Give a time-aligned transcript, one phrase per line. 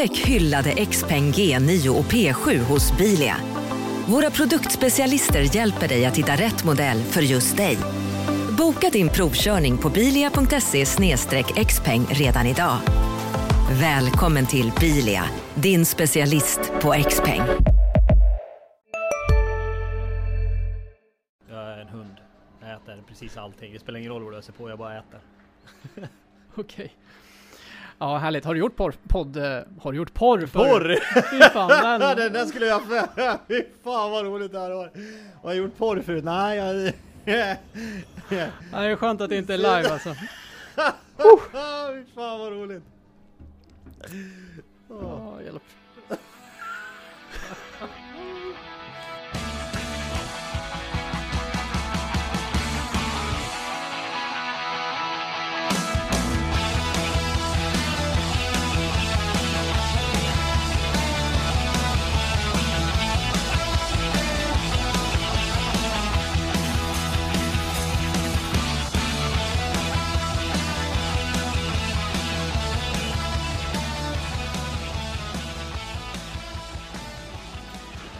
[0.00, 3.36] Upptäck hyllade XPeng G9 och P7 hos Bilia.
[4.08, 7.78] Våra produktspecialister hjälper dig att hitta rätt modell för just dig.
[8.58, 10.84] Boka din provkörning på bilia.se
[11.64, 12.78] xpeng redan idag.
[13.80, 15.24] Välkommen till Bilia,
[15.54, 17.42] din specialist på XPeng.
[21.48, 22.16] Jag är en hund.
[22.60, 23.72] Jag äter precis allting.
[23.72, 25.20] Det spelar ingen roll vad du ser på, jag bara äter.
[26.54, 26.92] Okej.
[28.02, 28.44] Ja, härligt.
[28.44, 28.94] Har du gjort porr?
[29.08, 30.46] Podd, eh, har du gjort porr?
[30.46, 30.58] För?
[30.58, 30.96] Porr!
[31.30, 31.68] Fy fan,
[32.00, 32.82] den, den där skulle jag.
[33.48, 34.90] Fy fan vad roligt det här var.
[35.42, 36.24] Har jag gjort porr förut?
[36.24, 36.92] Nej, jag...
[38.72, 40.14] Ja, det är skönt att det inte är live alltså.
[41.16, 42.82] Fy fan vad roligt.
[44.88, 45.62] Ja, hjälp.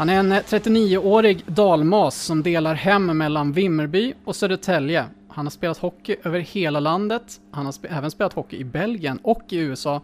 [0.00, 5.04] Han är en 39-årig dalmas som delar hem mellan Vimmerby och Södertälje.
[5.28, 7.40] Han har spelat hockey över hela landet.
[7.50, 10.02] Han har spe även spelat hockey i Belgien och i USA.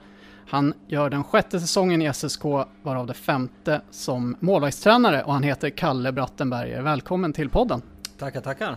[0.49, 2.45] Han gör den sjätte säsongen i SSK,
[2.83, 6.83] varav det femte som målvaktstränare och han heter Kalle Brattenberger.
[6.83, 7.83] Välkommen till podden!
[8.19, 8.77] Tackar, tackar!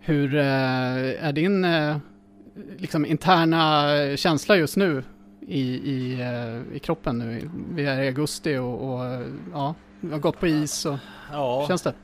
[0.00, 0.44] Hur eh,
[1.24, 1.96] är din eh,
[2.76, 5.04] liksom interna känsla just nu
[5.40, 7.50] i, i, eh, i kroppen nu?
[7.74, 9.74] Vi är i augusti och, och ja,
[10.10, 10.98] har gått på is och
[11.32, 11.94] Ja, hur känns det?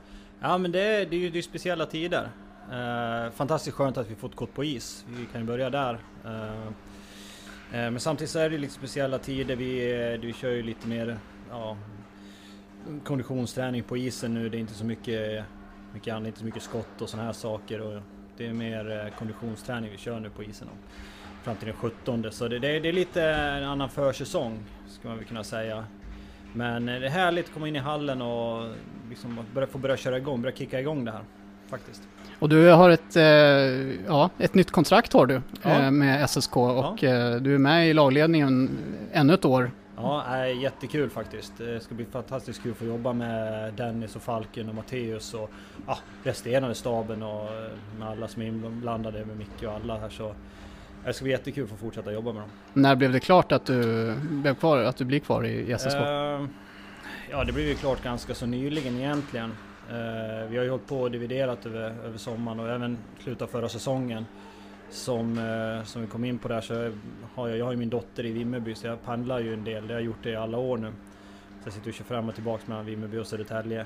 [0.41, 2.29] ja men det, är- det är ju det är speciella tider.
[2.71, 5.05] Eh, fantastiskt skönt att vi fått gått på is.
[5.09, 5.99] Vi kan ju börja där.
[6.25, 9.55] Eh, eh, men samtidigt så är det lite speciella tider.
[9.55, 11.17] Vi, eh, vi kör ju lite mer
[11.49, 11.77] ja,
[13.03, 14.49] konditionsträning på isen nu.
[14.49, 15.43] Det är inte så mycket,
[15.93, 17.81] mycket annat, inte så mycket skott och sådana här saker.
[17.81, 18.01] Och
[18.37, 20.67] det är mer eh, konditionsträning vi kör nu på isen.
[21.43, 25.09] Fram till den 17 så det, det, är- det är lite en annan försäsong skulle
[25.09, 25.85] man väl kunna säga.
[26.53, 28.65] Men eh, det är härligt att komma in i hallen och
[29.09, 31.21] liksom börja, få börja köra igång, börja kicka igång det här.
[31.69, 32.01] Faktiskt.
[32.39, 33.23] Och du har ett, eh,
[34.07, 35.69] ja, ett nytt kontrakt har du Ja.
[35.69, 38.77] eh, med SSK och eh, du är med i lagledningen
[39.11, 39.71] ännu ett år.
[39.95, 41.53] Ja, är jättekul faktiskt.
[41.57, 45.49] Det ska bli fantastiskt kul att få jobba med Dennis och Falken och Matteus och
[45.87, 47.49] ja, resterande staben och
[47.99, 50.33] med alla som är inblandade med Micke och alla här så
[51.05, 52.49] det ska bli jättekul att få fortsätta jobba med dem.
[52.73, 55.95] När blev det klart att du, blev kvar, att du blir kvar i, i SSK?
[55.95, 56.45] Eh,
[57.29, 59.51] ja, det blev ju klart ganska så nyligen egentligen.
[59.89, 63.47] Eh, vi har ju hållit på och dividerat över, över sommaren och även slutet av
[63.47, 64.25] förra säsongen.
[64.89, 66.91] Som, eh, som vi kom in på där så
[67.35, 69.87] har jag, jag har ju min dotter i Vimmerby så jag pendlar ju en del.
[69.87, 70.91] Det har jag gjort det i alla år nu.
[71.61, 73.85] Så jag sitter och kör fram och tillbaka mellan Vimmerby och Södertälje.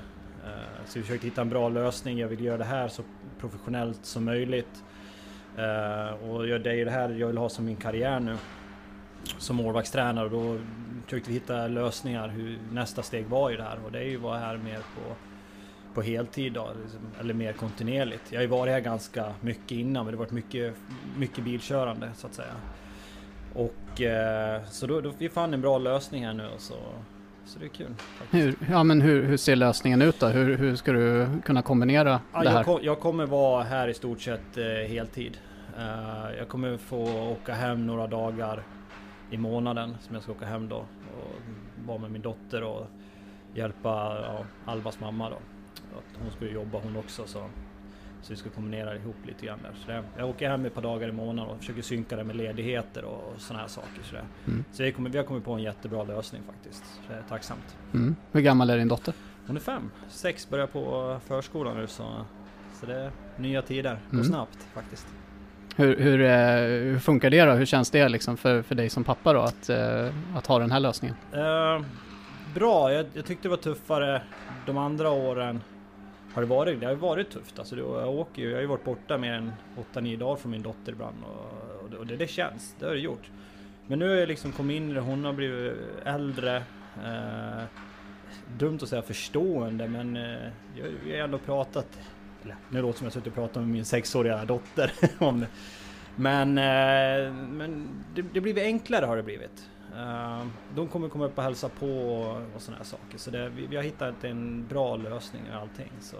[0.86, 2.18] Så vi försökte hitta en bra lösning.
[2.18, 3.02] Jag vill göra det här så
[3.40, 4.84] professionellt som möjligt.
[5.58, 8.36] Uh, och jag- det är ju det här jag vill ha som min karriär nu
[9.38, 10.58] som målvaktstränare och då
[11.04, 14.16] försökte vi hitta lösningar hur nästa steg var i det här och det är ju
[14.16, 15.14] att vara här mer på,
[15.94, 18.22] på heltid då, liksom, eller mer kontinuerligt.
[18.32, 20.74] Jag har ju varit här ganska mycket innan men det har varit mycket,
[21.16, 22.54] mycket bilkörande så att säga.
[23.54, 26.76] Och eh, så då, då vi fann en bra lösning här nu och så,
[27.46, 27.94] så det är kul.
[27.96, 28.34] faktiskt.
[28.34, 30.26] Hur, ja, men hur, hur ser lösningen ut då?
[30.26, 32.56] Hur, hur ska du kunna kombinera Ja, det här?
[32.56, 35.38] jag, kom, jag kommer vara här i stort sett eh, heltid.
[35.78, 38.62] Eh, jag kommer få åka hem några dagar
[39.30, 41.40] i månaden som jag ska åka hem då och
[41.86, 42.86] vara med min dotter och
[43.54, 45.36] hjälpa ja, Albas mamma då.
[45.98, 47.46] Att hon ska ju jobba hon också så,
[48.24, 49.72] så vi ska kombinera ihop lite grann där.
[49.84, 52.36] Så det, jag åker hem ett par dagar i månaden och försöker synka det med
[52.36, 54.02] ledigheter och sådana här saker.
[54.02, 54.16] Så.
[54.50, 54.64] Mm.
[54.72, 56.84] så vi, kommer, vi har kommit på en jättebra lösning faktiskt.
[56.84, 57.76] Så det är tacksamt.
[57.94, 58.16] Mm.
[58.32, 59.14] Hur gammal är din dotter?
[59.46, 62.24] Hon är fem, sex, börjar på förskolan nu så,
[62.80, 63.98] så det är nya tider.
[64.10, 64.24] Går Mm.
[64.24, 65.06] snabbt faktiskt.
[65.76, 67.52] Hur, hur, eh, hur funkar det då?
[67.52, 70.70] Hur känns det liksom för, för dig som pappa då att, eh, att ha den
[70.70, 71.16] här lösningen?
[71.32, 71.84] Eh,
[72.54, 74.22] bra, jag, jag tyckte det var tuffare
[74.66, 75.60] de andra åren.
[76.34, 76.80] Har det varit?
[76.80, 77.58] Det har ju varit tufft.
[77.58, 79.52] Alltså, det, jag åker ju, jag har ju varit borta mer än
[79.94, 82.92] 8-9 dagar från min dotter ibland och, och, det, och det, det känns, det har
[82.92, 83.30] det gjort.
[83.86, 85.72] Men nu har jag liksom kommit in i det, hon har blivit
[86.04, 86.56] äldre.
[87.04, 87.64] Eh,
[88.58, 91.98] dumt att säga förstående men eh, jag, vi har ändå pratat,
[92.42, 95.46] eller nu låter det som jag suttit och pratat med min sexåriga dotter om det.
[96.16, 99.70] Men, eh, men det, det blir enklare har det blivit.
[99.96, 103.18] Eh, de kommer komma upp och hälsa på och, och sådana här saker.
[103.18, 105.90] Så det, vi, vi har hittat en bra lösning i allting.
[106.00, 106.16] Så,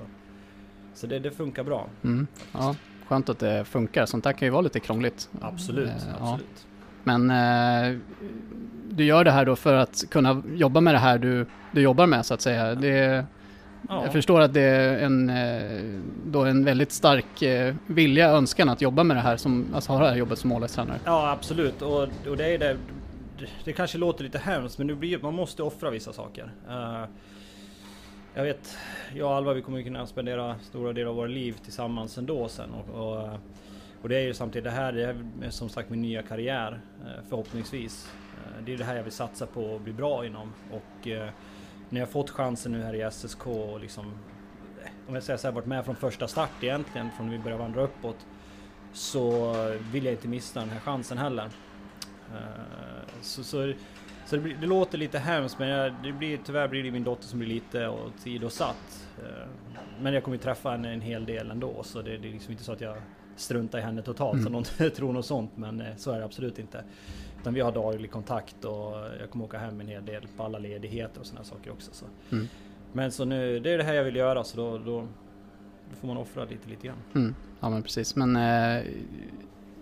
[0.94, 1.86] så det, det funkar bra.
[2.04, 2.26] Mm.
[2.52, 2.74] Ja,
[3.06, 4.06] skönt att det funkar.
[4.06, 5.28] Sånt där kan ju vara lite krångligt.
[5.40, 6.32] Absolut, Eh, ja.
[6.32, 6.66] absolut.
[7.04, 7.98] Men eh,
[8.90, 12.06] du gör det här då för att kunna jobba med det här du, du jobbar
[12.06, 12.74] med så att säga.
[12.74, 13.24] Det,
[13.88, 14.02] ja.
[14.04, 18.80] Jag förstår att det är en, eh, då en väldigt stark eh, vilja, önskan att
[18.80, 20.98] jobba med det här, som, alltså ha det här jobbet som målvaktstränare.
[21.04, 22.76] Ja absolut och, och det är det,
[23.64, 26.52] det kanske låter lite hemskt men det blir, man måste offra vissa saker.
[26.69, 27.05] Uh,
[28.37, 28.79] jag vet,
[29.14, 32.70] jag och Alva vi kommer kunna spendera stora delar av våra liv tillsammans ändå sen.
[32.70, 33.38] Och, och, eh,
[34.02, 37.25] och det är ju samtidigt det här, det är som sagt min nya karriär eh,
[37.29, 38.12] förhoppningsvis.
[38.67, 40.52] Det är det här jag vill satsa på och bli bra inom.
[40.73, 41.08] Och
[41.88, 44.14] när jag fått chansen nu här i SSK och liksom,
[45.08, 47.62] om jag säger så här, varit med från första start egentligen, från när vi började
[47.62, 48.26] vandra uppåt.
[48.93, 49.52] Så
[49.93, 51.50] vill jag inte missa den här chansen heller.
[53.22, 53.72] Så, så
[54.26, 57.04] så det, blir, det, låter lite hemskt men jag, det blir, tyvärr blir det min
[57.04, 59.08] dotter som blir lite åsidosatt.
[59.19, 59.48] Eh,
[60.00, 62.52] men jag kommer ju träffa henne en hel del ändå så det, det är liksom
[62.52, 62.96] inte så att jag
[63.36, 64.44] struntar i henne totalt mm.
[64.44, 66.84] så någon tror något sånt men eh, så är det absolut inte.
[67.40, 70.58] Utan vi har daglig kontakt och jag kommer åka hem en hel del på alla
[70.58, 71.90] ledigheter och sådana saker också.
[71.92, 72.06] Så.
[72.32, 72.48] Mm.
[72.92, 75.00] Men så nu, det är det här jag vill göra så då, då,
[75.90, 76.98] då får man offra lite lite grann.
[77.14, 77.34] Mm.
[77.60, 78.84] Ja men precis men eh,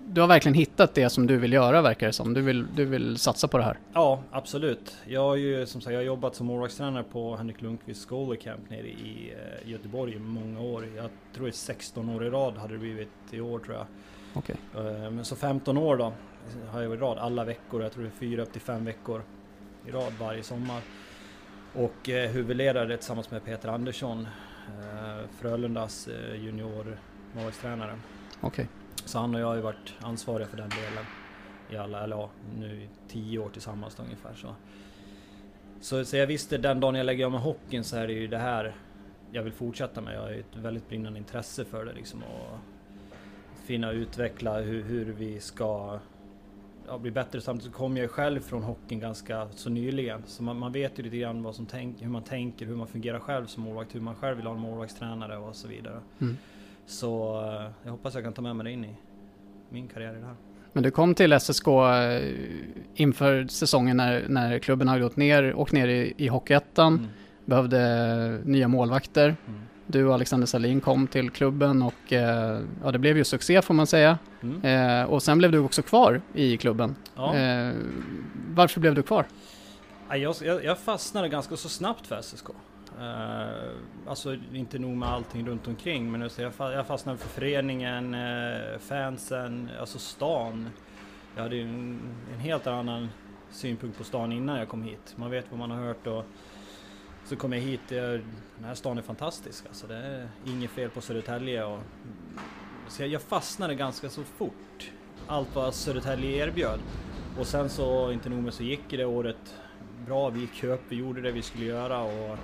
[0.06, 2.34] du har verkligen hittat det som du vill göra verkar det som.
[2.34, 3.78] Du vill, du vill satsa på det här.
[3.92, 4.96] Ja, absolut.
[5.06, 8.70] Jag har ju som sagt jag har jobbat som målvaktstränare på Henrik Lundqvist Scholar Camp
[8.70, 9.34] nere i
[9.64, 10.84] uh, Göteborg i många år.
[10.96, 13.86] Jag tror det är 16 år i rad hade det blivit i år tror jag.
[14.34, 14.56] Okej.
[14.74, 15.04] Okay.
[15.04, 16.12] Uh, men så 15 år då
[16.70, 17.82] har jag i rad alla veckor.
[17.82, 19.22] Jag tror det är fyra upp till fem veckor
[19.86, 20.80] i rad varje sommar.
[21.74, 24.26] Och uh, huvudledare tillsammans med Peter Andersson,
[25.40, 26.98] Frölundas junior
[27.34, 27.98] målvaktstränare.
[28.40, 28.48] Okej.
[28.48, 28.81] Okay.
[29.04, 31.04] Så han och jag har ju varit ansvariga för den delen
[31.70, 34.34] i alla, eller ja, nu i tio år tillsammans ungefär.
[34.34, 34.54] Så.
[35.80, 38.26] Så, så jag visste den dagen jag lägger av med hockeyn så är det ju
[38.26, 38.74] det här
[39.32, 40.14] jag vill fortsätta med.
[40.14, 42.58] Jag har ju ett väldigt brinnande intresse för det liksom och
[43.64, 45.98] finna och utveckla hur, hur vi ska
[46.86, 47.40] ja, bli bättre.
[47.40, 51.02] Samtidigt kom jag ju själv från hockeyn ganska så nyligen så man, man vet ju
[51.02, 54.00] lite grann vad som tänk, hur man tänker, hur man fungerar själv som målvakt, hur
[54.00, 56.00] man själv vill ha en målvaktstränare och så vidare.
[56.20, 56.36] Mm.
[56.86, 58.94] Så eh, jag hoppas jag kan ta med mig det in i
[59.68, 60.36] min karriär i det här.
[60.72, 62.20] Men du kom till SSK eh,
[62.94, 67.08] inför säsongen när, när klubben hade gått ner, åkt ner i, i Hockeyettan, mm.
[67.44, 69.36] behövde nya målvakter.
[69.46, 69.60] Mm.
[69.86, 73.74] Du och Alexander Salin kom till klubben och eh, ja, det blev ju succé får
[73.74, 74.18] man säga.
[74.42, 75.00] Mm.
[75.00, 76.96] Eh, och sen blev du också kvar i klubben.
[77.16, 77.36] Ja.
[77.36, 77.72] Eh,
[78.48, 79.26] varför blev du kvar?
[80.08, 82.46] Jag, jag, jag fastnade ganska så snabbt för SSK.
[82.98, 83.70] Uh,
[84.06, 88.78] alltså inte nog med allting runt omkring men alltså, jag, jag fastnade för föreningen, uh,
[88.78, 90.68] fansen, alltså stan.
[91.34, 92.00] Jag hade ju en,
[92.32, 93.08] en, helt annan
[93.50, 95.14] synpunkt på stan innan jag kom hit.
[95.16, 96.24] Man vet vad man har hört och
[97.24, 97.80] så kom jag hit.
[97.88, 98.20] Jag,
[98.56, 99.86] den här stan är fantastisk alltså.
[99.86, 101.64] Det är inget fel på Södertälje.
[101.64, 101.78] Och,
[102.88, 104.90] så jag, jag fastnade ganska så fort.
[105.26, 106.80] Allt vad Södertälje erbjöd.
[107.38, 109.56] Och sen så, inte nog med så gick det året
[110.06, 110.30] bra.
[110.30, 112.38] Vi gick upp, vi gjorde det vi skulle göra och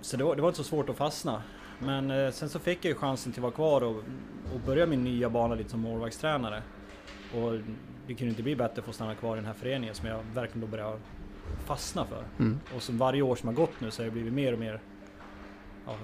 [0.00, 1.42] så det var, det var, inte så svårt att fastna.
[1.78, 3.96] Men eh, sen så fick jag ju chansen till att vara kvar och,
[4.54, 6.62] och börja min nya bana lite som målvaktstränare.
[7.34, 7.52] Och
[8.06, 10.22] det kunde inte bli bättre för att stanna kvar i den här föreningen som jag
[10.34, 10.98] verkligen då började
[11.64, 12.24] fastna för.
[12.38, 12.60] Mm.
[12.76, 14.80] Och som varje år som har gått nu så har jag blivit mer och mer
[15.86, 15.94] ja,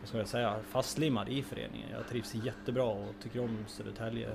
[0.00, 1.88] vad ska jag säga, fastlimmad i föreningen.
[1.90, 4.28] Jag trivs jättebra och tycker om Södertälje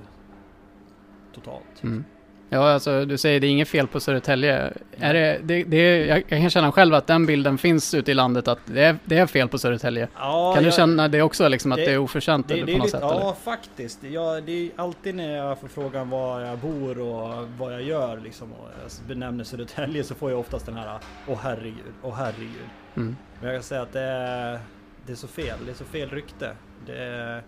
[1.34, 1.82] totalt.
[1.82, 2.04] Mm.
[2.50, 4.72] Ja, alltså du säger det är inget fel på Södertälje.
[4.96, 8.14] Är det, det, det, jag, jag kan känna själv att den bilden finns ute i
[8.14, 10.08] landet att det är, det är fel på Södertälje.
[10.14, 12.88] Ja, kan du känna det också, liksom, att det, är oförtjänt det, på något lite,
[12.88, 13.00] sätt?
[13.02, 13.32] Ja, eller?
[13.32, 14.04] faktiskt.
[14.04, 18.20] Ja, det är alltid när jag får frågan var jag bor och vad jag gör
[18.24, 22.68] liksom, och jag benämner Södertälje så får jag oftast den här åh herregud, åh herregud.
[22.96, 23.16] Mm.
[23.40, 24.58] Men jag kan säga att det är,
[25.06, 26.50] det är så fel, det är så fel rykte.
[26.88, 27.42] Är,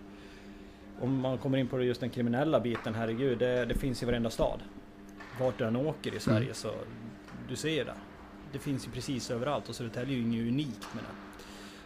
[1.00, 4.30] om man kommer in på just den kriminella biten, herregud, det, det finns i varenda
[4.30, 4.60] stad
[5.40, 6.54] vart du än åker i Sverige mm.
[6.54, 6.72] så
[7.48, 7.94] du ser det.
[8.52, 11.44] Det finns ju precis överallt och Södertälje är ju inget unikt med det.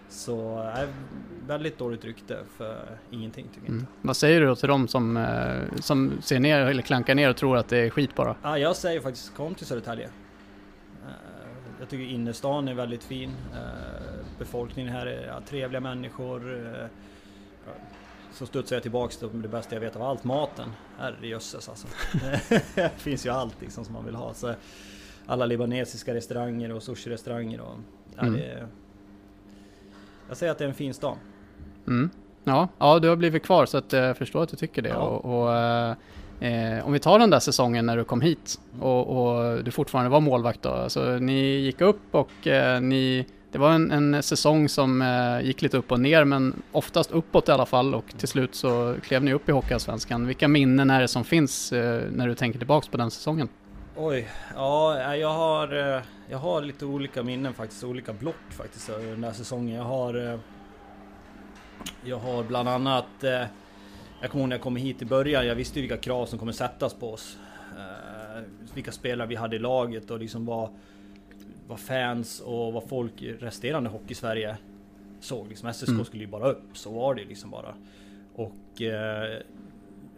[0.09, 0.89] Så äh,
[1.47, 3.81] väldigt dåligt rykte för ingenting tycker jag mm.
[3.81, 3.93] inte.
[4.01, 7.37] Vad säger du då till dem som, eh, som ser ner eller klankar ner och
[7.37, 8.37] tror att det är skit bara?
[8.43, 10.05] Ja, jag säger faktiskt kom till Södertälje.
[10.05, 11.11] Eh,
[11.81, 13.31] jag tycker innerstan är väldigt fin.
[13.53, 16.69] Eh, befolkningen här är trevliga människor.
[18.35, 20.69] Eh, så studsar jag tillbaks till det bästa jag vet av allt, maten.
[20.99, 21.87] Herrejösses alltså.
[22.75, 24.35] det finns ju allt liksom som man vill ha.
[24.35, 24.55] Så
[25.27, 27.79] alla libanesiska restauranger och sushi-restauranger och...
[28.19, 28.35] Mm.
[28.35, 28.69] det,
[30.29, 31.17] jag säger att det är en fin stad.
[31.87, 32.11] Mm.
[32.45, 34.89] Ja, ja, du har blivit kvar så att jag förstår att du tycker det.
[34.89, 34.97] Ja.
[34.97, 35.55] Och, och
[36.47, 40.11] eh, om vi tar den där säsongen när du kom hit och, och du fortfarande
[40.11, 40.69] var målvakt då.
[40.69, 45.63] Alltså, ni gick upp och eh, ni det var en, en säsong som eh, gick
[45.63, 49.25] lite upp och ner, men oftast uppåt i alla fall och till slut så klev
[49.25, 50.27] ni upp i Hockeyallsvenskan.
[50.27, 53.49] Vilka minnen är det som finns eh, när du tänker tillbaks på den säsongen?
[53.97, 59.11] Oj, ja jag har, eh, jag har lite olika minnen faktiskt, olika block faktiskt under
[59.11, 59.77] den här säsongen.
[59.77, 60.39] Jag har eh,
[62.05, 63.31] Jag har bland annat eh,
[64.21, 66.53] Jag kommer ihåg när jag kom hit i början, jag visste vilka krav som kommer
[66.53, 67.39] sättas på oss.
[68.75, 70.69] Vilka spelare vi hade i laget och liksom vad
[71.69, 74.57] vad fans och vad folk i resterande hockey-Sverige
[75.21, 75.49] såg.
[75.49, 76.05] Liksom SSK mm.
[76.05, 77.75] skulle ju bara upp, så var det liksom bara.
[78.35, 78.83] Och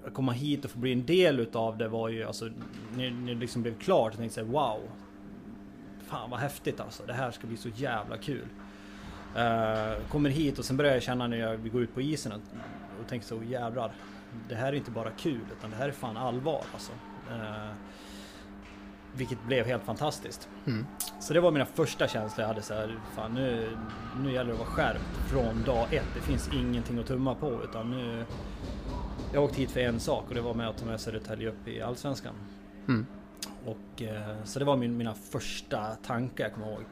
[0.06, 2.50] att komma hit och få bli en del utav det var ju alltså
[2.96, 4.80] när, när det liksom blev klart, jag tänkte jag wow.
[6.06, 8.48] Fan vad häftigt alltså, det här ska bli så jävla kul.
[9.36, 12.40] Uh, kommer hit och sen börjar jag känna när jag går ut på isen och,
[13.00, 13.92] och tänker så jävlar.
[14.48, 16.92] Det här är inte bara kul utan det här är fan allvar alltså.
[17.30, 17.72] Uh,
[19.14, 20.48] vilket blev helt fantastiskt.
[20.66, 20.86] Mm.
[21.20, 23.68] Så det var mina första känslor jag hade så här, fan nu,
[24.23, 26.06] nu gäller det att vara skärpt från dag ett.
[26.14, 28.25] Det finns ingenting att tumma på utan nu,
[29.32, 31.68] jag åkte hit för en sak och det var med att ta med Södertälje upp
[31.68, 32.35] i Allsvenskan.
[32.88, 33.06] Mm.
[33.66, 36.85] Och, eh, så det var min, mina första tankar jag kommer ihåg.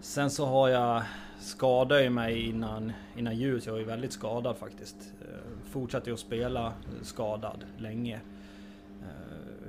[0.00, 1.02] Sen så har jag
[1.40, 4.96] skadat ju mig innan, innan jul, så jag ju väldigt skadad faktiskt.
[5.20, 8.20] Eh, fortsatte att spela skadad länge.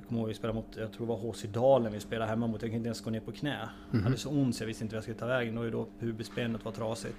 [0.07, 2.47] Jag kommer ihåg vi spelade mot, jag tror det var HC Dalen vi spelade hemma
[2.47, 2.61] mot.
[2.61, 3.55] Jag kunde inte ens gå ner på knä.
[3.55, 3.69] Mm.
[3.91, 5.53] Jag hade så ont så jag visste inte vad jag skulle ta vägen.
[5.53, 7.17] Det var ju då pubisbenet var trasigt.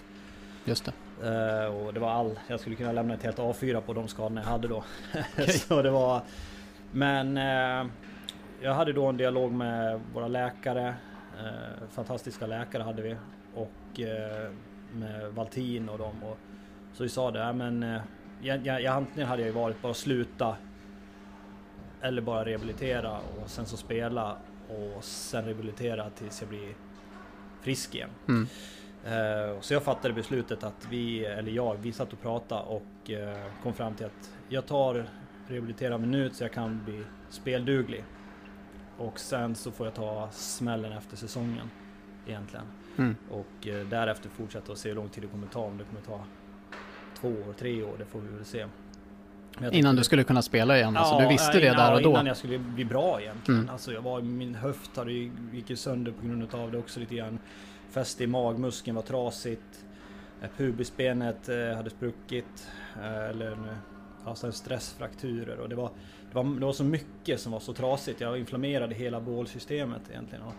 [0.64, 0.92] Just det.
[1.66, 4.40] Uh, och det var all, jag skulle kunna lämna ett helt A4 på de skadorna
[4.40, 4.84] jag hade då.
[5.32, 5.46] Okay.
[5.68, 6.22] så det var...
[6.92, 7.90] Men uh,
[8.62, 10.88] jag hade då en dialog med våra läkare.
[10.88, 13.16] Uh, fantastiska läkare hade vi.
[13.54, 14.00] Och
[14.92, 16.22] med Valtin och dem.
[16.22, 16.38] Och,
[16.92, 18.00] så vi sa det, men
[18.40, 20.56] jag, jag, antingen hade jag varit bara sluta
[22.02, 24.36] eller bara rehabilitera och sen så spela
[24.68, 26.74] och sen rehabilitera tills jag blir
[27.60, 28.10] frisk igen.
[28.28, 28.46] Mm.
[29.04, 33.52] Eh, så jag fattade beslutet att vi, eller jag, vi satt och pratade och eh,
[33.62, 35.08] kom fram till att jag tar
[35.46, 38.04] rehabilitera minut så jag kan bli spelduglig.
[38.98, 41.70] Och sen så får jag ta smällen efter säsongen
[42.26, 42.66] egentligen.
[42.98, 43.16] Mm.
[43.30, 45.60] Och eh, därefter fortsätta och se hur lång tid det kommer ta.
[45.60, 46.24] Om det kommer ta
[47.20, 48.66] två år, tre år, det får vi väl se.
[49.72, 50.94] Innan du skulle kunna spela igen?
[50.94, 52.10] Ja, alltså, du visste det där och då?
[52.10, 53.60] innan jag skulle bli bra egentligen.
[53.60, 53.72] Mm.
[53.72, 57.14] Alltså, jag var, min höft hade, gick ju sönder på grund av det också lite
[57.14, 57.38] grann
[57.90, 59.84] fäste i magmuskeln var trasigt.
[60.42, 62.68] Eh, pubisbenet eh, hade spruckit.
[62.96, 63.56] Eh, eller
[64.24, 65.90] alltså stressfrakturer och det var,
[66.30, 68.20] det var, det var så mycket som var så trasigt.
[68.20, 70.44] Jag inflammerade hela bålsystemet egentligen.
[70.44, 70.54] Och,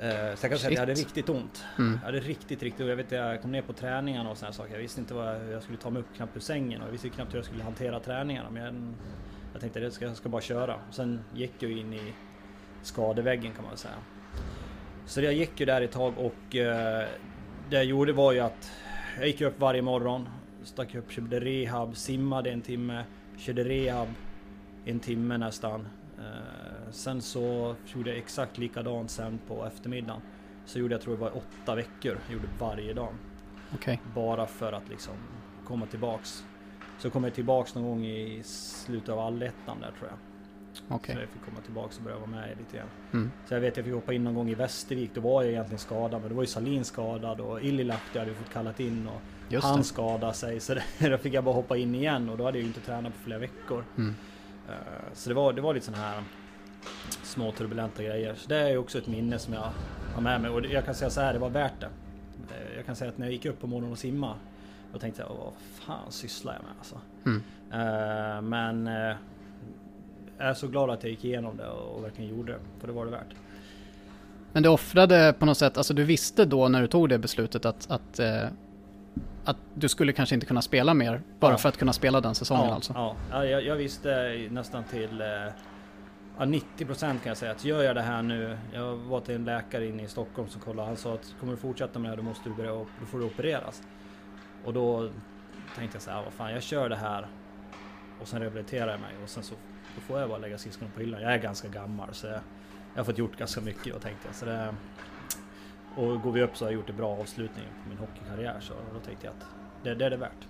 [0.00, 0.60] så jag kan Shit.
[0.60, 1.64] säga att jag hade riktigt ont.
[1.78, 1.92] Mm.
[1.92, 2.88] Jag hade riktigt, riktigt ont.
[2.88, 4.72] Jag vet jag kom ner på träningarna och sådana saker.
[4.72, 7.08] Jag visste inte vad jag skulle ta mig upp knappt ur sängen och jag visste
[7.08, 8.50] knappt hur jag skulle hantera träningarna.
[8.50, 8.74] Men jag,
[9.52, 10.80] jag tänkte att jag ska bara köra.
[10.90, 12.12] Sen gick jag in i
[12.82, 13.94] skadeväggen kan man säga.
[15.06, 17.06] Så jag gick ju där ett tag och eh,
[17.70, 18.70] det jag gjorde var ju att
[19.18, 20.28] jag gick upp varje morgon,
[20.64, 23.04] stack upp, körde rehab, simmade en timme,
[23.38, 24.08] körde rehab
[24.84, 25.88] en timme nästan.
[26.18, 26.59] Eh,
[26.90, 30.22] sen så gjorde jag exakt likadant sen på eftermiddagen.
[30.64, 33.14] Så gjorde jag tror det var åtta veckor, jag gjorde varje dag.
[33.74, 33.98] Okay.
[34.14, 35.14] Bara för att liksom
[35.64, 36.44] komma tillbaks.
[36.98, 40.18] Så kom jag tillbaks någon gång i slutet av allettan där tror jag.
[40.96, 41.14] Okay.
[41.14, 42.88] Så jag fick komma tillbaka och börja vara med lite grann.
[43.12, 43.30] Mm.
[43.48, 45.10] Så jag vet jag fick hoppa in någon gång i Västervik.
[45.14, 46.20] Då var jag egentligen skadad.
[46.20, 49.08] Men då var ju Salin skadad och Illilahti hade fått kallat in.
[49.08, 49.84] Och Just han det.
[49.84, 50.60] skadade sig.
[50.60, 52.28] Så då fick jag bara hoppa in igen.
[52.28, 53.84] Och då hade jag ju inte tränat på flera veckor.
[53.96, 54.14] Mm.
[54.68, 54.74] Uh,
[55.12, 56.22] så det var, det var lite sådana här
[57.22, 58.34] små turbulenta grejer.
[58.34, 59.70] Så det är också ett minne som jag
[60.14, 60.50] har med mig.
[60.50, 61.86] Och jag kan säga så här, det var värt det.
[61.86, 64.34] Uh, jag kan säga att när jag gick upp på morgonen och simma.
[64.92, 65.52] Då tänkte jag, vad
[65.86, 67.00] fan sysslar jag med alltså?
[67.26, 67.42] Mm.
[67.72, 68.86] Uh, men
[70.38, 72.92] jag är så glad att jag gick igenom det och verkligen gjorde det, för det
[72.92, 73.34] var det värt.
[74.52, 77.64] Men du offrade på något sätt, alltså du visste då när du tog det beslutet
[77.64, 78.44] att, att, eh,
[79.44, 81.58] att du skulle kanske inte kunna spela mer bara ja.
[81.58, 83.14] för att kunna spela den säsongen ja, alltså?
[83.30, 85.26] Ja, jag, jag visste nästan till eh,
[86.40, 88.58] ja, 90% kan jag säga att gör jag det här nu.
[88.72, 90.88] Jag var till en läkare inne i Stockholm som kollade.
[90.88, 93.18] Han sa att kommer du fortsätta med det här då måste du börja, då får
[93.18, 93.82] du opereras.
[94.64, 95.10] Och då
[95.76, 97.26] tänkte jag så här, vad fan jag kör det här
[98.20, 99.54] och sen rehabiliterar jag mig och sen så
[99.94, 101.22] då får jag bara lägga skridskorna på hyllan.
[101.22, 102.40] Jag är ganska gammal så jag,
[102.94, 104.34] jag har fått gjort ganska mycket och tänkte jag.
[104.34, 104.74] Så det,
[105.96, 108.74] och går vi upp så har jag gjort en bra avslutning på min hockeykarriär så
[108.94, 109.46] då tänkte jag att
[109.82, 110.48] det, det är det värt.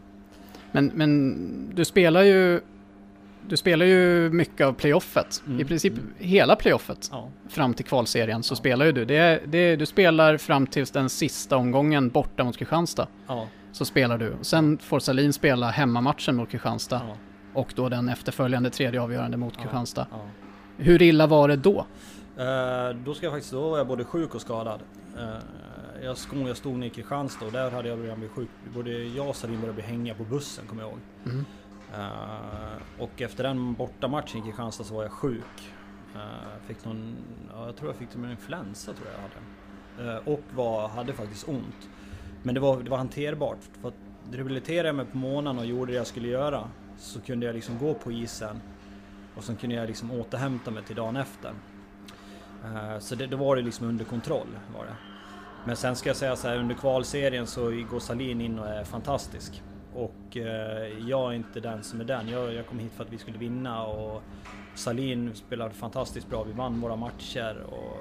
[0.73, 2.61] Men, men du spelar ju
[3.49, 5.43] du spelar ju mycket av playoffet.
[5.47, 5.61] Mm.
[5.61, 6.15] I princip mm.
[6.19, 7.09] hela playoffet.
[7.13, 7.29] Ja.
[7.49, 8.57] Fram till kvalserien så ja.
[8.57, 9.05] spelar ju du.
[9.05, 13.07] Det, det, du spelar fram till den sista omgången borta mot Kristianstad.
[13.27, 13.49] Ja.
[13.73, 14.37] Så spelar du.
[14.41, 17.03] Sen får Salin spela hemmamatchen mot Kristianstad
[17.55, 20.07] och då den efterföljande tredje avgörande mot ja, Kristianstad.
[20.77, 21.87] Hur illa var det då?
[22.39, 24.81] Uh, då ska jag faktiskt, då var jag både sjuk och skadad.
[25.17, 25.25] Uh,
[26.03, 28.49] jag, stod, jag stod nere i Kristianstad och där hade jag redan blivit sjuk.
[28.75, 31.01] Både jag och Sarin började bli hänga på bussen kommer jag ihåg.
[31.25, 31.45] Mm.
[31.99, 35.73] Uh, och efter den bortamatchen i Kristianstad så var jag sjuk.
[36.15, 36.21] Uh,
[36.67, 37.17] fick någon,
[37.53, 40.19] ja, jag tror jag fick en influensa tror jag jag hade.
[40.19, 41.89] Uh, och var, hade faktiskt ont.
[42.43, 43.59] Men det var, det var hanterbart.
[43.81, 43.95] För att
[44.33, 46.69] rehabiliterade jag mig på månaden och gjorde det jag skulle göra
[46.99, 48.61] så kunde jag liksom gå på isen
[49.37, 51.53] och sen kunde jag liksom återhämta mig till dagen efter.
[52.99, 54.47] Så det, då var det liksom under kontroll.
[54.77, 54.97] Var det.
[55.67, 58.85] Men sen ska jag säga så här, under kvalserien så går Salin in och är
[58.85, 59.63] fantastisk.
[59.95, 62.29] Och eh, jag är inte den som är den.
[62.29, 64.23] Jag, jag kom hit för att vi skulle vinna och
[64.75, 66.45] Salin spelade fantastiskt bra.
[66.45, 67.97] Vi vann våra matcher och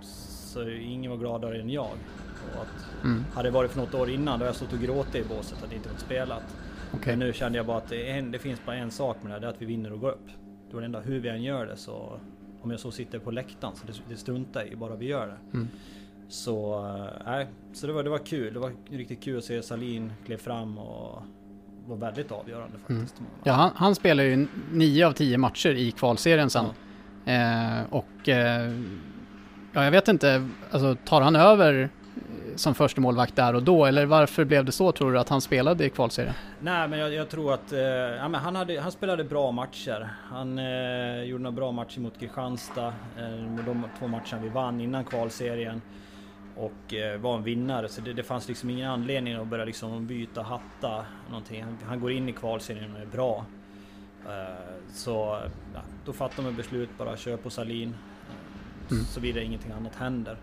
[0.00, 1.90] så ingen var gladare än jag.
[2.54, 3.24] Och att, mm.
[3.34, 5.62] Hade det varit för något år innan då hade jag stått och gråtit i båset
[5.62, 6.56] att det inte fått spelat.
[6.94, 7.12] Okay.
[7.12, 9.34] Men nu kände jag bara att det, en, det, finns bara en sak med det
[9.34, 10.26] här, det är att vi vinner och går upp.
[10.68, 12.20] Det var det enda, hur vi än gör det så
[12.62, 15.56] om jag så sitter på läktaren så det, det struntar i bara vi gör det.
[15.56, 15.68] Mm.
[16.32, 16.86] Så,
[17.26, 18.54] äh, så det, var, det var kul.
[18.54, 21.22] Det var riktigt kul att se Salin klev fram och
[21.86, 23.00] var väldigt avgörande mm.
[23.00, 23.20] faktiskt.
[23.20, 23.32] Mm.
[23.44, 26.64] Ja, han, han spelar ju nio av tio matcher i kvalserien sen.
[27.24, 27.32] Ja.
[27.32, 28.72] Eh, och eh,
[29.72, 31.90] ja, jag vet inte, alltså tar han över
[32.56, 33.86] som första målvakt där och då?
[33.86, 36.34] Eller varför blev det så tror du att han spelade i kvalserien?
[36.60, 40.08] Nej men jag, jag tror att eh, ja, men han, hade, han spelade bra matcher.
[40.30, 42.94] Han eh, gjorde några bra matcher mot Kristianstad.
[43.18, 45.82] Eh, de två matcherna vi vann innan kvalserien
[46.62, 47.88] och eh, var en vinnare.
[47.88, 51.62] Så det, det, fanns liksom ingen anledning att börja liksom byta hatta någonting.
[51.62, 53.44] Han, han går in i kvalserien och är bra.
[54.26, 54.32] Eh,
[54.92, 55.40] så
[55.74, 57.94] ja, då fattar man beslut bara, kör på Salin.
[58.90, 59.04] Mm.
[59.04, 60.36] Såvida ingenting annat händer.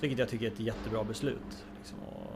[0.00, 1.64] Vilket jag tycker är ett jättebra beslut.
[1.78, 2.32] Liksom, och,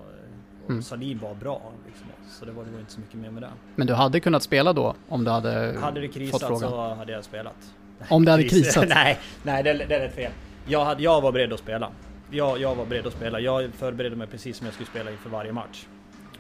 [0.64, 0.83] och mm.
[0.83, 1.73] Salin var bra.
[1.87, 3.50] Liksom, så det var, det var inte så mycket mer med det.
[3.75, 7.25] Men du hade kunnat spela då om du hade Hade det krisat så hade jag
[7.25, 7.75] spelat.
[8.09, 8.88] Om det hade krisat?
[8.88, 10.33] nej, nej det, det är fel.
[10.66, 11.90] Jag, hade, jag var beredd att spela
[12.30, 13.40] jag, jag var beredd att spela.
[13.40, 15.87] Jag förberedde mig precis som jag skulle spela inför varje match.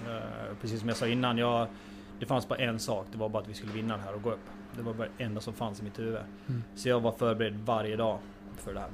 [0.08, 1.66] Uh, precis som jag sa innan, jag,
[2.20, 3.06] det fanns bara en sak.
[3.12, 4.46] Det var bara att vi skulle vinna det här och gå upp.
[4.76, 6.20] Det var bara det enda som fanns i mitt huvud.
[6.48, 6.64] Mm.
[6.74, 8.18] Så jag var förberedd varje dag
[8.56, 8.90] för det här.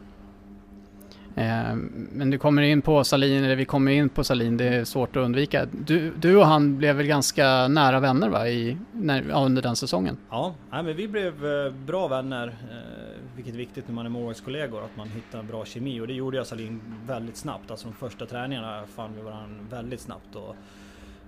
[1.36, 1.74] Eh,
[2.12, 5.16] men du kommer in på Salin, eller vi kommer in på Salin, det är svårt
[5.16, 5.66] att undvika.
[5.86, 10.16] Du, du och han blev väl ganska nära vänner va, i, när, under den säsongen?
[10.30, 14.10] Ja, nej, men vi blev eh, bra vänner, eh, vilket är viktigt när man är
[14.10, 17.70] målvaktskollegor, att man hittar bra kemi och det gjorde jag Salin väldigt snabbt.
[17.70, 20.56] Alltså de första träningarna fann vi varandra väldigt snabbt och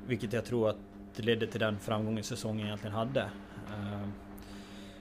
[0.06, 0.76] vilket jag tror att
[1.16, 3.24] ledde till den framgången säsongen egentligen hade.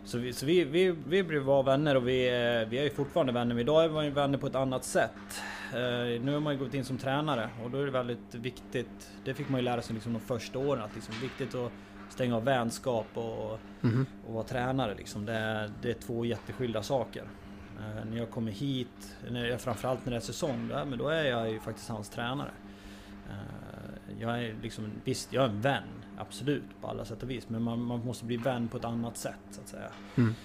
[0.06, 2.30] Så vi, så vi, vi, vi blev bra vänner och vi,
[2.70, 3.56] vi är ju fortfarande vänner.
[3.56, 5.42] Men idag är man ju vänner på ett annat sätt.
[5.74, 9.12] Uh, nu har man ju gått in som tränare och då är det väldigt viktigt.
[9.26, 11.72] Det fick man ju lära sig liksom de första åren att liksom viktigt att
[12.10, 14.06] stänga av vänskap och, mm.
[14.28, 14.96] och vara tränare.
[14.96, 15.26] Liksom.
[15.26, 17.24] Det, det är två jätteskilda saker.
[17.80, 21.08] Uh, när jag kommer hit, när jag, framförallt när det är säsong, då, men då
[21.08, 22.52] är jag ju faktiskt hans tränare.
[23.30, 27.50] Uh, jag är liksom, visst, jag är en vän absolut på alla sätt och vis.
[27.50, 29.90] Men man, man måste bli vän på ett annat sätt så att säga.
[30.16, 30.36] Mm.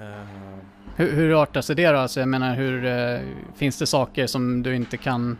[0.00, 0.58] Uh,
[0.96, 1.98] hur, hur artar sig det då?
[1.98, 3.20] Alltså jag menar, hur, uh,
[3.54, 5.36] finns det saker som du inte kan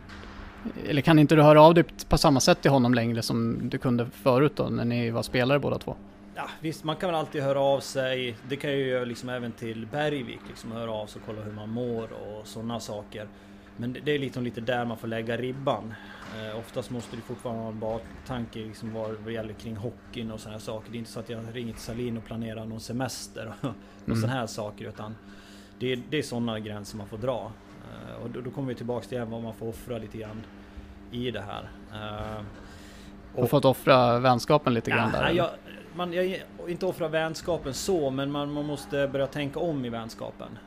[0.89, 3.79] eller kan inte du höra av dig på samma sätt till honom längre som du
[3.79, 5.97] kunde förut då när ni var spelare båda två?
[6.35, 8.37] Ja, visst, man kan väl alltid höra av sig.
[8.49, 11.53] Det kan ju göra liksom även till Bergvik, liksom höra av sig och kolla hur
[11.53, 13.29] man mår och sådana saker.
[13.77, 15.95] Men det är liksom lite där man får lägga ribban.
[16.39, 20.41] Eh, oftast måste du fortfarande ha en baktanke liksom vad, vad gäller kring hockeyn och
[20.41, 20.91] sådana saker.
[20.91, 23.69] Det är inte så att jag ringer till Salin och planerar någon semester och,
[24.03, 24.21] och mm.
[24.21, 24.89] sådana här saker.
[24.89, 25.15] Utan
[25.79, 27.53] det är, det är sådana gränser man får dra.
[27.85, 30.43] Eh, och då, då, kommer vi tillbaks till vad man får offra lite grann
[31.11, 31.69] i det här.
[31.93, 32.45] Eh,
[33.35, 35.31] och, och fått offra vänskapen lite grann där?
[35.31, 35.51] Jag,
[35.97, 40.59] man, jag, inte offra vänskapen så, men man, man måste börja tänka om i vänskapen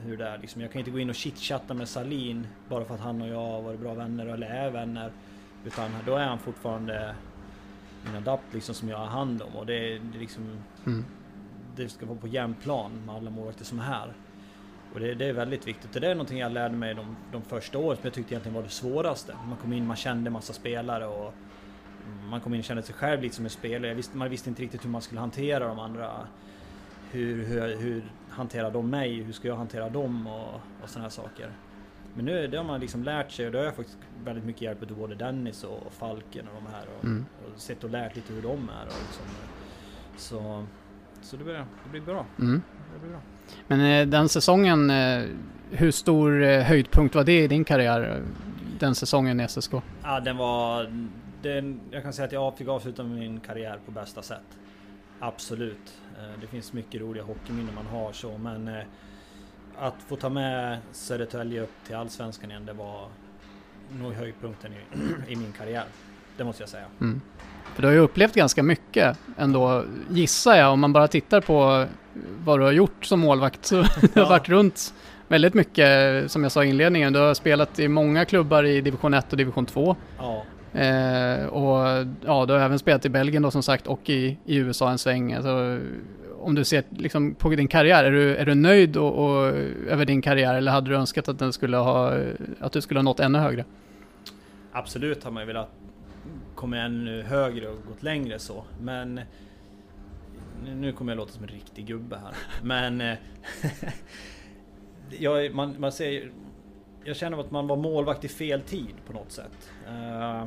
[0.00, 0.38] hur det är.
[0.38, 3.28] Liksom, jag kan inte gå in och chitchatta med Salin bara för att han och
[3.28, 5.12] jag har varit bra vänner eller är vänner.
[5.64, 7.14] Utan då är han fortfarande
[8.04, 11.04] min adapt liksom som jag har hand om och det, det, liksom, mm.
[11.76, 14.12] det ska vara på jämn plan med alla målvakter som är här.
[14.94, 17.42] Och det, det, är väldigt viktigt och det är någonting jag lärde mig de, de
[17.42, 19.36] första åren som jag tyckte egentligen var det svåraste.
[19.48, 21.34] Man kom in, man kände massa spelare och
[22.30, 23.94] man kom in och kände sig själv lite som en spelare.
[23.94, 26.26] Visste, man visste inte riktigt hur man skulle hantera de andra.
[27.10, 29.22] Hur, hur, hur hanterar de mig?
[29.22, 30.26] Hur ska jag hantera dem?
[30.26, 31.52] Och, och sådana här saker.
[32.14, 34.62] Men nu det har man liksom lärt sig och det har jag faktiskt väldigt mycket
[34.62, 37.26] hjälp av både Dennis och Falken och de här och, mm.
[37.54, 38.86] och sett och lärt lite hur de är.
[38.86, 39.26] Och liksom,
[40.16, 40.66] så
[41.22, 42.26] så det, blir, det blir bra.
[42.38, 42.62] Mm.
[42.94, 43.20] Det blir bra.
[43.66, 45.24] Men eh, den säsongen, eh,
[45.70, 48.22] hur stor eh, höjdpunkt var det i din karriär?
[48.78, 49.72] Den säsongen i SSK?
[50.02, 50.92] Ja, den var...
[51.42, 54.58] Den, jag kan säga att jag fick avsluta min karriär på bästa sätt.
[55.20, 55.94] Absolut.
[56.18, 58.84] Eh, det finns mycket roliga hockeyminnen man har så men eh,
[59.78, 63.08] att få ta med Södertälje upp till Allsvenskan igen det var
[64.00, 64.76] nog höjdpunkten i,
[65.32, 65.84] i min karriär.
[66.36, 66.86] Det måste jag säga.
[67.00, 67.20] Mm.
[67.74, 71.86] För du har ju upplevt ganska mycket ändå, gissar jag, om man bara tittar på
[72.44, 73.64] vad du har gjort som målvakt.
[73.64, 73.84] Så ja.
[74.14, 74.94] du har varit runt
[75.28, 79.14] väldigt mycket, som jag sa i inledningen, du har spelat i många klubbar i division
[79.14, 79.96] 1 och division 2.
[80.18, 80.44] Ja.
[80.72, 84.56] Eh, och ja, du har även spelat i Belgien då som sagt och i, i
[84.56, 85.32] USA en sväng.
[85.32, 85.80] Alltså,
[86.40, 89.46] om du ser liksom, på din karriär, är du, är du nöjd och, och,
[89.88, 92.14] över din karriär eller hade du önskat att, den skulle ha,
[92.60, 93.64] att du skulle ha nått ännu högre?
[94.72, 95.68] Absolut har man ju velat
[96.54, 98.64] komma ännu högre och gått längre så.
[98.80, 99.20] Men
[100.64, 102.34] nu kommer jag låta som en riktig gubbe här.
[102.62, 103.18] Men eh,
[105.18, 106.32] jag, man, man ser,
[107.04, 109.70] jag känner att man var målvakt i fel tid på något sätt.
[109.88, 110.44] Uh,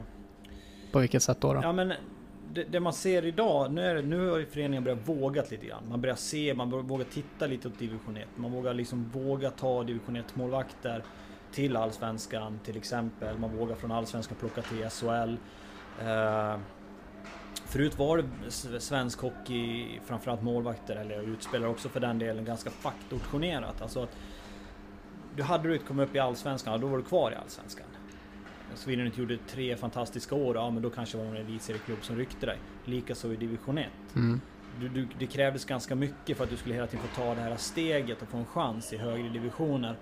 [0.94, 1.54] på vilket sätt då?
[1.54, 1.60] då?
[1.64, 1.94] Ja, men
[2.54, 5.84] det, det, man ser idag, nu, är nu har ju föreningen börjat våga lite grann.
[5.90, 8.28] Man börjar se, man vågar titta lite åt division 1.
[8.36, 11.04] Man vågar liksom våga ta division 1 målvakter
[11.52, 13.38] till allsvenskan till exempel.
[13.38, 15.36] Man vågar från allsvenskan plocka till SHL.
[16.02, 16.58] Eh,
[17.66, 18.24] Förut var
[18.72, 23.82] det svensk hockey, framförallt målvakter eller utspelare också för den delen, ganska faktortionerat.
[23.82, 24.18] Alltså att
[25.36, 27.86] du hade du inte kommit upp i Allsvenskan, då var du kvar i Allsvenskan.
[28.86, 32.16] Du inte gjorde tre fantastiska år, ja men då kanske var det en elitserieklubb som
[32.16, 32.58] ryckte dig.
[32.86, 33.88] Likaså i division 1.
[34.16, 34.42] Mm.
[34.80, 37.42] Du, du, det krävdes ganska mycket för att du skulle hela tiden få ta det
[37.42, 39.96] här steget och få en chans i högre divisioner.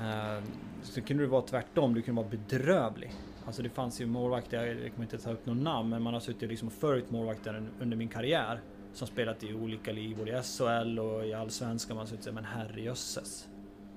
[0.00, 0.44] Uh,
[0.82, 3.12] så kunde det vara tvärtom, du kunde vara bedrövlig.
[3.46, 6.20] Alltså det fanns ju målvakter, jag kommer inte ta upp någon namn, men man har
[6.20, 8.60] suttit liksom och följt målvakter under min karriär.
[8.92, 11.96] Som spelat i olika ligor, i SHL och i Allsvenskan.
[11.96, 13.48] Man har suttit och men herrejösses.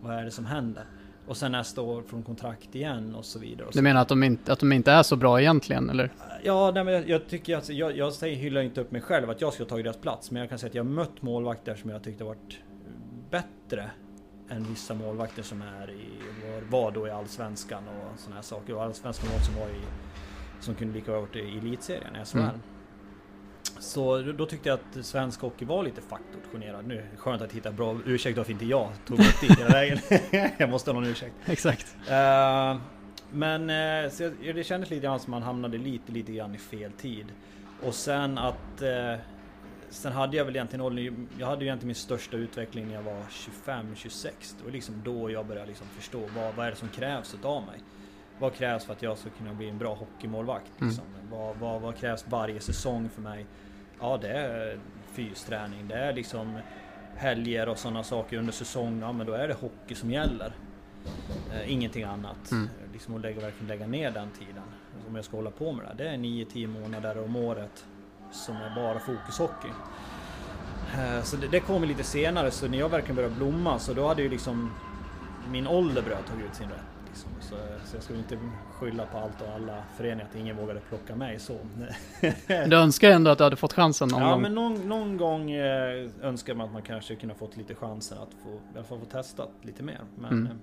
[0.02, 0.86] Vad är det som händer?
[1.29, 3.67] Och sen nästa år från kontrakt igen och så vidare.
[3.67, 6.11] Och du menar att de, inte, att de inte är så bra egentligen eller?
[6.43, 9.29] Ja, nej, men jag, jag tycker alltså, jag, jag säger, hyllar inte upp mig själv
[9.29, 10.31] att jag ska ta deras plats.
[10.31, 12.57] Men jag kan säga att jag har mött målvakter som jag tyckte varit
[13.29, 13.91] bättre
[14.49, 16.09] än vissa målvakter som är i,
[16.43, 18.75] var, var då i Allsvenskan och sådana här saker.
[18.75, 19.81] Och Allsvenskan var som var i,
[20.59, 22.37] som kunde lika väl varit i Elitserien, SHL.
[22.37, 22.49] Mm.
[23.79, 26.88] Så då tyckte jag att svensk hockey var lite faktorgenerad.
[26.88, 29.99] Nu skönt att hitta bra ursäkt varför inte jag tog upp dit hela vägen.
[30.58, 31.36] jag måste ha någon ursäkt.
[31.45, 31.95] Exakt.
[31.99, 32.82] Uh,
[33.32, 37.25] men uh, det kändes lite grann som man hamnade lite, lite grann i fel tid.
[37.84, 39.21] Och sen att uh,
[39.91, 43.23] Sen hade jag väl egentligen jag hade ju egentligen min största utveckling när jag var
[43.65, 44.29] 25-26.
[44.58, 47.65] Det var liksom då jag började liksom förstå vad, vad är det som krävs utav
[47.65, 47.79] mig.
[48.39, 50.71] Vad krävs för att jag ska kunna bli en bra hockeymålvakt?
[50.78, 50.89] Mm.
[50.89, 51.06] Liksom?
[51.15, 51.30] Mm.
[51.32, 53.45] Vad, vad, vad, krävs varje säsong för mig?
[53.99, 54.80] Ja, det är
[55.12, 55.88] fysträning.
[55.88, 56.60] Det är liksom
[57.15, 58.99] helger och sådana saker under säsong.
[59.02, 60.54] Ja, men då är det hockey som gäller.
[61.54, 62.52] Eh, ingenting annat.
[62.52, 62.69] Mm.
[62.93, 64.63] Liksom att lägga, verkligen lägga ner den tiden.
[65.08, 66.04] Om jag ska hålla på med det.
[66.04, 67.86] Det är 9-10 månader om året
[68.32, 69.71] som är bara fokushockey.
[70.93, 74.08] Eh, så det, det kom lite senare, så när jag verkligen började blomma så då
[74.08, 74.71] hade ju liksom
[75.52, 76.88] min ålder börjat ta ut sin rätt.
[77.09, 77.29] Liksom.
[77.39, 78.37] Så, så, jag skulle inte
[78.71, 81.57] skylla på allt och alla föreningar att ingen vågade plocka mig så.
[82.67, 84.43] Du önskar ändå att du hade fått chansen någon ja, gång?
[84.43, 88.17] Ja, men någon, någon gång eh, önskar man att man kanske kunde fått lite chansen
[88.17, 89.99] att få, i alla fall få testa lite mer.
[90.15, 90.45] Men mm.
[90.45, 90.57] eh,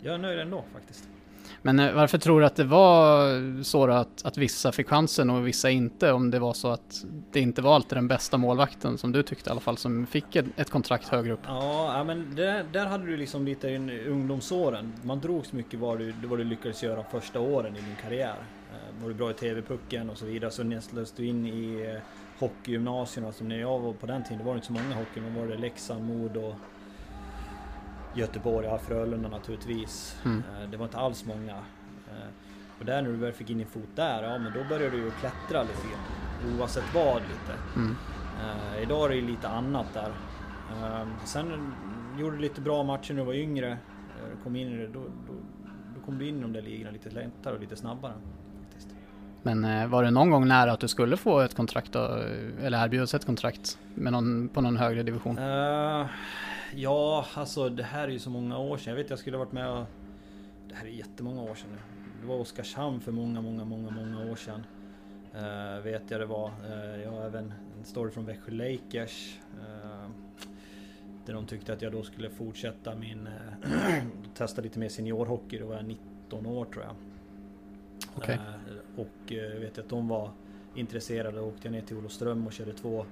[0.00, 1.08] jag är nöjd ändå faktiskt.
[1.62, 5.46] Men eh, varför tror du att det var så att, att vissa fick chansen och
[5.46, 6.12] vissa inte?
[6.12, 9.50] Om det var så att det inte var alltid den bästa målvakten som du tyckte
[9.50, 11.40] i alla fall som fick ett, ett kontrakt högre upp?
[11.46, 14.92] Ja, men där, där hade du liksom lite i ungdomsåren.
[15.02, 18.36] Man drogs mycket vad du, vad du lyckades göra första åren i din karriär.
[18.72, 22.02] Eh, var du bra i TV-pucken och så vidare så nästlades du in i eh,
[22.38, 23.32] hockeygymnasierna.
[23.32, 25.46] Som när jag var på den tiden, det var inte så många hockey, men var
[25.46, 26.54] det Leksand, Modo,
[28.16, 30.16] Göteborg, ja, Frölunda naturligtvis.
[30.24, 30.38] Mm.
[30.38, 31.56] Eh, det var inte alls många.
[32.08, 32.28] Eh,
[32.78, 35.02] och där när du väl fick in din fot där, ja men då började du
[35.02, 36.58] ju klättra lite grann.
[36.58, 37.52] Oavsett vad lite.
[37.76, 37.90] Mm.
[37.90, 40.08] Uh, idag är det ju lite annat där.
[40.08, 41.72] Uh, sen
[42.18, 43.70] gjorde du lite bra matcher när du var yngre.
[43.70, 45.32] Uh, kom in i det, då, då,
[45.94, 48.12] då kom du in i de där ligorna lite lättare och lite snabbare.
[48.64, 48.88] Faktiskt.
[49.42, 52.22] Men var det någon gång nära att du skulle få ett kontrakt då,
[52.62, 55.38] eller erbjudas ett kontrakt med någon, på någon högre division?
[56.74, 58.90] Ja, alltså det här är ju så många år sedan.
[58.90, 59.86] Jag vet jag skulle varit med och...
[60.68, 61.78] Det här är jättemånga år sedan nu.
[62.20, 64.66] Det var Oskarshamn för många, många, många, många år sedan.
[65.34, 66.48] Uh, vet jag det var.
[66.48, 69.38] Uh, jag har även en story från Växjö Lakers.
[69.58, 70.10] Uh,
[71.26, 73.28] där de tyckte att jag då skulle fortsätta min...
[74.34, 75.58] testa lite mer seniorhockey.
[75.58, 76.94] Då var jag 19 år tror jag.
[78.16, 78.36] Okay.
[78.96, 80.30] och vet jag att de var
[80.74, 81.38] intresserade.
[81.38, 83.06] Då åkte jag ner till Olofström och körde två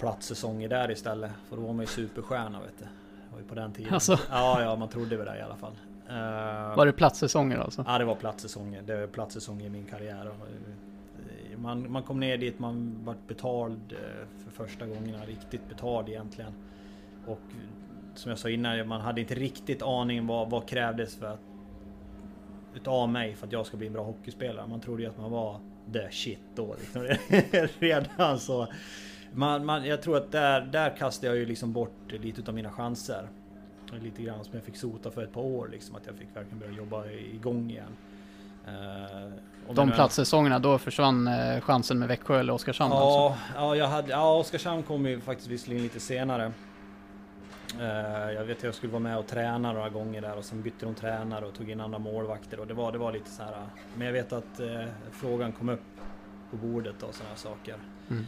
[0.00, 1.30] platssäsonger där istället.
[1.48, 2.84] För då var man ju superstjärna vet du.
[2.84, 3.94] Det var ju på den tiden.
[3.94, 4.18] Alltså.
[4.30, 5.72] Ja, ja, man trodde väl det i alla fall.
[6.08, 7.84] Uh, var det platssäsonger alltså?
[7.86, 8.82] Ja, det var platssäsonger.
[8.82, 10.26] Det var platssäsonger i min karriär.
[10.26, 13.98] Eh, man, man kom ner dit, man vart betald eh,
[14.44, 15.24] för första gångerna.
[15.24, 16.52] Riktigt betald egentligen.
[17.26, 17.40] Och
[18.14, 21.40] som jag sa innan, man hade inte riktigt aning vad, vad krävdes för att
[22.74, 24.66] utav mig för att jag ska bli en bra hockeyspelare.
[24.66, 25.60] Man trodde ju att man var
[25.92, 26.76] the shit då.
[26.78, 27.02] Liksom.
[27.78, 28.68] Redan så
[29.32, 32.70] man, man, jag tror att där, där kastade jag ju liksom bort lite utav mina
[32.70, 33.28] chanser.
[34.02, 35.96] lite grann som jag fick sota för ett par år liksom.
[35.96, 37.96] Att jag fick verkligen börja jobba igång igen.
[38.68, 42.94] Uh, de platssäsongerna, då försvann uh, chansen med Växjö eller Oskarshamn?
[42.94, 43.44] Ja, alltså.
[43.54, 46.52] ja, jag hade, ja, Oskarshamn kom ju faktiskt visserligen lite senare.
[47.80, 50.62] Uh, jag vet att jag skulle vara med och träna några gånger där och sen
[50.62, 53.42] bytte de tränare och tog in andra målvakter och det var, det var lite så
[53.42, 53.66] här.
[53.96, 54.60] Men jag vet att
[55.12, 55.80] frågan kom upp
[56.50, 57.74] på bordet och sådana saker.
[58.10, 58.26] Mm.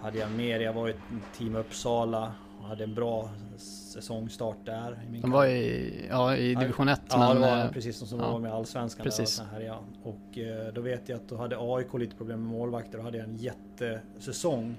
[0.00, 0.94] Hade jag mer, jag var i
[1.36, 4.98] Team Uppsala och hade en bra säsongstart där.
[5.12, 7.02] I de var i, ja, i division 1.
[7.08, 9.04] Ja, men, det var eh, precis som, som ja, var med allsvenskan.
[9.04, 9.42] Precis.
[9.52, 9.80] Här, ja.
[10.02, 13.20] Och eh, då vet jag att då hade AIK lite problem med målvakter och hade
[13.20, 14.76] en jättesäsong.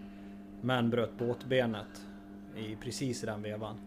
[0.61, 2.05] Men bröt båtbenet
[2.55, 3.77] i precis i den vevan.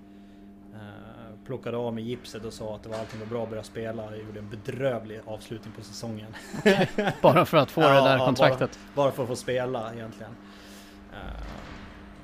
[1.46, 4.02] Plockade av med gipset och sa att det var allting var bra att börja spela.
[4.02, 6.34] Jag gjorde en bedrövlig avslutning på säsongen.
[7.22, 8.78] bara för att få ja, det där kontraktet?
[8.94, 10.32] Bara, bara, för att få spela egentligen.
[11.12, 11.18] Uh,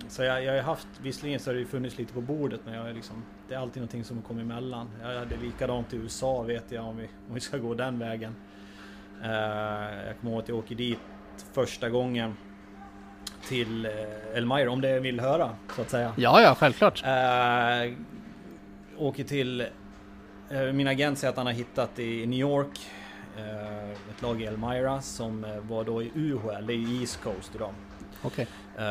[0.08, 2.74] så jag, jag har haft, visserligen så har det ju funnits lite på bordet men
[2.74, 4.90] jag har liksom, det är alltid någonting som kommer emellan.
[5.02, 8.36] Jag hade likadant i USA vet jag om vi, om vi ska gå den vägen.
[9.22, 9.30] Uh,
[10.06, 10.98] jag kommer ihåg att jag åker dit
[11.52, 12.36] första gången
[13.48, 16.12] till uh, Elmira om det vill höra så att säga.
[16.16, 17.04] Ja, ja, självklart.
[17.04, 17.94] Uh,
[18.98, 19.66] åker till,
[20.52, 22.78] uh, min agent säger att han har hittat i New York
[24.10, 27.74] ett lag i Elmira som var då i UHL, det är ju East Coast idag.
[28.22, 28.46] Okej.
[28.74, 28.86] Okay.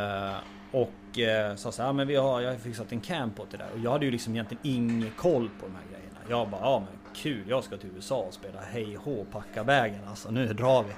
[0.76, 3.58] Och eh, sa så här, men vi har, jag har fixat en camp åt det
[3.58, 3.72] där.
[3.74, 6.20] Och jag hade ju liksom egentligen ingen koll på de här grejerna.
[6.30, 10.02] Jag bara, ja men kul, jag ska till USA och spela hej hå, packa vägen
[10.08, 10.92] alltså, nu drar vi.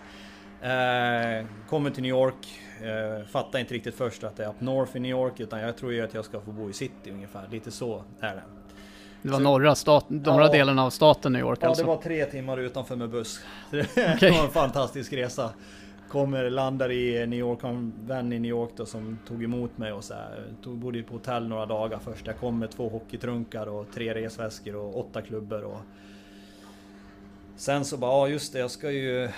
[0.62, 4.98] Eh, kommer till New York, eh, fattar inte riktigt först att det är up north
[4.98, 7.48] i New York, utan jag tror ju att jag ska få bo i city ungefär,
[7.52, 8.44] lite så är det.
[9.28, 11.84] Det var norra, stat, norra ja, delen av staten New York ja, alltså?
[11.84, 13.40] Ja, det var tre timmar utanför med buss.
[13.68, 13.86] Okay.
[14.20, 15.54] det var en fantastisk resa.
[16.10, 19.78] Kommer, landar i New York, har en vän i New York då som tog emot
[19.78, 22.28] mig och så här, tog, bodde på hotell några dagar först.
[22.28, 25.80] Jag kom med två hockeytrunkar och tre resväskor och åtta klubbor och...
[27.56, 29.30] Sen så bara, ja just det, jag ska ju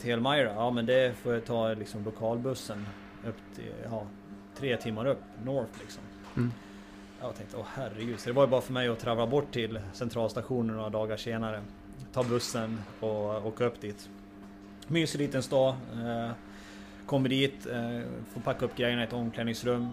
[0.00, 0.52] till Elmira.
[0.54, 2.86] Ja men det får jag ta liksom lokalbussen
[3.28, 4.06] upp till, ja,
[4.58, 6.02] tre timmar upp, North liksom.
[6.36, 6.52] Mm.
[7.24, 8.20] Jag tänkte, åh herregud.
[8.20, 11.62] Så det var ju bara för mig att travla bort till centralstationen några dagar senare.
[12.12, 14.08] Ta bussen och åka upp dit.
[14.86, 15.74] Mysig liten stad.
[15.92, 16.30] Eh,
[17.06, 18.00] kommer dit, eh,
[18.32, 19.88] får packa upp grejerna i ett omklädningsrum.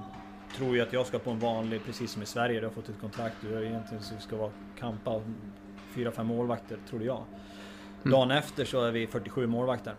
[0.57, 2.89] Tror ju att jag ska på en vanlig, precis som i Sverige, du har fått
[2.89, 3.35] ett kontrakt.
[3.41, 5.21] Du egentligen så ska vara kampa
[5.95, 7.23] fyra, fem målvakter, trodde jag.
[8.03, 8.11] Mm.
[8.11, 9.93] Dagen efter så är vi 47 målvakter.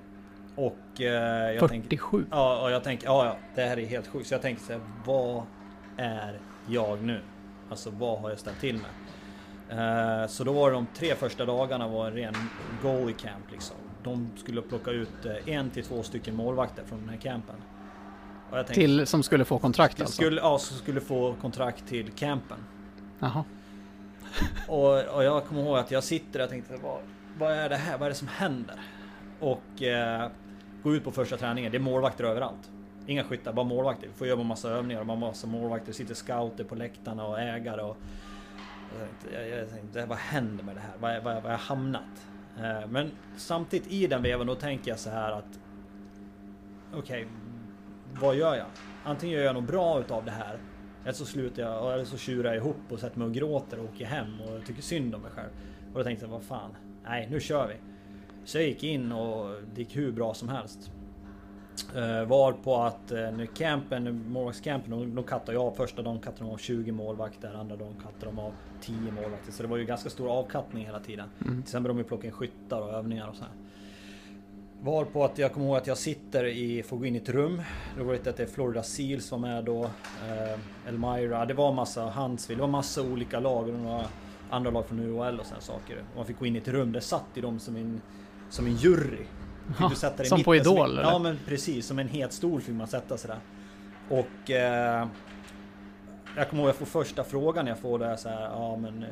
[0.54, 2.18] Och eh, jag 47?
[2.18, 4.28] Tänk, ja, och jag tänker, ja, ja, det här är helt sjukt.
[4.28, 5.42] Så jag tänkte så här, vad
[5.96, 7.20] är jag nu?
[7.70, 8.90] Alltså vad har jag ställt till med?
[10.22, 12.34] Eh, så då var de tre första dagarna var en ren
[12.82, 17.08] goalie camp liksom de skulle plocka ut eh, en till två stycken målvakter från den
[17.08, 17.56] här campen.
[18.50, 20.14] Tänkte, till, som skulle få kontrakt alltså?
[20.14, 22.58] Skulle, ja, som skulle få kontrakt till campen.
[23.18, 23.44] Jaha.
[24.68, 27.00] Och, och, jag kommer ihåg att jag sitter och tänkte, vad,
[27.38, 27.98] vad är det här?
[27.98, 28.80] Vad är det som händer?
[29.40, 30.30] Och eh,
[30.82, 31.72] gå ut på första träningen.
[31.72, 32.70] Det är målvakter överallt.
[33.06, 34.06] Inga skyttar, bara målvakter.
[34.08, 35.92] Vi får göra massa övningar och man massa målvakter.
[35.92, 37.82] sitter scouter på läktarna och ägare.
[37.82, 37.96] Och,
[38.98, 40.92] jag tänkte, jag, jag tänkte, vad händer med det här?
[40.98, 42.26] Var, var, var jag hamnat?
[42.58, 45.60] Eh, men samtidigt i den vevan då tänker jag så här att
[46.94, 47.26] Okej, okay,
[48.20, 48.66] vad gör jag?
[49.04, 50.58] Antingen gör jag något bra utav det här
[51.02, 53.84] Eller så slutar jag, eller så tjurar jag ihop och sätter mig och gråter och
[53.84, 55.50] åker hem och tycker synd om mig själv.
[55.92, 57.74] Och då tänkte jag, vad fan, nej nu kör vi.
[58.44, 60.90] Så jag gick in och det gick hur bra som helst.
[61.96, 66.44] Uh, var på att uh, när campen, målvaktscampen, de, de kattade av första dagen kattade
[66.44, 69.52] de av 20 målvakter, andra dagen kattade de av 10 målvakter.
[69.52, 71.28] Så det var ju ganska stor avkattning hela tiden.
[71.44, 71.62] Mm.
[71.66, 73.52] Sen började de ju plocka in skyttar och övningar och så här.
[74.82, 77.28] Var på att jag kommer ihåg att jag sitter i, får gå in i ett
[77.28, 77.62] rum.
[77.96, 79.84] Det var att det är Florida Seals var med då.
[79.84, 84.04] Uh, Elmira, det var massa Huntsville, det var massa olika lag och några
[84.50, 86.04] andra lag från UHL och sådana saker.
[86.10, 88.00] Och man fick gå in i ett rum, där satt i de som en,
[88.50, 89.26] som en jury.
[89.80, 90.88] Ja, du sätta som på Idol?
[90.88, 93.38] Som, ja men precis, som en het stol fick man sätta sig där.
[94.16, 95.06] Och eh,
[96.36, 99.08] jag kommer ihåg jag får första frågan jag får där så här, ja men eh,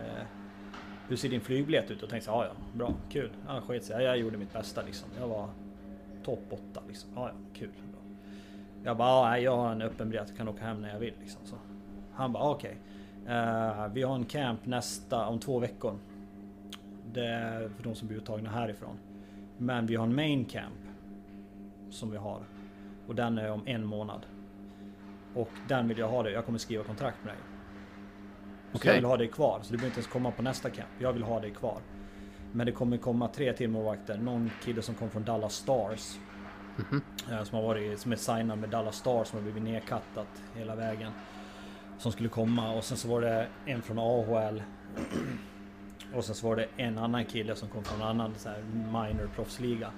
[1.09, 2.03] hur ser din flygbiljett ut?
[2.03, 3.31] Och tänkte ja ja, bra, kul.
[3.47, 4.05] Ja, skit sig.
[4.05, 5.09] Jag gjorde mitt bästa liksom.
[5.21, 5.49] Jag var
[6.25, 7.11] topp 8 liksom.
[7.15, 7.69] Ja, ja, kul.
[7.69, 8.01] Bra.
[8.85, 11.41] Jag bara, ja, jag har en öppen biljett, kan åka hem när jag vill liksom.
[11.45, 11.57] Så.
[12.13, 12.77] Han bara, okej.
[13.23, 13.37] Okay.
[13.37, 15.99] Uh, vi har en camp nästa, om två veckor.
[17.13, 18.97] Det är för de som blir uttagna härifrån.
[19.61, 20.75] Men vi har en main camp.
[21.91, 22.43] Som vi har.
[23.07, 24.27] Och den är om en månad.
[25.35, 26.31] Och den vill jag ha det.
[26.31, 27.41] Jag kommer skriva kontrakt med dig.
[28.73, 28.89] Okay.
[28.89, 29.61] jag vill ha dig kvar.
[29.63, 30.89] Så du behöver inte ens komma på nästa camp.
[30.99, 31.79] Jag vill ha dig kvar.
[32.53, 34.19] Men det kommer komma tre till målvakter.
[34.19, 36.19] Någon kille som kom från Dallas Stars.
[36.77, 37.45] Mm -hmm.
[37.45, 41.13] Som har varit som är signad med Dallas Stars som har blivit nedkattat hela vägen.
[41.99, 44.63] som skulle komma och sen så var det en från AHL.
[46.15, 48.63] Och sen så var det en annan kille som kom från en annan så här
[48.73, 49.91] minor proffsliga.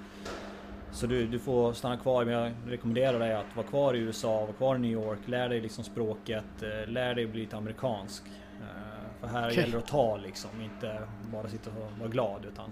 [0.92, 4.40] Så du, du får stanna kvar, men jag rekommenderar dig att vara kvar i USA,
[4.40, 8.22] vara kvar i New York, lär dig liksom språket, eh, lär dig bli lite amerikansk.
[8.61, 9.57] Eh, För här Okej.
[9.59, 10.98] gäller det att ta liksom, inte
[11.33, 12.70] bara sitta och vara glad utan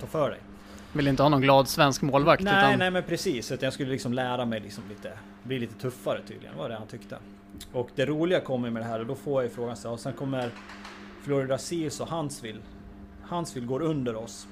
[0.00, 0.40] ta för dig.
[0.92, 2.78] Vill inte ha någon glad svensk målvakt Nej, utan...
[2.78, 3.52] nej men precis.
[3.52, 6.56] Utan jag skulle liksom lära mig liksom lite, bli lite tuffare tydligen.
[6.56, 7.18] Var det han tyckte.
[7.72, 10.12] Och det roliga kommer med det här och då får jag frågan så och sen
[10.12, 10.50] kommer
[11.28, 12.60] Florida Seals och Huntsville.
[13.22, 14.48] Huntsville går under oss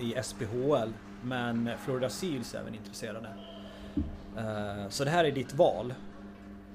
[0.00, 0.92] i SPHL.
[1.22, 3.28] Men Florida Seals är även intresserade.
[4.36, 5.94] Eh, Så det här är ditt val.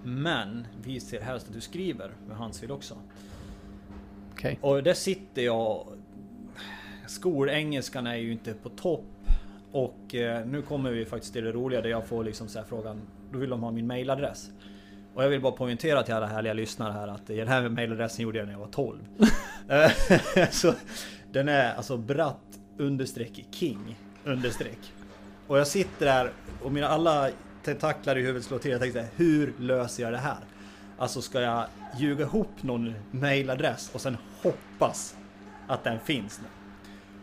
[0.03, 2.97] Men vi ser helst att du skriver med Huntsville också.
[4.33, 4.59] Okej.
[4.61, 5.87] Och där sitter jag.
[7.07, 9.05] Skolengelskan är ju inte på topp.
[9.71, 13.01] Och eh, nu kommer vi faktiskt till det roliga där jag får liksom så frågan.
[13.31, 14.49] Då vill de ha min mailadress.
[15.13, 18.37] Och jag vill bara poängtera till alla härliga lyssnare här att den här mailadressen gjorde
[18.37, 18.99] jag när jag var 12.
[19.69, 20.73] Eh, så
[21.31, 24.93] den är alltså bratt understreck king understreck.
[25.47, 27.29] Och jag sitter där och mina alla
[27.63, 28.71] tentaklar i huvudet slår till.
[28.71, 30.37] Jag tänkte hur löser jag det här?
[30.97, 31.65] Alltså ska jag
[31.97, 35.15] ljuga ihop någon mailadress och sen hoppas
[35.67, 36.47] att den finns nu?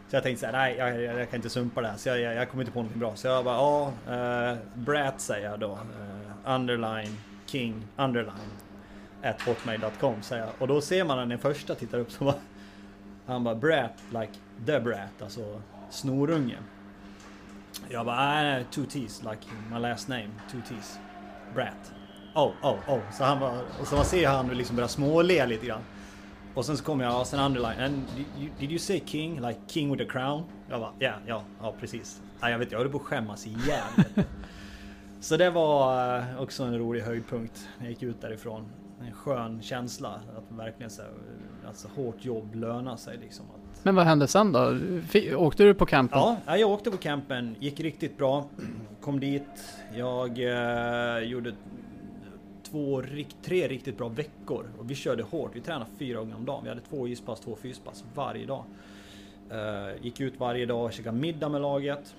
[0.09, 1.97] Så jag tänkte så här, nej jag, jag, jag kan inte sumpa det här.
[1.97, 3.17] Så jag, jag, jag kommer inte på någonting bra.
[3.17, 3.93] Så jag bara, ja,
[4.53, 5.73] uh, Brat säger jag då.
[5.73, 7.17] Uh, underline
[7.51, 8.51] king underline
[9.23, 10.53] at hotmail.com säger jag.
[10.59, 12.35] Och då ser man när den första tittar upp så bara,
[13.27, 14.33] han bara Brat like
[14.67, 16.59] the Brat, alltså snorunge.
[17.89, 20.99] Jag bara, ah, nej, two T's like my last name, two T's.
[21.55, 21.93] Brat.
[22.35, 23.01] Oh, oh, oh.
[23.13, 25.83] Så han bara, och så man ser han liksom börja småle lite grann.
[26.55, 27.81] Och sen så kommer jag och sen underline.
[27.81, 29.41] And did you, did you say king?
[29.41, 30.45] Like king with a crown?
[30.69, 32.21] Jag bara, ja, ja, ja precis.
[32.41, 33.83] Ja, jag vet, jag höll på att skämmas ihjäl.
[35.21, 38.65] så det var eh, också en rolig höjdpunkt när jag gick ut därifrån.
[39.01, 41.11] En skön känsla att verkligen så här,
[41.67, 43.47] alltså hårt jobb lönar sig liksom.
[43.47, 44.79] Att, Men vad hände sen då?
[45.37, 46.19] Åkte du på campen?
[46.19, 48.45] Ja, ja, jag åkte på campen, gick riktigt bra.
[49.01, 49.65] Kom dit,
[49.97, 51.53] jag eh, gjorde
[52.71, 53.03] två,
[53.43, 54.67] tre riktigt bra veckor.
[54.79, 56.61] Och vi körde hårt, vi tränade fyra gånger om dagen.
[56.63, 58.65] Vi hade två ispass, två fyspass varje dag.
[59.51, 62.15] Eh, gick ut varje dag och käkade middag med laget.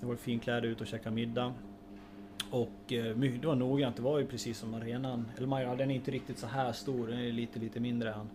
[0.00, 1.52] Det var finkläder ut och käkade middag.
[2.50, 5.30] Och eh, det var noggrant, det var ju precis som arenan.
[5.36, 8.30] Eller Maja, den är inte riktigt så här stor, den är lite, lite mindre än.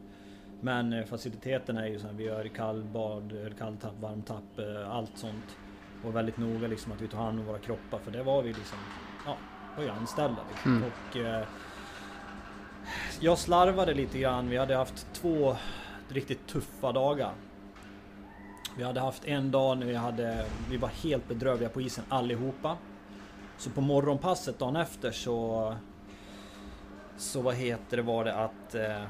[0.61, 5.57] Men eh, faciliteten är ju så här, vi gör kallbad, kalltapp, varmtapp, eh, allt sånt.
[6.03, 8.47] Och väldigt noga liksom att vi tar hand om våra kroppar för det var vi
[8.47, 8.77] liksom,
[9.25, 9.37] ja,
[9.77, 10.77] var ju anställda liksom.
[10.77, 10.83] Mm.
[10.83, 11.47] Och eh,
[13.19, 15.55] jag slarvade lite grann, vi hade haft två
[16.09, 17.33] riktigt tuffa dagar.
[18.77, 22.77] Vi hade haft en dag när vi hade, vi var helt bedrövliga på isen allihopa.
[23.57, 25.75] Så på morgonpasset dagen efter så
[27.17, 29.03] Så vad heter det var det att eh,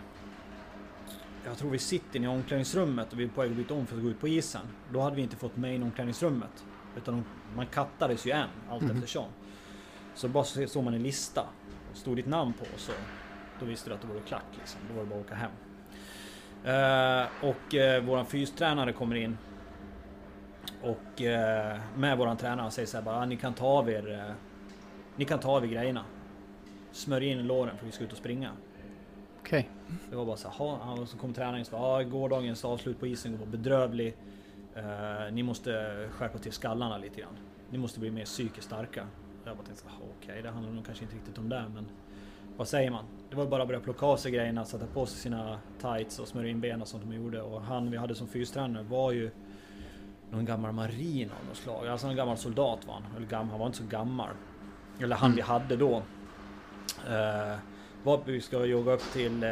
[1.45, 3.97] Jag tror vi sitter i omklädningsrummet och vi är på väg att byta om för
[3.97, 4.62] att gå ut på isen.
[4.93, 6.65] Då hade vi inte fått med in omklädningsrummet.
[6.97, 8.91] Utan man kattades ju en allt Mhm.
[8.95, 9.25] eftersom.
[10.15, 11.41] Så bara så- såg man en lista.
[11.91, 12.91] Och stod ditt namn på så
[13.60, 14.79] Då visste du att det var klart liksom.
[14.89, 15.51] Då var det bara att åka hem.
[16.63, 19.38] Eh, och eh, våran fystränare kommer in.
[20.82, 23.89] Och eh, med våran tränare och säger så här bara, "Ah, ni kan ta av
[23.89, 24.36] er eh,
[25.17, 26.06] Ni kan ta av er grejerna.
[26.91, 28.51] Smörj in låren för vi ska ut och springa.
[29.41, 29.69] Okej.
[30.10, 33.08] Det var bara så här, och så kom tränaren och sa, ja gårdagens avslut på
[33.08, 34.15] isen var bedrövlig.
[34.75, 35.71] Eh, ni måste
[36.12, 37.38] skärpa till skallarna lite grann.
[37.69, 39.08] Ni måste bli mer psykiskt starka.
[39.45, 39.86] Jag bara tänkte,
[40.21, 41.86] okej det handlar nog kanske inte riktigt om det men
[42.58, 43.06] vad säger man?
[43.30, 46.28] Det var bara att börja plocka av sig grejerna, sätta på sig sina tights och
[46.28, 47.41] smörja in benen som de gjorde.
[47.41, 49.32] Och han vi hade som fystränare var ju
[50.31, 51.88] någon gammal marin av något slag.
[51.88, 53.03] Alltså en gammal soldat var han.
[53.17, 54.29] Eller gammal, han var inte så gammal.
[54.99, 55.95] Eller han vi hade då.
[57.07, 57.57] Eh,
[58.03, 59.49] var, vi ska jogga upp till eh,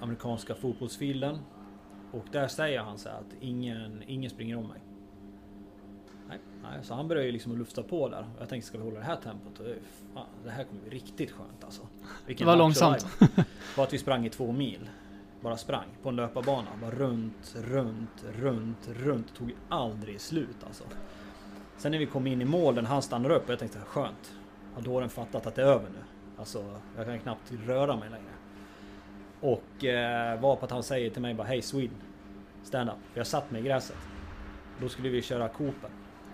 [0.00, 1.38] amerikanska fotbollsfielden.
[2.12, 4.80] Och där säger han så här att ingen, ingen springer om mig.
[6.28, 8.26] Nej, nej, så han börjar ju liksom att lufta på där.
[8.38, 9.60] Jag tänkte ska vi hålla det här tempot?
[10.14, 11.82] Fan, det här kommer bli riktigt skönt alltså.
[12.26, 13.06] Vilken Det var långsamt.
[13.76, 14.88] Bara att vi sprang i två mil.
[15.40, 16.68] Bara sprang på en löparbana.
[16.80, 19.34] Bara runt, runt, runt, runt.
[19.34, 20.84] Tog aldrig slut alltså.
[21.76, 24.34] Sen när vi kom in i målen, han stannar upp och jag tänkte skönt.
[24.74, 26.04] Har dåren fattat att det är över nu?
[26.38, 28.32] Alltså, jag kan knappt röra mig längre.
[29.40, 31.98] Och eh, var på att han säger till mig bara Hej Sweden
[32.62, 32.96] Stand up.
[33.12, 33.96] För jag satt mig i gräset.
[34.80, 35.90] Då skulle vi köra Cooper.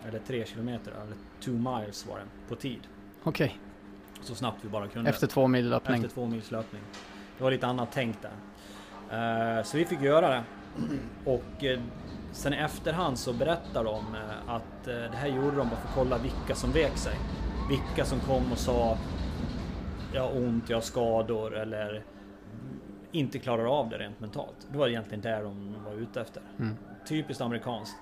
[0.09, 2.81] Eller 3 kilometer, eller 2 miles var det på tid.
[3.23, 3.59] Okej.
[4.23, 5.11] Så snabbt vi bara kunde.
[5.11, 5.97] Efter två mil löpning.
[5.97, 6.83] Efter två mils löpning.
[7.39, 8.33] Det var lite annat tänkt där.
[9.11, 10.43] Eh, Så vi fick göra det.
[11.25, 11.81] Och eh,
[12.33, 15.95] sen i efterhand så berättar de eh, att det här gjorde de bara för att
[15.95, 17.17] kolla vilka som vek sig.
[17.69, 18.99] Vilka som kom och sa
[20.13, 22.03] Jag har ont, jag har skador eller
[23.13, 24.67] inte klarar av det rent mentalt.
[24.73, 26.43] Det var egentligen där de var ute efter.
[26.59, 26.75] Mm.
[27.09, 27.97] Typiskt amerikanskt.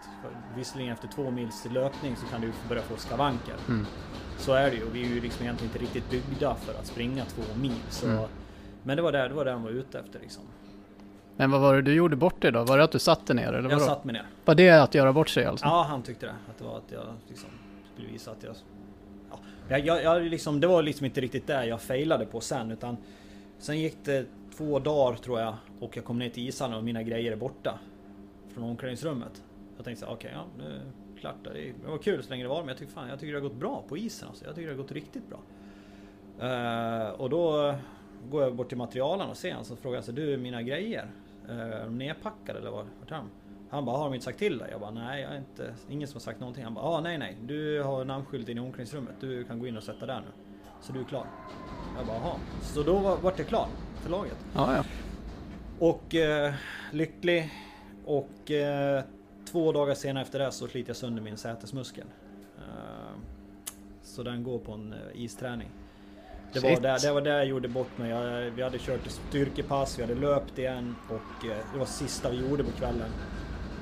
[0.57, 3.55] Visserligen efter två mils löpning så kan du börja få skavanker.
[3.68, 3.86] Mm.
[4.38, 4.90] Så är det ju.
[4.90, 7.80] Vi är ju liksom egentligen inte riktigt byggda för att springa två mil.
[7.88, 8.22] Så, Mm.
[8.82, 10.42] Men det var där, det var där de var ute efter liksom.
[11.37, 12.64] Men vad var det du gjorde bort dig då?
[12.64, 13.80] Var det att du satte ner eller Jag vadå?
[13.80, 14.26] satt mig ner.
[14.45, 15.66] Var det att göra bort sig alltså?
[15.66, 16.33] Ja, han tyckte det.
[16.51, 17.49] Att det var att jag liksom
[17.95, 18.55] skulle visa att jag...
[19.30, 19.39] Ja.
[19.68, 22.97] Jag, jag, jag liksom, det var liksom inte riktigt där jag failade på sen utan
[23.59, 24.26] Sen gick det
[24.57, 27.78] två dagar tror jag och jag kom ner till ishallen och mina grejer är borta.
[28.49, 29.43] Från omklädningsrummet.
[29.76, 30.70] Jag tänkte så här, okej, ja, nu är
[31.14, 31.35] det klart.
[31.45, 33.41] Det det var kul så länge det var men jag tycker fan, jag tycker det
[33.41, 34.45] har gått bra på isen alltså.
[34.45, 35.39] Jag tycker det har gått riktigt bra.
[36.49, 37.74] Eh, och då
[38.30, 41.07] går jag bort till materialen och ser han så frågar jag så du mina grejer.
[41.49, 42.86] Eh, Är de nedpackade eller vad?
[43.01, 43.30] Vart de?
[43.70, 44.68] Han bara, har de inte sagt till dig?
[44.70, 46.64] Jag bara, nej, jag är inte, ingen som har sagt någonting.
[46.64, 49.14] Han bara, ah, nej, nej, du har namnskylt in i omklädningsrummet.
[49.20, 50.26] Du kan gå in och sätta där nu.
[50.80, 51.26] Så du är klar.
[51.97, 52.36] Jag bara, jaha.
[52.62, 54.36] Så då var, vart jag klar för laget.
[54.55, 54.84] Ja, ja.
[55.78, 56.55] Och eh,
[56.90, 57.51] lycklig.
[58.05, 59.05] Och eh,
[59.45, 62.07] två dagar senare efter det så sliter jag sönder min sätesmuskel.
[62.59, 63.18] Eh,
[64.03, 65.68] så den går på en eh, isträning.
[66.53, 66.82] Det var, Shit.
[66.82, 68.11] där, det var där jag gjorde bort mig.
[68.11, 72.36] Jag, vi hade kört styrkepass, vi hade löpt igen och eh, det var sista vi
[72.36, 73.11] gjorde på kvällen.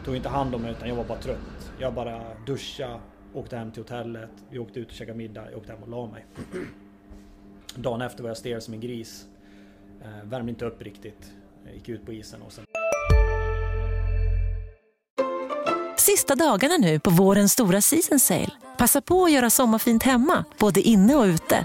[0.04, 1.72] Tog inte hand om mig utan jag var bara trött.
[1.78, 3.00] Jag bara duscha,
[3.34, 4.30] åkte hem till hotellet.
[4.50, 6.26] Vi åkte ut och käkade middag, jag åkte hem och la mig.
[7.74, 9.24] Dagen efter var jag stel som en gris.
[10.02, 11.32] Eh, värmde inte upp riktigt.
[11.64, 12.64] Jag gick ut på isen och sen
[15.96, 18.50] Sista dagarna nu på vårens stora season sale.
[18.78, 21.64] Passa på att göra sommarfint hemma, både inne och ute.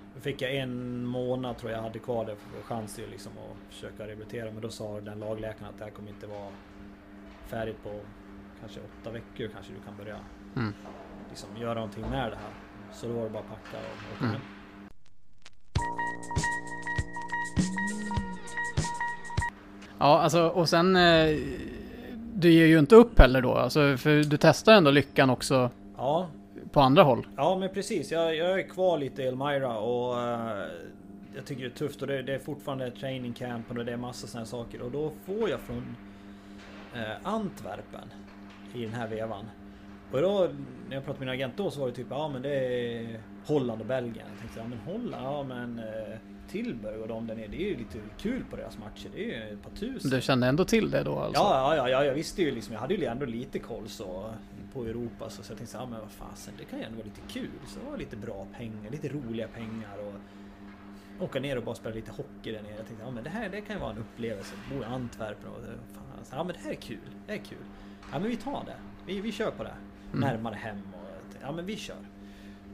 [0.21, 3.73] Fick jag en månad tror jag jag hade kvar det för chans till liksom att
[3.73, 4.51] försöka rehabilitera.
[4.51, 6.47] Men då sa den lagläkaren att det här kommer inte vara
[7.47, 7.99] färdigt på
[8.59, 10.17] kanske åtta veckor kanske du kan börja
[10.55, 10.73] Mm.
[11.29, 12.53] liksom göra någonting med det här.
[12.93, 14.31] Så då var det bara att packa och åka Mm.
[14.31, 14.41] hem.
[19.99, 20.95] Ja, alltså och sen...
[20.95, 21.37] Eh,
[22.33, 26.27] du ger ju inte upp heller då, alltså, för du testar ändå lyckan också Ja,
[26.71, 27.27] på andra håll.
[27.37, 30.65] Ja men precis, jag, jag är kvar lite i Elmira och eh,
[31.35, 33.97] jag tycker det är tufft och det, det är fortfarande training camp och det är
[33.97, 35.95] massa sådana saker och då får jag från
[36.95, 38.13] eh, Antwerpen
[38.73, 39.45] i den här vevan.
[40.11, 40.49] Och då
[40.89, 43.19] när jag pratade med min agent då så var det typ ja men det är
[43.45, 44.25] Holland och Belgien.
[44.31, 46.17] Jag tänkte ja men Holland, ja men eh,
[46.51, 49.09] Tilburg och de där nere det är ju lite kul på deras matcher.
[49.15, 50.11] Det är ju ett par tusen.
[50.11, 51.41] Du kände ändå till det då alltså?
[51.41, 54.33] Ja, ja, ja, jag visste ju liksom, jag hade ju ändå lite koll så
[54.73, 56.97] på Europa så, så jag tänkte så, ja men vad fasen, det kan ju ändå
[56.97, 57.49] vara lite kul.
[57.67, 61.95] Så det var lite bra pengar, lite roliga pengar och åka ner och bara spela
[61.95, 62.75] lite hockey där nere.
[62.77, 64.55] Jag tänkte, ja men det här det kan ju vara en upplevelse.
[64.71, 65.63] Bo i Antwerpen och
[65.93, 67.65] fan, så, ja men det här är kul, det är kul.
[68.11, 69.75] Ja men vi tar det, vi, vi kör på det.
[70.13, 72.05] Närmare hem och ja men vi kör.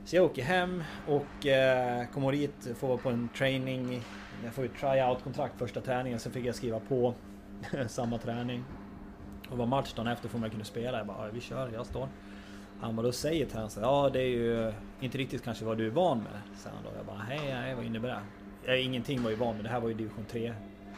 [0.06, 4.02] Så jag åker hem och eh, kommer hit, får vara på en training.
[4.44, 7.14] Jag får ju tryout kontrakt första träningen, sen fick jag skriva på
[7.88, 8.64] samma träning.
[9.52, 10.98] Och var match dagen efter får man kunna spela.
[10.98, 12.08] Jag bara, vi kör, jag står.
[12.82, 15.88] Han bara, då säger så här, ja det är ju inte riktigt kanske vad du
[15.88, 16.42] är van med.
[16.64, 16.90] Han då.
[16.98, 18.20] Jag bara, hej, nej, vad innebär det?
[18.66, 20.54] Jag, ingenting var ju van med, det här var ju division 3,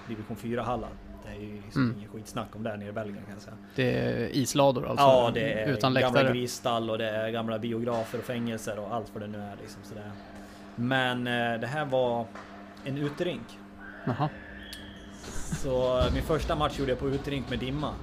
[0.07, 0.89] division 4 hallar.
[1.25, 1.97] Det är ju liksom Mm.
[1.97, 3.55] ingen skitsnack om det här nere i Belgien kan jag säga.
[3.75, 5.05] Det är islador alltså?
[5.05, 6.33] Ja, det är utan gamla läktare?
[6.33, 9.55] grisstall och det är gamla biografer och fängelser och allt vad det nu är.
[9.61, 10.11] Liksom, sådär.
[10.75, 12.25] Men eh, det här var
[12.85, 13.59] en uterink.
[14.05, 14.29] Jaha.
[15.63, 17.93] Så min första match gjorde jag på uterink med dimma.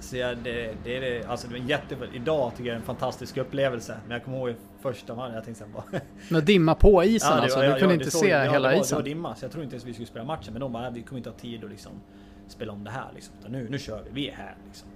[0.00, 1.96] Så jag, det, det är det, alltså det var en jätte...
[2.14, 3.96] Idag tycker jag det är en fantastisk upplevelse.
[4.06, 6.00] Men jag kommer ihåg första matchen, jag tänkte såhär bara...
[6.30, 7.60] Men dimma på isen Ja, det alltså?
[7.60, 9.04] du ja, kunde ja, inte såg- se ja, hela det var, Det var isen?
[9.04, 10.52] dimma, så jag tror inte ens vi skulle spela matchen.
[10.52, 11.92] Men de bara, vi kommer inte ha tid att liksom
[12.48, 13.34] spela om det här liksom.
[13.40, 14.88] Utan nu, nu kör vi, vi är här liksom.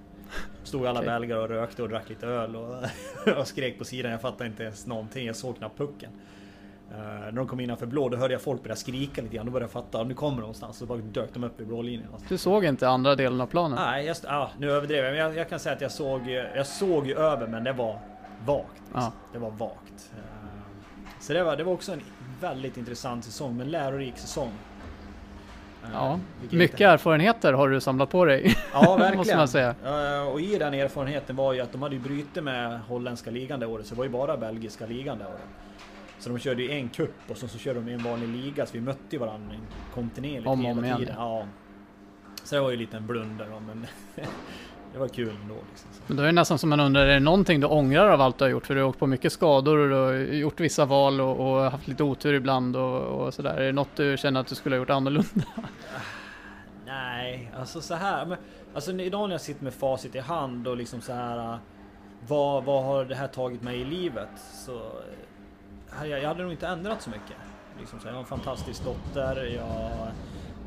[0.63, 1.09] Stod alla Okej.
[1.09, 2.75] belgare och rökte och drack lite öl och,
[3.37, 4.11] och skrek på sidan.
[4.11, 6.09] Jag fattade inte ens någonting, jag såg knappt pucken.
[6.91, 9.45] Uh, när de kom innanför blå, då hörde jag folk börja skrika lite grann.
[9.45, 10.77] Då började jag fatta, nu kommer de någonstans.
[10.77, 12.07] Så bara dök de upp i blålinjen.
[12.13, 12.27] Alltså.
[12.29, 13.79] Du såg inte andra delen av planen?
[13.85, 15.11] Nej, jag, ah, nu överdrev jag.
[15.11, 17.99] Men jag, jag kan säga att jag såg, jag såg ju över men det var
[18.45, 18.67] vagt.
[18.83, 19.01] Liksom.
[19.01, 19.11] Ja.
[19.33, 20.11] Det var vagt.
[20.17, 20.23] Eh,
[21.19, 22.01] Så det var, det var också en
[22.41, 24.51] väldigt intressant säsong, men lärorik säsong.
[25.83, 28.55] Eh, Ja, vilket mycket inte- erfarenheter har du samlat på dig.
[28.73, 29.17] Ja, verkligen.
[29.17, 29.75] måste man säga.
[29.85, 33.59] Eh, Och i den erfarenheten var ju att de hade ju brutit med holländska ligan
[33.59, 35.41] det året, så det var ju bara belgiska ligan det året.
[36.21, 38.73] Så de körde ju en kupp och så, så körde de en vanlig liga, så
[38.73, 39.55] vi mötte ju varandra
[39.93, 41.15] kontinuerligt Om hela om igen, tiden.
[41.17, 41.45] Ja.
[42.43, 43.87] Så det var ju lite en blunder då, men
[44.93, 45.55] det var kul ändå.
[45.69, 45.89] Liksom.
[46.07, 48.37] Men då är det nästan som man undrar, är det någonting du ångrar av allt
[48.37, 48.65] du har gjort?
[48.65, 51.71] För du har åkt på mycket skador och du har gjort vissa val och, och
[51.71, 53.53] haft lite otur ibland och, och sådär.
[53.57, 55.29] Är det något du känner att du skulle ha gjort annorlunda?
[56.85, 58.25] Nej, alltså så här.
[58.25, 58.37] Men,
[58.73, 61.57] alltså idag när jag sitter med facit i hand och liksom så här.
[62.27, 64.29] Vad, vad har det här tagit mig i livet?
[64.65, 64.81] Så
[66.05, 67.37] jag, hade nog inte ändrat så mycket.
[67.79, 69.45] Liksom så jag har en fantastisk dotter.
[69.45, 70.11] Jag,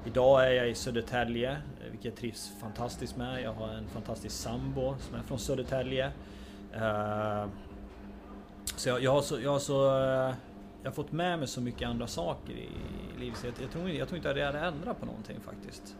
[0.04, 1.56] idag är jag i Södertälje,
[1.90, 3.42] vilket jag trivs fantastiskt med.
[3.42, 6.06] Jag har en fantastisk sambo som är från Södertälje.
[6.76, 7.46] Uh,
[8.76, 9.98] så jag, jag, har så, jag har så...
[10.00, 10.34] Uh,
[10.82, 12.68] jag har fått med mig så mycket andra saker i,
[13.16, 15.96] i livet så jag, jag, tror, jag tror inte jag hade ändrat på någonting faktiskt.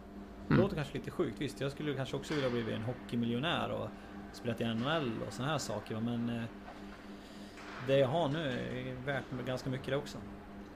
[0.48, 0.62] Det mm.
[0.62, 3.88] låter kanske lite sjukt, visst jag skulle kanske också vilja bli en hockeymiljonär och
[4.32, 6.42] spelat i NHL och sådana här saker men
[7.86, 10.18] det jag har nu är värt ganska mycket det också.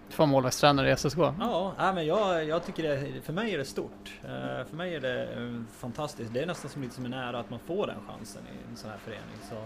[0.09, 1.18] Få målvaktstränare i SSK?
[1.18, 4.12] Ja, men jag, jag tycker det, för mig är det stort.
[4.24, 4.30] Uh,
[4.68, 6.34] för mig är det uh, fantastiskt.
[6.34, 8.76] Det är nästan som lite som en ära att man får den chansen i en
[8.76, 9.36] sån här förening.
[9.50, 9.56] Så,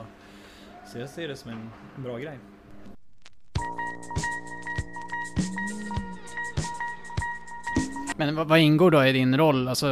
[0.92, 2.38] så jag ser det som en, en bra grej.
[8.16, 9.68] Men vad, vad, ingår då i din roll?
[9.68, 9.86] Alltså,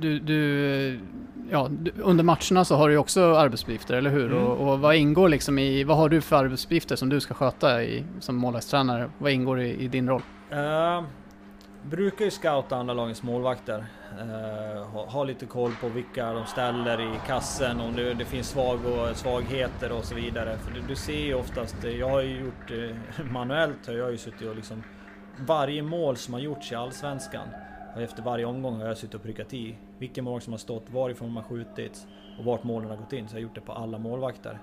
[0.00, 1.00] du, du
[1.52, 1.70] ja,
[2.02, 4.32] under matcherna så har du ju också arbetsuppgifter, eller hur?
[4.32, 4.44] Mm.
[4.44, 7.84] Och, och, vad ingår liksom i, vad har du för arbetsuppgifter som du ska sköta
[7.84, 9.10] i, som målvaktstränare?
[9.18, 10.22] Vad ingår i, i din roll?
[10.52, 11.04] Uh,
[11.82, 13.86] brukar ju scouta andra lagens målvakter.
[14.20, 18.48] Uh, ha, ha, lite koll på vilka de ställer i kassen, om det, det finns
[18.48, 20.58] svag och, svagheter och så vidare.
[20.58, 24.18] För du, du ser ju oftast, jag har ju gjort uh, manuellt, har jag ju
[24.18, 24.82] suttit och liksom
[25.46, 27.48] varje mål som har gjorts i Allsvenskan
[27.94, 30.90] och efter varje omgång har jag suttit och prickat i vilken mål som har stått,
[30.90, 32.06] varifrån de har skjutits
[32.38, 33.28] och vart målen har gått in.
[33.28, 34.58] Så jag har gjort det på alla målvakter.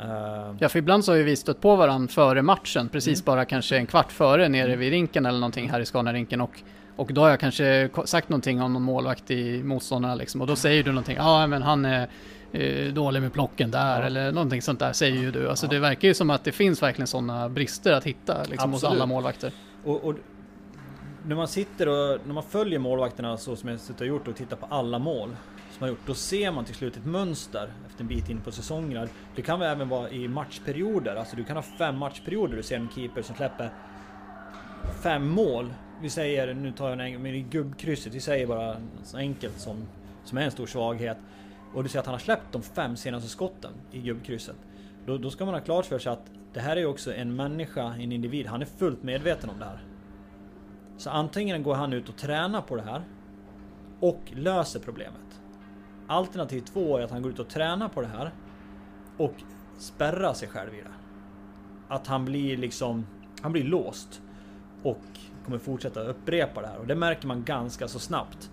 [0.00, 0.56] Uh...
[0.58, 3.24] Ja, för ibland så har ju vi stött på varandra före matchen, precis mm.
[3.24, 4.78] bara kanske en kvart före nere mm.
[4.78, 6.62] vid rinken eller någonting här i Scanarinken och
[6.96, 10.56] och då har jag kanske sagt någonting om någon målvakt i motståndarna liksom och då
[10.56, 12.08] säger du någonting, ja ah, men han är
[12.52, 14.06] eh, dålig med plocken där ja.
[14.06, 15.48] eller någonting sånt där säger ju du.
[15.48, 15.70] Alltså ja.
[15.70, 19.06] det verkar ju som att det finns verkligen sådana brister att hitta liksom, hos alla
[19.06, 19.52] målvakter.
[19.84, 20.14] Och, och
[21.26, 24.36] när man sitter och när man följer målvakterna så som jag suttit och gjort och
[24.36, 25.36] tittar på alla mål
[25.70, 28.52] som har gjort, då ser man till slut ett mönster efter en bit in på
[28.52, 29.08] säsongen.
[29.36, 32.76] Det kan väl även vara i matchperioder, alltså du kan ha fem matchperioder du ser
[32.76, 33.70] en keeper som släpper
[35.02, 35.74] fem mål.
[36.02, 39.76] Vi säger, nu tar jag en men i gubbkrysset, vi säger bara så enkelt som,
[40.24, 41.18] som är en stor svaghet.
[41.74, 44.56] Och du ser att han har släppt de fem senaste skotten i gubbkrysset.
[45.06, 47.94] Då, då ska man ha klart för sig att det här är också en människa,
[47.94, 48.46] en individ.
[48.46, 49.95] Han är fullt medveten om det här.
[50.96, 53.02] Så antingen går han ut och tränar på det här
[54.00, 55.40] och löser problemet.
[56.06, 58.32] Alternativ två är att han går ut och tränar på det här
[59.16, 59.34] och
[59.78, 60.94] spärrar sig själv i det.
[61.88, 63.06] Att han blir liksom,
[63.42, 64.22] han blir låst
[64.82, 65.02] och
[65.44, 68.50] kommer fortsätta upprepa det här och det märker man ganska så snabbt.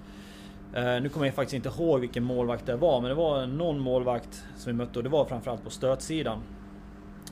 [0.73, 3.79] Eh, nu kommer jag faktiskt inte ihåg vilken målvakt det var, men det var någon
[3.79, 6.39] målvakt som vi mötte och det var framförallt på stötsidan.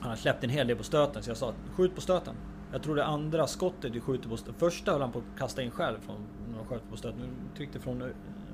[0.00, 2.34] Han har släppt en hel del på stöten så jag sa skjut på stöten.
[2.72, 4.36] Jag tror det andra skottet vi skjuter på.
[4.36, 6.16] Första höll han på att kasta in själv från
[6.50, 7.20] när han sköt på stöten.
[7.20, 8.02] Nu tryckte från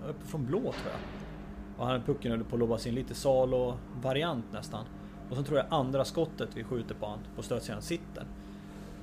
[0.08, 1.00] uppifrån blå tror jag.
[1.78, 4.84] Och han pucken höll på att lobbas in lite Salo-variant nästan.
[5.30, 8.24] Och sen tror jag andra skottet vi skjuter på han på stötsidan sitter.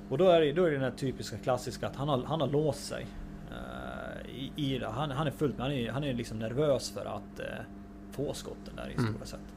[0.08, 2.40] Och då är det, då är det den här typiska klassiska att han har, han
[2.40, 3.06] har låst sig.
[3.50, 4.84] Uh, i, i.
[4.84, 7.46] Han, han är fullt han är, han är liksom nervös för att uh,
[8.10, 9.12] få skotten där i mm.
[9.12, 9.55] stora sätt.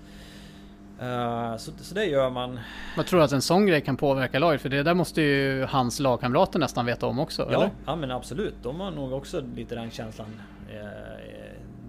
[1.01, 2.59] Uh, så, så det gör man.
[2.97, 4.61] Vad tror du att en sån grej kan påverka laget?
[4.61, 7.69] För det där måste ju hans lagkamrater nästan veta om också, ja, eller?
[7.85, 8.55] Ja, men absolut.
[8.63, 10.27] De har nog också lite den känslan.
[10.69, 10.79] Uh,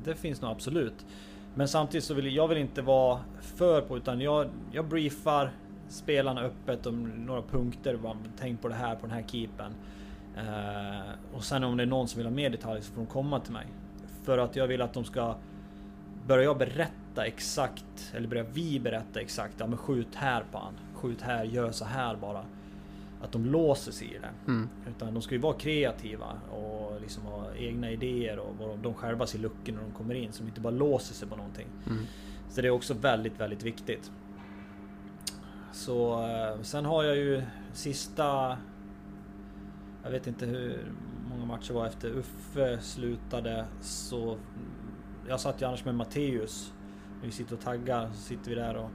[0.05, 1.07] det finns nog absolut.
[1.55, 5.51] Men samtidigt så vill jag vill inte vara för på utan jag, jag briefar
[5.89, 7.99] spelarna öppet om några punkter.
[8.41, 9.75] Tänk på det här på den här keepen.
[10.37, 13.07] Uh, och sen om det är någon som vill ha mer detaljer så får de
[13.07, 13.67] komma till mig.
[14.25, 15.35] För att jag vill att de ska
[16.27, 20.75] börjar jag berätta exakt, eller börjar vi berätta exakt, ja men skjut här på han,
[20.95, 22.45] skjut här, gör så här bara.
[23.23, 24.31] Att de låser sig i det.
[24.47, 24.69] Mm.
[24.89, 29.27] Utan de ska ju vara kreativa och liksom ha egna idéer och vad de själva
[29.27, 30.33] ser luckor när de kommer in.
[30.33, 31.67] Så de inte bara låser sig på någonting.
[31.87, 32.05] Mm.
[32.49, 34.11] Så det är också väldigt, väldigt viktigt.
[35.73, 37.43] Så eh, sen har jag ju
[37.73, 38.59] sista...
[40.03, 40.93] Jag vet inte hur
[41.31, 44.39] många matcher var efter Uffe slutade så
[45.29, 46.73] jag satt ju annars med Matteus.
[47.23, 48.91] Vi sitter och taggar, så sitter vi där och...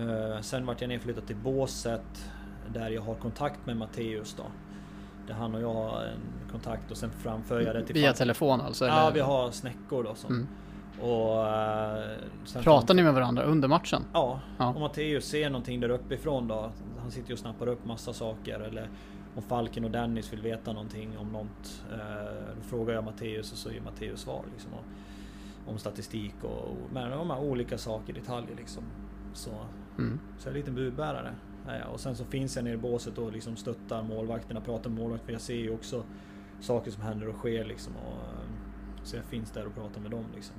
[0.00, 2.30] Uh, sen vart jag nedflyttad till båset
[2.72, 4.44] där jag har kontakt med Matteus då.
[5.26, 7.94] Där han och jag har en kontakt och sen framför jag det till...
[7.94, 8.86] Via telefon alltså?
[8.86, 10.34] Ja, vi har snäckor då som...
[10.34, 10.48] Mm.
[11.00, 11.38] Och,
[12.56, 14.04] uh, Pratar ni med varandra under matchen?
[14.12, 14.68] Ja, ja.
[14.74, 16.70] och Matteus ser någonting där uppifrån då.
[16.98, 18.88] Han sitter ju och snappar upp massa saker eller
[19.34, 21.82] om Falken och Dennis vill veta någonting om något.
[21.92, 24.74] Eh, då frågar jag Matteus och så ger Matteus svar liksom.
[24.74, 24.84] Och,
[25.66, 28.82] om statistik och, och men om olika saker, detaljer liksom.
[29.32, 29.50] Så,
[29.98, 30.20] mm.
[30.38, 31.34] så jag är en liten budbärare.
[31.66, 34.98] Ja, och sen så finns jag nere i båset och liksom stöttar målvakterna, pratar med
[34.98, 35.26] målvakterna.
[35.26, 36.04] För jag ser ju också
[36.60, 37.92] saker som händer och sker liksom.
[37.96, 38.48] Och, eh,
[39.02, 40.56] så jag finns där och pratar med dem liksom.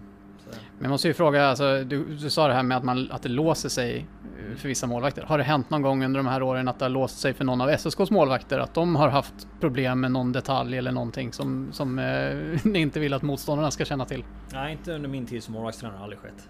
[0.80, 3.30] Men måste ju fråga, alltså, du, du sa det här med att, man, att det
[3.30, 4.06] låser sig
[4.58, 5.24] för vissa målvakter.
[5.24, 7.46] Har det hänt någon gång under de här åren att det har låst sig för
[7.46, 8.60] någon av SSKs målvakter?
[8.60, 13.00] Att de har haft problem med någon detalj eller någonting som, som eh, ni inte
[13.00, 14.24] vill att motståndarna ska känna till?
[14.54, 15.98] Nej, inte under min tid som målvaktstränare.
[15.98, 16.48] har aldrig skett.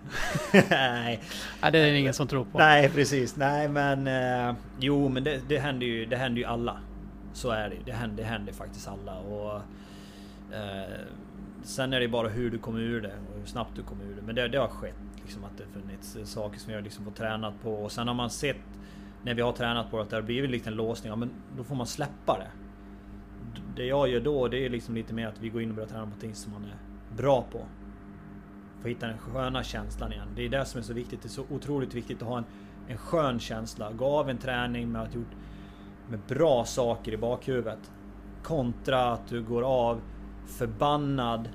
[0.70, 1.24] Nej.
[1.62, 2.58] Nej, det är det ingen som tror på.
[2.58, 3.36] Nej, precis.
[3.36, 6.06] Nej, men eh, jo, men det, det händer ju.
[6.06, 6.80] Det händer ju alla.
[7.34, 7.76] Så är det.
[7.86, 9.56] Det händer, det händer faktiskt alla och
[10.52, 11.00] eh,
[11.66, 14.16] Sen är det bara hur du kommer ur det och hur snabbt du kommer ur
[14.16, 14.22] det.
[14.22, 17.06] Men det, det har skett liksom att det funnits eh, saker som vi har liksom
[17.06, 18.58] fått tränat på och sen har man sett
[19.24, 21.10] när vi har tränat på att det har blivit en liten låsning.
[21.10, 22.48] Ja, men då får man släppa det.
[23.76, 25.90] Det jag gör då, det är liksom lite mer att vi går in och börjar
[25.90, 26.78] träna på ting som man är
[27.18, 27.66] bra på.
[28.82, 30.28] Få hitta den sköna känslan igen.
[30.36, 31.22] Det är det som är så viktigt.
[31.22, 32.46] Det är så otroligt viktigt att ha en,
[32.88, 33.92] en skön känsla.
[33.92, 35.36] Gå av en träning med att gjort
[36.10, 37.92] med bra saker i bakhuvudet.
[38.44, 40.02] Kontra att du går av
[40.46, 41.50] förbannad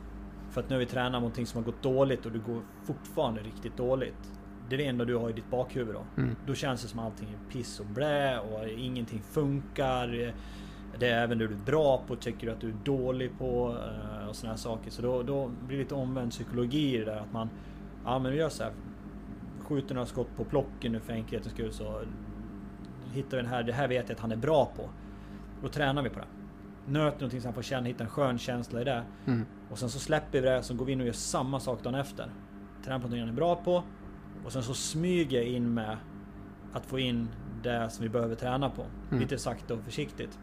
[0.50, 3.40] för att nu har vi tränat någonting som har gått dåligt och det går fortfarande
[3.40, 4.32] riktigt dåligt.
[4.68, 6.22] Det är det enda du har i ditt bakhuvud då.
[6.22, 6.36] Mm.
[6.46, 10.34] Då känns det som allting är piss och blä och ingenting funkar.
[10.98, 13.76] Det är även det du är bra på tycker du att du är dålig på
[14.20, 14.90] eh, och såna här saker.
[14.90, 17.50] Så då, då blir det lite omvänd psykologi i det där att man...
[18.04, 18.72] Ja men vi gör så här.
[19.60, 22.00] Skjuter några skott på plocken nu för enkelhetens skull så
[23.12, 23.62] hittar vi den här.
[23.62, 24.90] Det här vet jag att han är bra på.
[25.62, 26.26] Då tränar vi på det
[26.86, 29.04] nöter någonting så han får känna, hitta en skön känsla i det.
[29.26, 29.46] Mm.
[29.70, 31.94] Och sen så släpper vi det, så går vi in och gör samma sak dagen
[31.94, 32.30] efter.
[32.84, 33.82] Tränar på någonting han är bra på.
[34.44, 35.96] Och sen så smyger jag in med
[36.72, 37.28] att få in
[37.62, 38.82] det som vi behöver träna på.
[39.10, 39.22] Mm.
[39.22, 40.38] Lite sakta och försiktigt.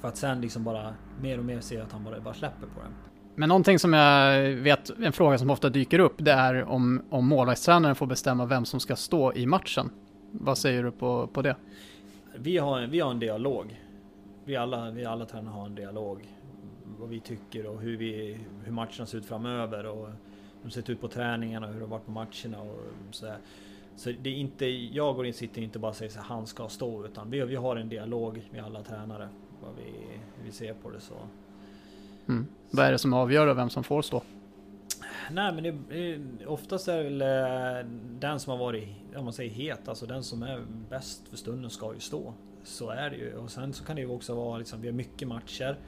[0.00, 2.80] För att sen liksom bara mer och mer se att han bara, bara släpper på
[2.80, 2.88] det.
[3.34, 7.26] Men någonting som jag vet, en fråga som ofta dyker upp, det är om, om
[7.26, 9.90] målvaktstränaren får bestämma vem som ska stå i matchen.
[10.32, 11.56] Vad säger du på, på det?
[12.38, 13.80] Vi har, vi har en dialog
[14.46, 16.34] vi alla, vi alla tränare har en dialog.
[16.98, 20.14] Vad vi tycker och hur, vi, hur matcherna ser ut framöver och hur
[20.62, 22.80] de sett ut på träningarna och hur de varit på matcherna och
[23.10, 23.38] sådär.
[23.96, 26.68] Så det är inte, jag går in sitter inte bara och säger att han ska
[26.68, 29.28] stå utan vi, vi har en dialog med alla tränare.
[29.62, 29.92] Vad vi,
[30.44, 31.14] vi ser på det så.
[32.28, 32.46] Mm.
[32.70, 34.22] Vad är det som avgör vem som får stå?
[35.30, 37.90] Nej men det, oftast är det väl eh,
[38.20, 41.70] den som har varit, om man säger het, alltså den som är bäst för stunden
[41.70, 42.32] ska ju stå.
[42.66, 43.36] Så är det ju.
[43.36, 45.78] Och sen så kan det ju också vara liksom, vi har mycket matcher.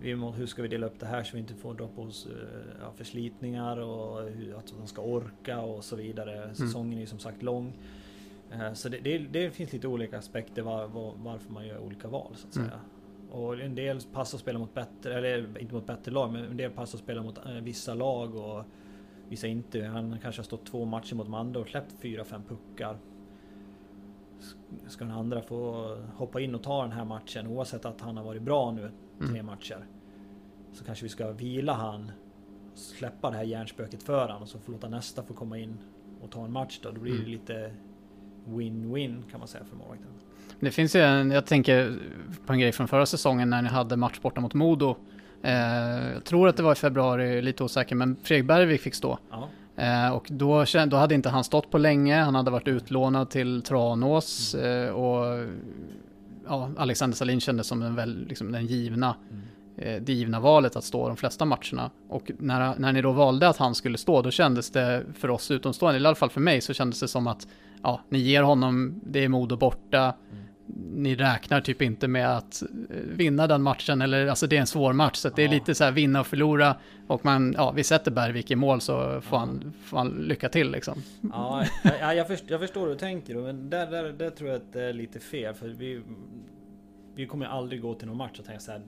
[0.00, 2.02] Vi må, hur ska vi dela upp det här så vi inte får dra på
[2.02, 2.32] oss eh,
[2.80, 6.42] ja, förslitningar och hur, att de ska orka och så vidare.
[6.42, 6.54] Mm.
[6.54, 7.72] Säsongen är ju som sagt lång.
[8.52, 12.08] Eh, så det, det, det, finns lite olika aspekter var, var, varför man gör olika
[12.08, 12.68] val så att mm.
[12.68, 12.80] säga.
[13.30, 16.56] Och en del passar att spela mot bättre, eller inte mot bättre lag, men en
[16.56, 18.64] del passar att spela mot eh, vissa lag och
[19.28, 19.84] vissa inte.
[19.84, 22.98] Han kanske har stått två matcher mot de andra och släppt fyra, fem puckar
[24.88, 28.24] ska den andra få hoppa in och ta den här matchen oavsett att han har
[28.24, 29.46] varit bra nu tre mm.
[29.46, 29.86] matcher.
[30.72, 32.12] Så kanske vi ska vila han,
[32.74, 35.78] släppa det här hjärnspöket för han och så få låta nästa få komma in
[36.20, 36.90] och ta en match då.
[36.90, 37.30] Då blir det mm.
[37.30, 37.74] lite
[38.46, 40.08] win-win kan man säga för målvakten.
[40.60, 41.98] Det finns ju en, jag tänker
[42.46, 44.96] på en grej från förra säsongen när ni hade match borta mot Modo.
[45.42, 49.18] Eh, jag tror att det var i februari, lite osäker, men Fredrik Bergvik fick stå.
[49.30, 49.48] Ja.
[49.80, 53.62] Eh, och då, då hade inte han stått på länge, han hade varit utlånad till
[53.62, 55.48] Tranås eh, och
[56.46, 59.42] ja, Alexander Salin kändes som den, väl, liksom den givna, mm.
[59.76, 61.90] eh, det givna valet att stå de flesta matcherna.
[62.08, 65.50] Och när, när ni då valde att han skulle stå, då kändes det för oss
[65.50, 67.46] utomstående, i alla fall för mig, så kändes det som att
[67.82, 72.62] ja, ni ger honom, det är Modo borta, mm ni räknar typ inte med att
[72.62, 75.74] eh, vinna den matchen, eller alltså det är en svår match, så det är lite
[75.74, 76.76] så här vinna och förlora.
[77.06, 80.70] Och man, ja, vi sätter Bergvik i mål så får, han, får han lycka till
[80.70, 81.02] liksom.
[81.32, 81.64] Ja,
[82.00, 84.72] jag, jag, förstår, jag förstår hur du tänker, men där, där, där tror jag att
[84.72, 85.54] det är lite fel.
[85.54, 86.02] För vi,
[87.14, 88.82] vi kommer aldrig gå till någon match och tänka så här,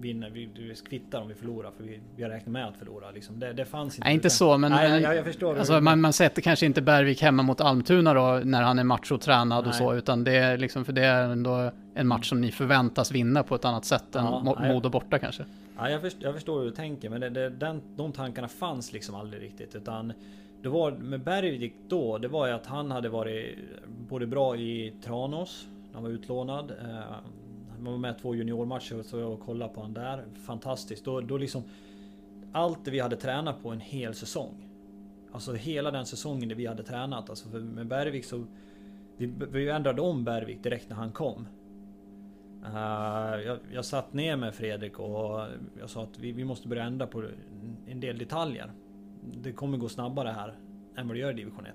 [0.00, 3.10] vinner, vi, vi kvittar om vi förlorar för vi, vi har räknat med att förlora.
[3.10, 3.40] Liksom.
[3.40, 4.06] Det, det fanns inte.
[4.06, 7.22] Nej, inte så, men, Nej, jag, jag förstår alltså, man, man sätter kanske inte Bergvik
[7.22, 10.92] hemma mot Almtuna då när han är machotränad och så, utan det är liksom, för
[10.92, 14.68] det är ändå en match som ni förväntas vinna på ett annat sätt ja, än
[14.72, 15.44] Modo borta kanske.
[15.76, 18.92] Ja, jag, förstår, jag förstår hur du tänker, men det, det, den, de tankarna fanns
[18.92, 20.12] liksom aldrig riktigt, utan
[20.62, 23.58] det var med Bergvik då, det var ju att han hade varit
[24.08, 26.72] både bra i Tranås, han var utlånad.
[27.82, 30.24] Man var med två juniormatcher så jag och kollade på honom där.
[30.34, 31.04] Fantastiskt.
[31.04, 31.62] Då, då liksom
[32.52, 34.68] allt det vi hade tränat på en hel säsong.
[35.32, 37.30] Alltså hela den säsongen det vi hade tränat.
[37.30, 38.44] Alltså med Bergvik så...
[39.16, 41.46] Vi, vi ändrade om Bergvik direkt när han kom.
[42.64, 45.46] Uh, jag, jag satt ner med Fredrik och
[45.80, 47.24] jag sa att vi, vi måste börja ändra på
[47.86, 48.72] en del detaljer.
[49.42, 50.54] Det kommer gå snabbare här
[50.96, 51.74] än vad det gör i division 1.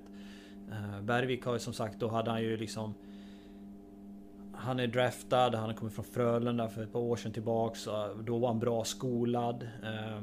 [0.70, 2.94] Uh, eh, Bergvik har ju som sagt, då hade han ju liksom
[4.58, 7.88] han är draftad, han har kommit från Frölunda för ett par år sedan tillbaks.
[8.24, 9.64] Då var han bra skolad.
[9.64, 10.20] Uh,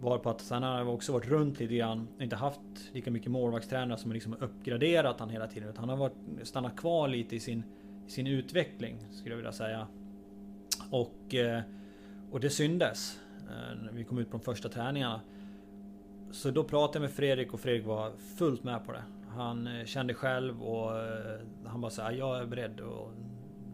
[0.00, 2.08] var på att sen har han också varit runt lite grann.
[2.20, 2.60] Inte haft
[2.92, 5.68] lika mycket målvaktstränare som liksom uppgraderat han hela tiden.
[5.68, 7.62] Utan han har varit, stannat kvar lite i sin,
[8.06, 9.86] i sin utveckling skulle jag vilja säga.
[10.90, 11.60] Och, eh,
[12.30, 13.20] och det syndes.
[13.50, 15.20] Eh, när vi kom ut på de första träningarna.
[16.30, 19.02] Så då pratade jag med Fredrik och Fredrik var fullt med på det.
[19.28, 23.12] Han eh, kände själv och eh, han bara såhär, jag är beredd och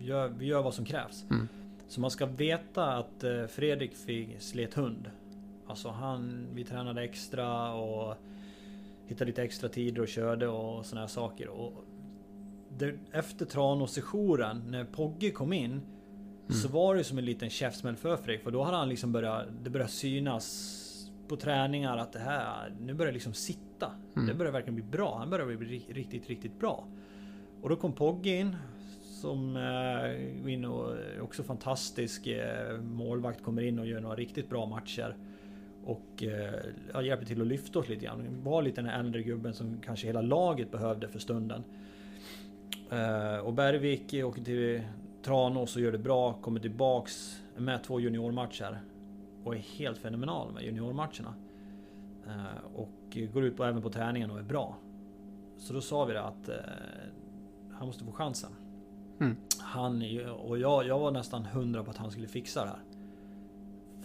[0.01, 1.25] gör, vi gör vad som krävs.
[1.31, 1.49] Mm.
[1.89, 5.11] Så man ska veta att Fredrik fick slet hund.
[5.67, 8.17] Alltså han, vi tränade extra och
[9.07, 11.49] hittade lite extra tider och körde och såna här saker.
[11.49, 11.85] Och
[12.79, 15.83] det, efter Tranås-sessionen, när Pogge kom in, mm.
[16.49, 18.43] så var det som en liten käftsmäll för Fredrik.
[18.45, 20.73] För då hade han liksom börjat, det började synas
[21.29, 23.91] på träningar att det här, nu börjar liksom sitta.
[24.17, 24.29] Mm.
[24.29, 25.19] Det börjar verkligen bli bra.
[25.19, 26.87] Han börjar bli riktigt, riktigt bra.
[27.63, 28.57] Och då kom Pogge in.
[29.21, 33.43] Som eh, in och också fantastisk eh, målvakt.
[33.43, 35.17] Kommer in och gör några riktigt bra matcher.
[35.85, 38.43] Och eh, hjälper till att lyfta oss lite grann.
[38.43, 41.65] Var lite den äldre gubben som kanske hela laget behövde för stunden.
[42.91, 44.83] Eh, och Bergvik åker till
[45.23, 46.33] Tranås och gör det bra.
[46.33, 48.81] Kommer tillbaks med två juniormatcher.
[49.45, 51.35] Och är helt fenomenal med juniormatcherna.
[52.27, 54.77] Eh, och går ut på, även på träningen och är bra.
[55.59, 56.57] Så då sa vi det att eh,
[57.73, 58.51] han måste få chansen.
[59.21, 59.37] Mm.
[59.59, 60.03] Han,
[60.39, 62.81] och jag, jag var nästan hundra på att han skulle fixa det här.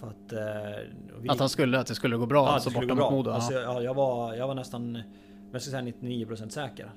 [0.01, 0.83] För att, eh,
[1.21, 2.45] vi, att han skulle, att det skulle gå bra?
[2.45, 3.31] Ja, alltså borta mot Modo?
[3.31, 5.03] Alltså, ja, jag var, jag var nästan,
[5.51, 6.83] jag ska säga 99% säker.
[6.83, 6.93] Mm.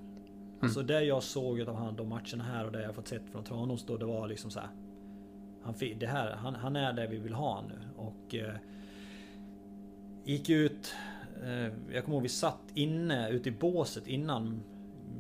[0.60, 3.44] Alltså det jag såg av han de matcherna här och det jag fått sett från
[3.44, 4.68] Tranås då, det var liksom så här.
[5.62, 8.54] Han, det här, han, han är där vi vill ha nu och eh,
[10.24, 10.94] gick ut.
[11.42, 14.62] Eh, jag kommer ihåg vi satt inne ute i båset innan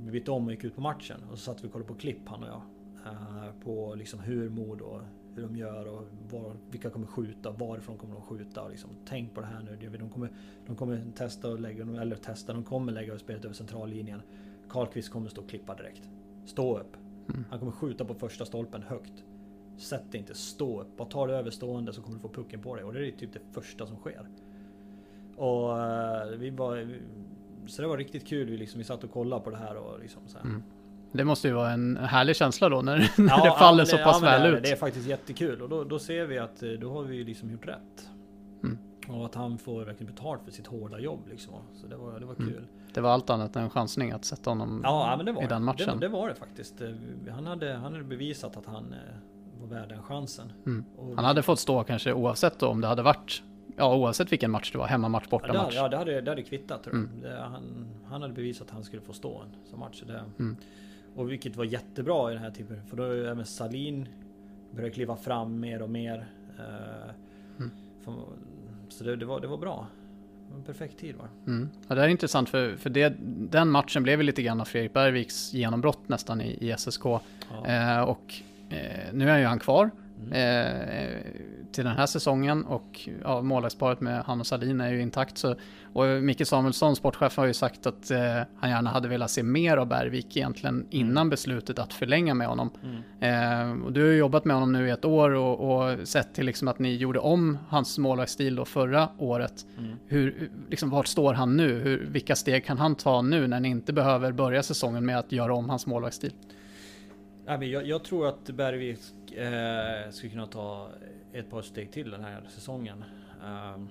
[0.04, 1.94] vi bytte om och gick ut på matchen och så satt vi och kollade på
[1.94, 2.62] klipp han och jag.
[3.04, 5.00] Eh, på liksom hur Modo
[5.34, 8.62] hur de gör och var, vilka kommer skjuta, varifrån kommer de skjuta.
[8.62, 9.98] Och liksom, tänk på det här nu.
[9.98, 10.30] De kommer,
[10.66, 14.22] de kommer testa och lägga, eller testa, de kommer lägga spelet över centrallinjen.
[14.68, 16.08] Karlqvist kommer stå och klippa direkt.
[16.44, 16.96] Stå upp.
[17.28, 17.44] Mm.
[17.50, 19.24] Han kommer skjuta på första stolpen högt.
[19.76, 20.96] Sätt dig inte, stå upp.
[20.96, 22.84] Bara ta det över stående så kommer du få pucken på dig.
[22.84, 24.28] Och det är typ det första som sker.
[25.36, 26.98] Och uh, vi var...
[27.66, 28.50] Så det var riktigt kul.
[28.50, 30.44] Vi, liksom, vi satt och kollade på det här och liksom så här.
[30.44, 30.62] Mm.
[31.16, 33.98] Det måste ju vara en härlig känsla då när, när ja, det faller ja, så
[33.98, 34.62] pass ja, väl det, ut.
[34.62, 37.50] Det är faktiskt jättekul och då, då ser vi att eh, då har vi liksom
[37.50, 38.08] gjort rätt.
[38.62, 38.78] Mm.
[39.08, 41.54] Och att han får verkligen betalt för sitt hårda jobb liksom.
[41.74, 42.48] Så det var, det var mm.
[42.48, 42.58] kul.
[42.58, 42.68] Mm.
[42.94, 45.46] Det var allt annat än en chansning att sätta honom ja, men det var i
[45.46, 46.00] den matchen.
[46.00, 46.80] Det, det, var det faktiskt.
[46.80, 46.88] Eh,
[47.34, 50.52] han hade, han hade bevisat att han eh, var värd den chansen.
[50.66, 50.84] Mm.
[51.16, 53.42] Han hade fått stå kanske oavsett då, om det hade varit
[53.76, 55.74] Ja oavsett vilken match det var, hemmamatch, bortamatch.
[55.74, 57.32] Ja, det hade, det hade kvittat tror jag.
[57.32, 57.52] Mm.
[57.52, 60.02] Han, han hade bevisat att han skulle få stå en sån match.
[60.06, 60.56] Det, mm.
[61.14, 62.86] Och vilket var jättebra i den här typen.
[62.86, 64.08] För då är även Salin
[64.70, 66.26] börjat kliva fram mer och mer.
[66.58, 67.10] Eh,
[67.58, 67.70] mm.
[68.88, 69.86] Så det, det, var, det var bra.
[70.56, 71.68] En perfekt tid var mm.
[71.88, 73.14] ja, Det är intressant för, för det,
[73.50, 77.04] den matchen blev lite grann av Fredrik Bergviks genombrott nästan i, i SSK.
[77.04, 77.20] Ja.
[77.66, 78.34] Eh, och
[78.70, 79.90] eh, nu är ju han kvar.
[80.20, 80.32] Mm.
[80.32, 81.18] Eh,
[81.74, 85.38] till den här säsongen och ja, målvaktsparet med han och Salin är ju intakt.
[85.38, 85.54] Så,
[85.92, 89.76] och Micke Samuelsson, sportchef, har ju sagt att eh, han gärna hade velat se mer
[89.76, 90.86] av Bergvik egentligen mm.
[90.90, 92.70] innan beslutet att förlänga med honom.
[92.82, 93.80] Mm.
[93.80, 96.34] Eh, och du har ju jobbat med honom nu i ett år och, och sett
[96.34, 99.66] till liksom att ni gjorde om hans målvaktsstil då förra året.
[99.78, 99.96] Mm.
[100.06, 101.78] Hur, liksom, vart står han nu?
[101.78, 105.32] Hur, vilka steg kan han ta nu när ni inte behöver börja säsongen med att
[105.32, 106.32] göra om hans målvaktsstil?
[107.46, 108.98] Jag, jag tror att Bergvik
[109.32, 110.88] eh, skulle kunna ta
[111.32, 113.04] ett par steg till den här säsongen.
[113.42, 113.84] Uh,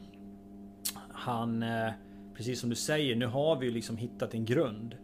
[1.09, 1.91] han, eh,
[2.35, 4.95] precis som du säger, nu har vi liksom hittat en grund.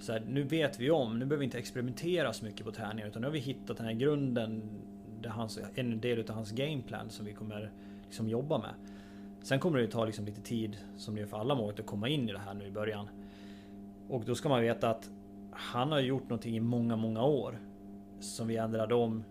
[0.00, 3.08] Så här, nu vet vi om, nu behöver vi inte experimentera så mycket på träningen
[3.08, 4.62] utan nu har vi hittat den här grunden.
[5.20, 7.72] Där hans, en del av hans gameplan som vi kommer
[8.06, 8.74] liksom jobba med.
[9.42, 12.08] Sen kommer det ta liksom lite tid, som det gör för alla mål, att komma
[12.08, 13.08] in i det här nu i början.
[14.08, 15.10] Och då ska man veta att
[15.50, 17.58] han har gjort någonting i många, många år.
[18.20, 19.24] Som vi ändrade om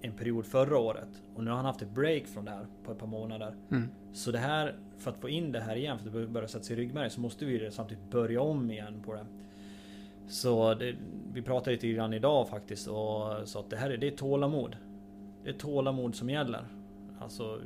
[0.00, 1.22] en period förra året.
[1.34, 3.54] Och nu har han haft ett break från det här på ett par månader.
[3.70, 3.88] Mm.
[4.12, 6.64] Så det här, för att få in det här igen, för att det börjar sätta
[6.64, 9.26] sig i ryggmärgen, så måste vi samtidigt börja om igen på det.
[10.28, 10.94] Så det,
[11.32, 14.76] vi pratade lite grann idag faktiskt och sa att det här är, det är tålamod.
[15.44, 16.64] Det är tålamod som gäller.
[17.20, 17.60] Alltså,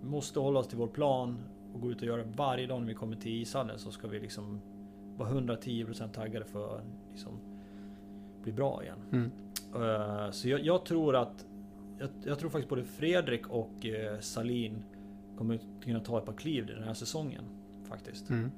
[0.00, 1.38] vi måste hålla oss till vår plan
[1.74, 4.08] och gå ut och göra det varje dag när vi kommer till ishallen så ska
[4.08, 4.60] vi liksom
[5.16, 7.32] vara 110% taggade för att liksom
[8.42, 8.98] bli bra igen.
[9.12, 9.30] Mm.
[9.74, 11.46] Uh, så jag, jag, tror att
[11.98, 14.82] jag, jag, tror faktiskt både Fredrik och eh, Salin
[15.38, 17.44] kommer kunna ta ett par kliv den här säsongen.
[17.88, 18.30] Faktiskt.
[18.30, 18.50] Mm.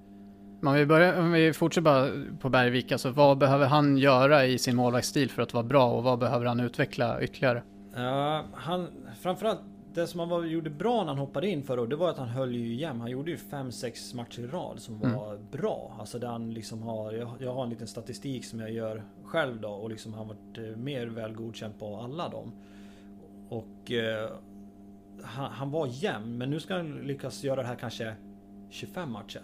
[0.63, 2.11] Om vi, börjar, om vi fortsätter bara
[2.41, 6.03] på Bergvik, alltså vad behöver han göra i sin målvaktsstil för att vara bra och
[6.03, 7.63] vad behöver han utveckla ytterligare?
[7.97, 8.89] Uh, han,
[9.21, 9.61] framförallt
[9.97, 12.19] det som han var, gjorde bra när han hoppade in förra året, det var att
[12.19, 13.01] han höll ju jämn.
[13.01, 15.17] Han gjorde ju 5-6 matcher i rad som mm.
[15.17, 15.97] var bra.
[15.99, 19.61] Alltså där han liksom har, jag, jag, har en liten statistik som jag gör själv
[19.61, 22.53] då och liksom han varit eh, mer väl godkänd på alla dem.
[23.49, 24.31] Och eh,
[25.23, 28.15] han, han, var jämn, men nu ska han lyckas göra det här kanske
[28.71, 29.43] 25 matcher.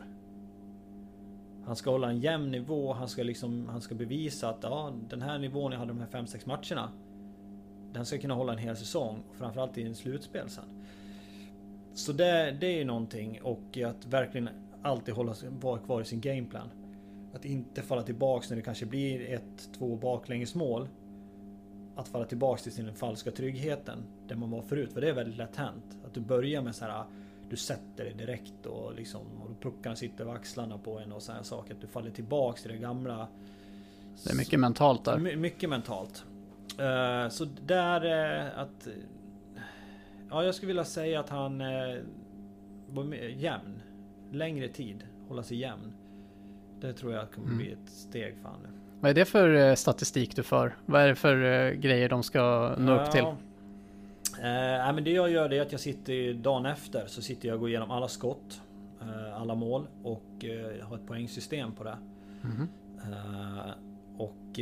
[1.66, 5.22] Han ska hålla en jämn nivå, han ska liksom, han ska bevisa att ja, den
[5.22, 6.90] här nivån jag hade de här 5-6 matcherna
[7.92, 9.22] den ska kunna hålla en hel säsong.
[9.38, 10.64] Framförallt i en slutspel sen.
[11.94, 14.48] Så det, det är ju någonting och att verkligen
[14.82, 16.68] alltid hålla vara kvar i sin gameplan.
[17.34, 20.88] Att inte falla tillbaks när det kanske blir ett, två baklängesmål.
[21.96, 23.98] Att falla tillbaks till sin falska tryggheten.
[24.28, 24.92] Där man var förut.
[24.92, 25.96] För det är väldigt lätt hänt.
[26.04, 27.04] Att du börjar med så här.
[27.50, 31.44] Du sätter dig direkt och liksom och puckarna sitter över axlarna på en och sådana
[31.44, 31.74] saker.
[31.74, 33.28] Att du faller tillbaks till det gamla.
[34.24, 35.18] Det är mycket mentalt där.
[35.18, 36.24] My, mycket mentalt.
[36.80, 38.88] Uh, så där uh, att...
[40.30, 42.00] Ja, jag skulle vilja säga att han uh,
[42.88, 43.82] var jämn.
[44.32, 45.04] Längre tid.
[45.28, 45.92] Hålla sig jämn.
[46.80, 47.58] Det tror jag kommer mm.
[47.58, 48.66] bli ett steg för honom.
[49.00, 50.76] Vad är det för statistik du för?
[50.86, 53.24] Vad är det för grejer de ska nå upp till?
[53.24, 53.34] Uh,
[54.94, 57.60] men det jag gör det är att jag sitter dagen efter så sitter jag och
[57.60, 58.62] går igenom alla skott.
[59.34, 60.44] alla mål och
[60.82, 61.96] har ett poängsystem på det.
[62.44, 62.68] Mm.
[64.18, 64.60] och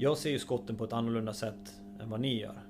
[0.00, 2.60] jag ser ju skotten på ett annorlunda sätt än vad ni gör.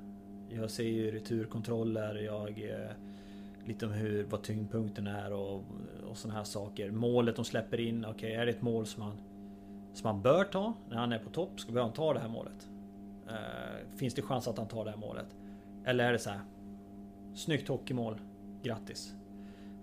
[0.48, 2.48] Jag ser ju returkontroller, jag...
[2.48, 2.90] Eh,
[3.64, 5.64] lite om hur, vad tyngdpunkten är och,
[6.10, 6.90] och sådana här saker.
[6.90, 9.12] Målet de släpper in, okej okay, är det ett mål som han,
[9.94, 11.60] som han bör ta när han är på topp?
[11.60, 12.68] Ska han ta det här målet?
[13.26, 15.26] Uh, finns det chans att han tar det här målet?
[15.84, 16.40] Eller är det så här?
[17.34, 18.20] Snyggt hockeymål,
[18.62, 19.14] grattis!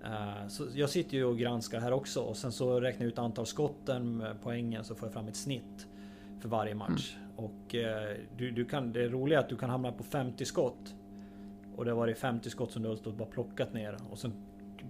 [0.03, 3.19] Uh, så jag sitter ju och granskar här också och sen så räknar jag ut
[3.19, 5.87] antal skotten, poängen, så får jag fram ett snitt
[6.39, 7.15] för varje match.
[7.15, 7.24] Mm.
[7.35, 10.95] Och eh, du, du kan, det roliga är att du kan hamna på 50 skott.
[11.75, 13.97] Och det har varit 50 skott som du har stått bara plockat ner.
[14.11, 14.33] Och sen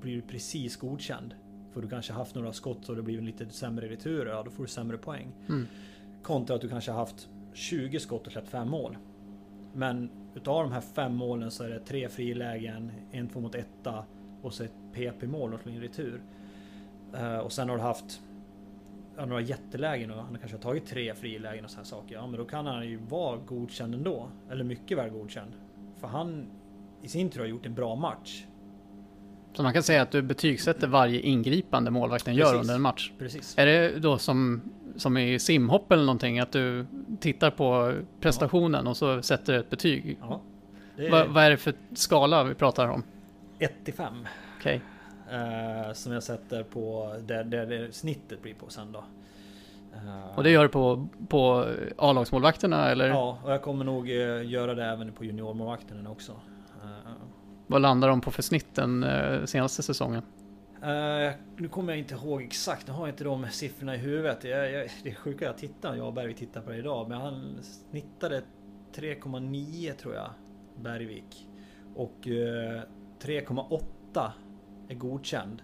[0.02, 1.36] blir du precis godkänd.
[1.74, 4.32] För du kanske haft några skott och det blir lite sämre returer.
[4.32, 5.32] Ja, då får du sämre poäng.
[5.50, 5.68] Mm.
[6.24, 8.98] Kontra att du kanske haft 20 skott och släppt 5 mål.
[9.74, 14.06] Men utav de här fem målen så är det tre frilägen, en två mot etta
[14.42, 16.22] och så ett PP-mål och en retur.
[17.14, 18.22] Uh, och sen har du haft
[19.18, 22.16] några jättelägen och han kanske har tagit tre frilägen och sådana saker.
[22.16, 24.30] Ja men då kan han ju vara godkänd ändå.
[24.52, 25.52] Eller mycket väl godkänd.
[26.00, 26.48] För han
[27.02, 28.46] i sin tur har gjort en bra match.
[29.54, 32.52] Så man kan säga att du betygsätter varje ingripande målvakten Precis.
[32.52, 33.12] gör under en match?
[33.20, 33.58] Precis.
[33.58, 34.62] Är det då som,
[34.96, 36.40] som i simhopp eller någonting?
[36.40, 36.86] Att du
[37.20, 38.90] tittar på prestationen ja.
[38.90, 40.18] och så sätter ett betyg?
[40.22, 40.42] Ja.
[40.98, 41.12] Är...
[41.12, 43.04] Va, vad är det för skala vi pratar om?
[43.60, 44.14] 1 till 5.
[44.60, 44.76] Okej.
[44.76, 44.95] Okay.
[45.34, 49.04] Uh, som jag sätter på där, där det snittet blir på sen då.
[49.96, 51.66] Uh, och det gör du på, på
[51.98, 53.08] A-lagsmålvakterna eller?
[53.08, 56.32] Ja, och jag kommer nog uh, göra det även på juniormålvakterna också.
[57.68, 59.06] Vad landar de på för snitt den
[59.48, 60.24] senaste säsongen?
[61.58, 64.44] nu kommer jag inte ihåg exakt, nu har jag inte de siffrorna i huvudet.
[64.44, 67.10] Jag, jag, det är sjuka, jag tittar, jag och Bergvik tittar på det idag.
[67.10, 68.42] Men han snittade
[68.96, 70.30] 3,9 tror jag,
[70.76, 71.48] Bergvik.
[71.96, 74.32] Och 3,8
[74.88, 75.62] är godkänd.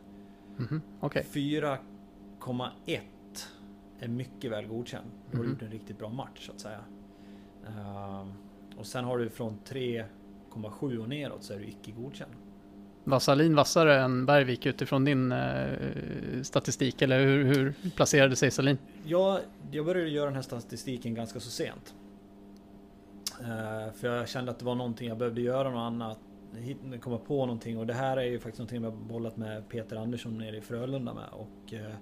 [0.58, 1.06] Mm -hmm.
[1.06, 1.24] okay.
[1.24, 3.00] 4,1
[4.00, 5.06] är mycket väl godkänd.
[5.32, 5.54] Då har du mhm.
[5.54, 6.80] gjort en riktigt bra match så att säga.
[7.68, 8.28] Uh,
[8.78, 12.32] och sen har du från 3,7 och neråt så är du icke godkänd.
[13.04, 18.78] Var Salin vassare än Bergvik utifrån din uh, statistik eller hur, hur placerade sig Salin?
[19.06, 19.40] Ja,
[19.72, 21.94] jag började göra den här statistiken ganska så sent.
[23.42, 26.20] Uh, för jag kände att det var någonting jag behövde göra något annat
[27.02, 30.38] komma på någonting och det här är ju faktiskt någonting jag bollat med Peter Andersson
[30.38, 31.96] nere i Frölunda med och eh,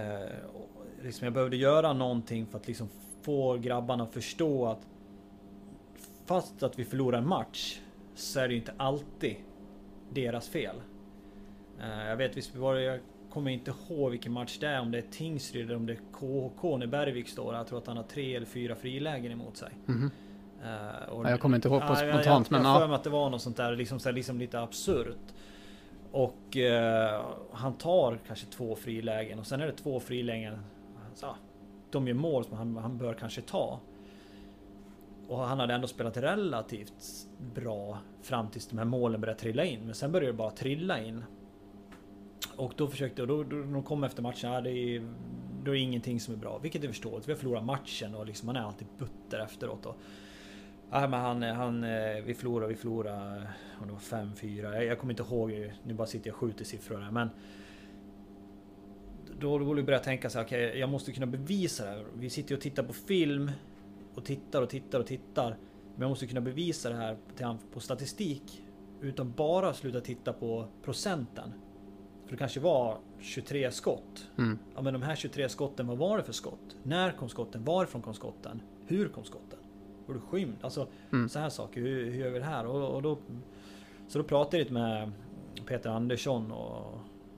[0.00, 2.88] eh, och liksom jag behövde göra någonting för att liksom
[3.22, 4.86] få grabbarna att förstå att
[6.26, 7.80] fast att vi förlorar en match
[8.14, 9.36] så är det ju inte alltid
[10.10, 10.76] deras fel.
[11.80, 14.98] Eh, jag vet visst var jag kommer inte ihåg vilken match det är, om det
[14.98, 17.54] är Tingsryd eller om det är KHK när Bergvik står.
[17.54, 19.72] Jag tror att han har tre eller fyra frilägen emot sig.
[19.88, 20.10] Mm -hmm.
[20.64, 23.04] Uh, och, jag kommer inte ihåg på spontant jag, men jag har för mig att
[23.04, 25.34] det var något sånt där liksom, så liksom lite absurt.
[26.12, 30.58] Och uh, han tar kanske två frilägen och sen är det två frilägen.
[31.14, 31.26] Så,
[31.90, 33.80] de gör mål som han, han bör kanske ta.
[35.28, 39.80] Och han hade ändå spelat relativt bra fram tills de här målen började trilla in.
[39.84, 41.24] Men sen började det bara trilla in.
[42.56, 45.08] Och då försökte, och då, då de kom efter matchen, ja, det är,
[45.64, 46.58] då är ingenting som är bra.
[46.58, 47.28] Vilket är förståeligt.
[47.28, 49.86] Vi har förlorat matchen och liksom man är alltid butter efteråt.
[49.86, 49.96] Och,
[50.90, 53.48] Ja, men han, han, eh, vi förlorade, vi förlorade,
[53.80, 54.74] om det var 5-4.
[54.74, 57.10] Jag, jag kommer inte ihåg, nu bara sitter jag och skjuter siffror här.
[57.10, 57.28] Men
[59.40, 62.06] då borde vi börja tänka så här, okej, okay, jag måste kunna bevisa det här.
[62.14, 63.50] Vi sitter och tittar på film
[64.14, 65.56] och tittar och tittar och tittar.
[65.94, 67.16] Men jag måste kunna bevisa det här
[67.72, 68.62] på statistik.
[69.00, 71.52] Utan bara sluta titta på procenten.
[72.24, 74.30] För det kanske var 23 skott.
[74.38, 74.58] Mm.
[74.74, 76.76] Ja men de här 23 skotten, vad var det för skott?
[76.82, 77.64] När kom skotten?
[77.64, 78.62] Varifrån kom skotten?
[78.86, 79.55] Hur kom skotten?
[80.06, 80.54] Var du skymd?
[80.60, 81.28] Alltså Mm.
[81.28, 81.80] så här saker.
[81.80, 82.66] Hur, hur gör vi det här?
[82.66, 83.18] Och, och då,
[84.08, 85.12] så då pratade jag lite med
[85.66, 86.94] Peter Andersson och,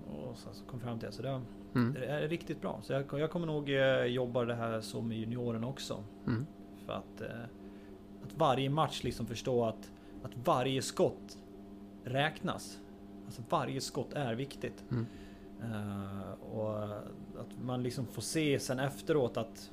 [0.06, 1.12] och så, så kom fram till det.
[1.12, 1.40] Så det,
[1.74, 1.92] Mm.
[1.94, 2.80] det är riktigt bra.
[2.82, 6.04] Så jag, jag kommer nog eh, jobba det här som junioren också.
[6.26, 6.46] Mm.
[6.86, 7.28] För att, eh,
[8.24, 9.90] att varje match liksom förstå att,
[10.22, 11.38] att varje skott
[12.04, 12.78] räknas.
[13.26, 14.84] Alltså varje skott är viktigt.
[14.90, 15.06] Mm.
[15.62, 16.84] Eh, och
[17.40, 19.70] att man liksom får se sen efteråt att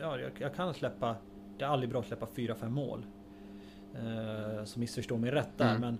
[0.00, 1.16] ja, jag, jag kan släppa.
[1.58, 3.06] Det är aldrig bra att släppa 4-5 mål.
[3.94, 5.76] Uh, så missförstå mig rätt där.
[5.76, 5.80] Mm.
[5.80, 5.98] Men,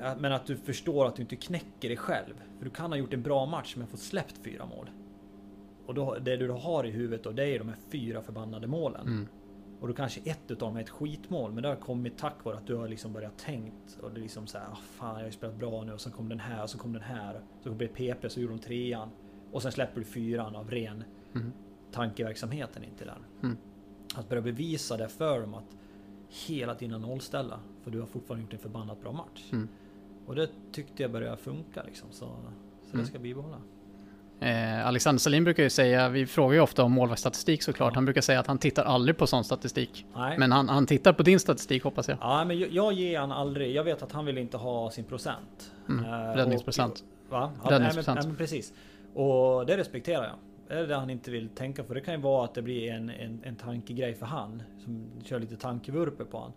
[0.00, 2.34] ja, men att du förstår att du inte knäcker dig själv.
[2.58, 4.90] För du kan ha gjort en bra match men fått släppt fyra mål.
[5.86, 9.06] Och då, det du har i huvudet då, det är de här fyra förbannade målen.
[9.06, 9.28] Mm.
[9.80, 11.52] Och då kanske ett utav dem är ett skitmål.
[11.52, 13.98] Men det har kommit tack vare att du har liksom börjat tänkt.
[14.02, 15.92] Och det är liksom så här, ah, fan jag har ju spelat bra nu.
[15.92, 17.40] Och sen kom den här och så kom den här.
[17.62, 19.08] Så blev det PP så gjorde de trean.
[19.52, 21.04] Och sen släpper du fyran av ren
[21.34, 21.52] Mm.
[21.92, 23.18] tankeverksamheten inte där.
[23.42, 23.56] Mm.
[24.14, 25.76] Att börja bevisa det för dem att
[26.46, 27.58] hela tiden nollställa.
[27.84, 29.42] För du har fortfarande gjort en förbannat bra match.
[29.52, 29.68] Mm.
[30.26, 32.08] Och det tyckte jag började funka liksom.
[32.10, 33.04] Så, så Mm.
[33.04, 33.56] det ska bibehålla.
[34.40, 37.94] Eh, Alexander Salin brukar ju säga, vi frågar ju ofta om målvaktsstatistik såklart, Ja.
[37.94, 40.06] han brukar säga att han tittar aldrig på sån statistik.
[40.16, 40.38] Nej.
[40.38, 42.18] Men han, han tittar på din statistik hoppas jag.
[42.20, 43.74] Ja, men jag, jag ger han aldrig.
[43.74, 45.72] Jag vet att han vill inte ha sin procent.
[45.88, 46.04] Mm.
[46.04, 47.04] Eh, Räddningsprocent.
[47.26, 47.52] Och, va?
[47.64, 48.06] Ja, Räddningsprocent.
[48.06, 48.72] Nej, men, nej, men precis.
[49.14, 50.34] Och det respekterar jag.
[50.68, 51.94] Det är det han inte vill tänka på.
[51.94, 54.62] Det kan ju vara att det blir en, en, en tankegrej för han.
[54.84, 56.52] Som kör lite tankevurper på han.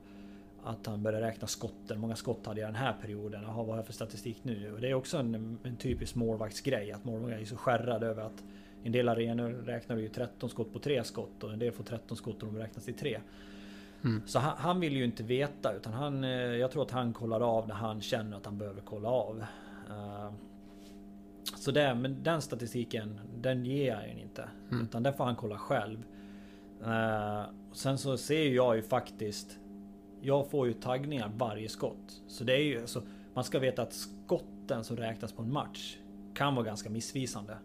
[0.63, 1.99] Att han börjar räkna skotten.
[1.99, 3.43] Många skott hade jag den här perioden.
[3.43, 4.73] Jaha, vad har jag för statistik nu?
[4.73, 6.91] Och det är också en, en typisk målvaktsgrej.
[6.91, 8.43] Att målvakter är så skärrade över att
[8.83, 11.43] en del arenor räknar du ju 13 skott på tre skott.
[11.43, 13.19] Och en del får 13 skott och de räknas till tre.
[14.03, 14.21] Mm.
[14.25, 17.41] Så han, han vill ju inte veta utan han, eh, jag tror att han kollar
[17.41, 19.45] av när han känner att han behöver kolla av.
[19.89, 20.31] Eh,
[21.55, 24.49] Så det, men den statistiken, den ger jag ju inte.
[24.71, 24.83] Mm.
[24.83, 26.05] Utan den får han kolla själv.
[26.83, 27.41] Eh,
[27.73, 29.59] Sen så ser jag ju faktiskt
[30.21, 32.21] Jag får ju taggningar varje skott.
[32.27, 33.01] Så det är ju alltså,
[33.33, 35.97] Man ska veta att skotten som räknas på en match
[36.33, 37.57] Kan vara ganska missvisande.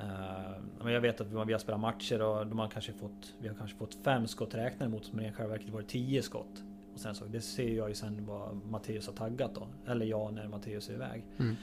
[0.00, 3.48] Eh, Men jag vet att vi har spelat matcher och de har kanske fått Vi
[3.48, 6.62] har kanske fått fem skott räknade mot men i själva verket var det tio skott.
[6.94, 9.66] Och sen så, det ser jag ju sen vad Matteus har taggat då.
[9.86, 11.22] Eller jag när Matteus är iväg.
[11.38, 11.56] Mm.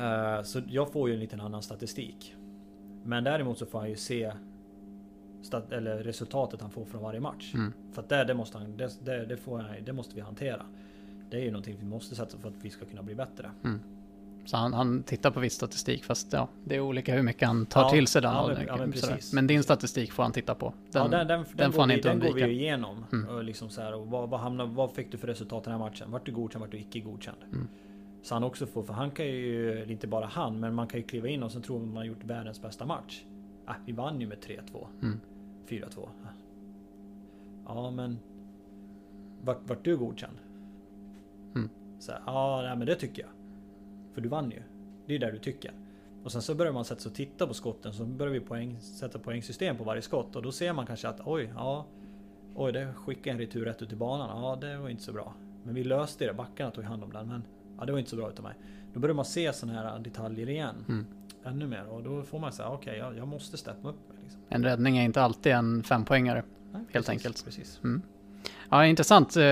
[0.00, 2.34] Eh, Så jag får ju en liten annan statistik.
[3.04, 4.32] Men däremot så får han ju se
[5.42, 7.54] stat- eller resultatet han får från varje match.
[7.54, 7.72] Mm.
[7.92, 10.62] För att det, det, måste han, det, det, det, får han, det måste vi hantera.
[11.30, 13.50] Det är ju någonting vi måste sätta för att vi ska kunna bli bättre.
[14.44, 17.66] Så han, han tittar på viss statistik fast ja, det är olika hur mycket han
[17.66, 18.32] tar Ja, till sig den.
[18.34, 18.92] ja, men- ja, men
[19.32, 20.74] men din statistik får han titta på.
[20.90, 22.46] Den, den, den, den, får går han vi, inte den går undvika.
[22.46, 23.04] vi igenom.
[23.12, 23.28] Mm.
[23.28, 25.72] Och liksom så här, och vad, vad, hamnar, vad fick du för resultat i den
[25.80, 26.10] här matchen?
[26.10, 26.60] Vart du godkänd?
[26.60, 27.36] Vart du icke godkänd?
[27.52, 27.68] Mm.
[28.22, 31.00] Så han också får, för han kan ju, eller inte bara han, men man kan
[31.00, 33.24] ju kliva in och så tror man man gjort världens bästa match.
[33.66, 34.86] Ah, vi vann ju med 3-2.
[35.02, 35.20] Mm.
[35.68, 36.08] 4-2.
[37.66, 38.18] Ja men...
[39.44, 40.36] Vart, vart du godkänd?
[41.54, 41.68] Mm.
[41.98, 43.30] Så ja nej, men det tycker jag.
[44.14, 44.62] För du vann ju.
[45.06, 45.72] Det är där du tycker.
[46.24, 48.80] Och sen så börjar man sätta sig och titta på skotten så börjar vi poäng,
[48.80, 51.86] sätta poängsystem på varje skott och då ser man kanske att oj, ja.
[52.54, 54.42] Oj, det skickade en retur rätt ut i banan.
[54.42, 55.34] Ja, det var inte så bra.
[55.64, 56.34] Men vi löste det.
[56.34, 57.28] Backarna tog hand om den.
[57.28, 57.42] Men
[57.78, 58.54] ja, det var inte så bra utav mig.
[58.94, 60.84] Då börjar man se sådana här detaljer igen.
[60.88, 61.06] Mm.
[61.44, 61.84] Ännu mer.
[61.88, 64.18] Och då får man säga okej, jag, jag måste steppa upp mig.
[64.22, 64.40] Liksom.
[64.48, 66.42] En räddning är inte alltid en fempoängare.
[66.72, 67.44] Nej, Helt precis, enkelt.
[67.44, 67.80] Precis.
[67.84, 68.02] Mm.
[68.70, 69.36] Ja, intressant.
[69.36, 69.42] Eh,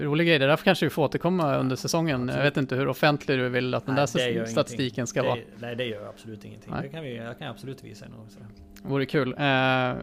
[0.00, 0.38] rolig grej.
[0.38, 2.28] Det där kanske vi får återkomma under säsongen.
[2.28, 5.38] Jag vet inte hur offentlig du vill att den Nej, där statistiken ska det, vara.
[5.58, 6.72] Nej, det gör absolut ingenting.
[6.72, 6.82] Nej.
[6.82, 8.48] Det kan vi, jag kan absolut visa något sådär.
[8.82, 9.28] Vore kul.
[9.28, 9.36] Eh,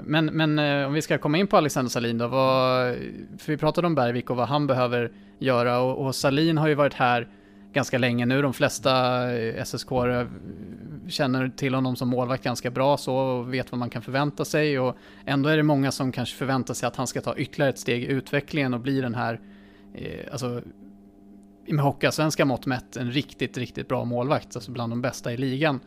[0.04, 2.28] men men eh, om vi ska komma in på Alexander Salin då.
[2.28, 2.96] Vad,
[3.38, 5.80] för vi pratade om Bergvik och vad han behöver göra.
[5.80, 7.28] Och, och Salin har ju varit här
[7.78, 8.42] ganska länge nu.
[8.42, 8.92] De flesta
[9.34, 9.90] eh, SSK
[11.08, 14.80] känner till honom som målvakt ganska bra så och vet vad man kan förvänta sig.
[14.80, 17.80] Och ändå är det många som kanske förväntar sig att han ska ta ytterligare ett
[17.80, 19.40] steg i utvecklingen och bli den här,
[19.94, 20.62] eh, alltså
[21.68, 24.56] med hockeyallsvenska mått mätt, en riktigt, riktigt bra målvakt.
[24.56, 25.80] Alltså bland de bästa i ligan.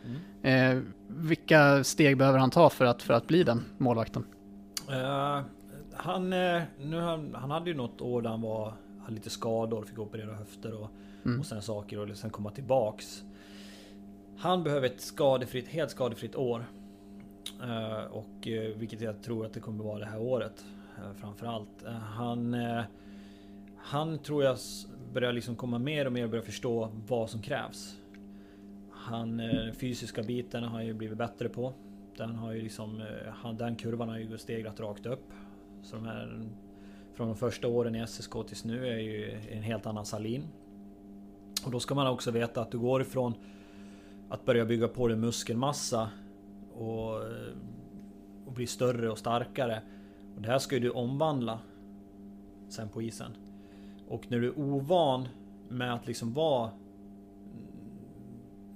[0.43, 0.79] Mm.
[0.79, 4.25] Eh, vilka steg behöver han ta för att, för att bli den målvakten?
[4.89, 5.41] Eh,
[5.93, 8.75] han, eh, nu, han, han hade ju något år där han var
[9.09, 10.91] lite skador, fick operera höfter och,
[11.25, 11.41] Mm.
[11.41, 13.25] och sen saker och sen komma tillbaks.
[14.37, 16.65] Han behöver ett skadefritt, helt skadefritt år.
[17.63, 20.65] Eh, och eh, vilket jag tror att det kommer vara det här året.
[20.99, 21.85] Eh, framförallt.
[22.15, 22.57] Han,
[23.77, 24.59] han tror jag
[25.13, 27.97] börjar liksom komma mer och mer och börja förstå vad som krävs.
[28.91, 31.73] Han, den fysiska biten har ju blivit bättre på.
[32.17, 33.05] Den har ju liksom,
[33.59, 35.33] den kurvan har ju stegrat rakt upp.
[35.83, 36.49] Så de här,
[37.15, 40.49] från de första åren i SSK tills nu är ju en helt annan Salin.
[41.65, 43.35] Och då ska man också veta att du går ifrån
[44.29, 46.11] att börja bygga på dig muskelmassa
[46.75, 47.15] och,
[48.47, 49.83] och bli större och starkare.
[50.37, 51.59] Och det här ska ju du omvandla
[52.69, 53.33] sen på isen.
[54.09, 55.29] Och när du är ovan
[55.69, 56.71] med att liksom vara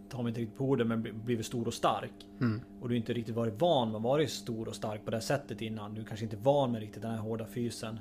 [0.09, 2.27] ta mig inte riktigt på orden, men blivit stor och stark.
[2.41, 2.61] Mm.
[2.81, 5.63] Och du inte riktigt varit van med att vara stor och stark på det sättet
[5.63, 5.95] innan.
[5.95, 7.99] Du kanske inte är van med riktigt den här hårda fysen.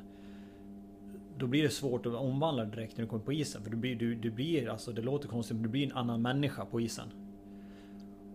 [1.44, 3.64] Då blir det svårt att omvandla direkt när du kommer på isen.
[3.64, 6.22] För du blir, du, du blir alltså det låter konstigt, men du blir en annan
[6.22, 7.08] människa på isen.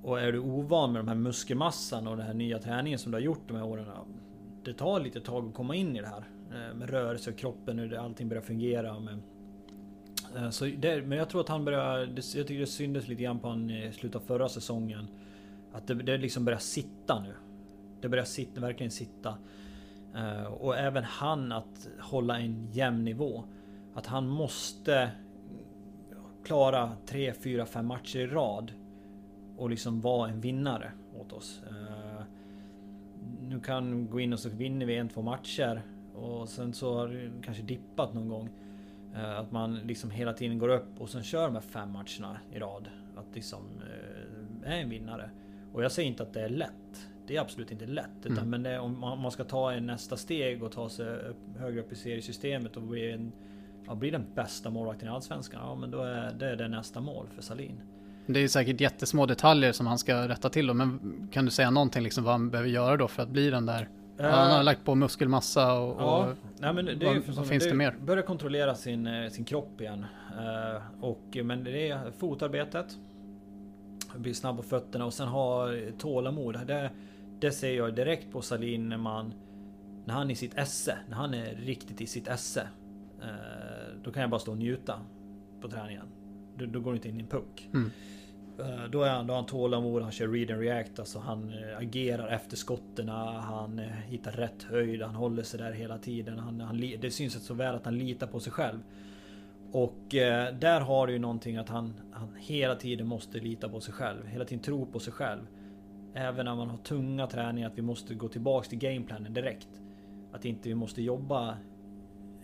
[0.02, 3.16] Och är du ovan med de här muskelmassan och den här nya träningen som du
[3.16, 3.86] har gjort de här åren.
[4.64, 6.24] Det tar lite tag att komma in i det här.
[6.50, 9.00] Eh, med rörelse och kroppen, hur allting börjar fungera.
[9.00, 9.18] Med,
[10.36, 11.98] eh, så det, men jag tror att han börjar...
[12.16, 15.08] Jag tycker det syntes lite grann på han i slutet av förra säsongen.
[15.72, 17.34] Att det, det liksom börjar sitta nu.
[18.00, 19.34] Det börjar sitta, verkligen sitta.
[20.18, 23.44] Eh, och även han att hålla en jämn nivå.
[23.94, 25.10] Att han måste
[26.44, 28.72] klara 3, 4, 5 matcher i rad
[29.56, 31.62] och liksom vara en vinnare åt oss.
[31.70, 32.22] Eh,
[33.48, 35.82] nu kan vi gå in och så vinner vi en, två matcher
[36.14, 38.50] och sen så har det kanske dippat någon gång.
[39.14, 42.40] Eh, att man liksom hela tiden går upp och sen kör de här fem matcherna
[42.52, 42.88] i rad.
[43.16, 43.64] Att liksom
[44.64, 45.30] är en vinnare.
[45.72, 47.08] Och jag säger inte att det är lätt.
[47.28, 48.10] Det är absolut inte lätt.
[48.24, 48.50] Utan, mm.
[48.50, 51.92] Men är, om man, ska ta en nästa steg och ta sig upp, högre upp
[51.92, 53.32] i seriesystemet och bli, en,
[53.86, 55.60] ja, bli den bästa målvakten i Allsvenskan.
[55.64, 57.80] Ja men då är det, det nästa mål för Salin.
[58.26, 61.70] Det är säkert jättesmå detaljer som han ska rätta till då, men kan du säga
[61.70, 63.88] någonting liksom vad han behöver göra då för att bli den där?
[64.20, 67.46] Uh, han har lagt på muskelmassa och, ja, och nej, men det vad, är vad
[67.46, 67.94] finns det, det mer?
[68.00, 70.06] Börja kontrollera sin, eh, sin kropp igen.
[70.32, 72.86] Uh, och, men det är fotarbetet.
[74.16, 75.68] Bli snabb på fötterna och sen ha
[75.98, 76.66] tålamod.
[76.66, 76.90] Det,
[77.40, 79.34] det ser jag direkt på Salin när man
[80.04, 82.68] när han är i sitt esse, när han är riktigt i sitt esse.
[83.22, 85.00] Uh, då kan jag bara stå och njuta
[85.60, 86.06] på träningen.
[86.56, 87.68] Då, då går det inte in i en puck.
[87.74, 87.90] Mm.
[88.58, 90.98] Eh, då, är han, då har han tålamod, han kör read and react.
[90.98, 95.72] Alltså han eh, agerar efter skotten, han eh, hittar rätt höjd, han håller sig där
[95.72, 96.38] hela tiden.
[96.38, 98.78] Han, han, det syns så väl att han litar på sig själv.
[99.72, 99.98] Och
[100.58, 104.26] där har du ju någonting att han, han hela tiden måste lita på sig själv.
[104.26, 105.40] Hela tiden tro på sig själv.
[106.14, 109.68] Även när man har tunga träningar, att vi måste gå tillbaks till gameplanen direkt.
[110.32, 111.56] Att inte vi måste jobba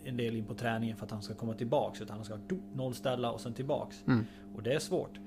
[0.05, 2.03] en del in på träningen för att han ska komma tillbaks.
[2.03, 2.39] Utan han ska
[2.75, 4.05] nollställa och sen tillbaks.
[4.07, 4.25] Mm.
[4.55, 5.19] Och det är svårt.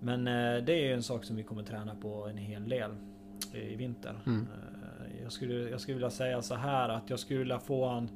[0.00, 2.90] Men eh, det är ju en sak som vi kommer träna på en hel del
[3.52, 4.14] i vinter.
[4.26, 4.40] Mm.
[4.40, 8.10] Eh, jag, skulle, jag skulle vilja säga så här att jag skulle vilja få en...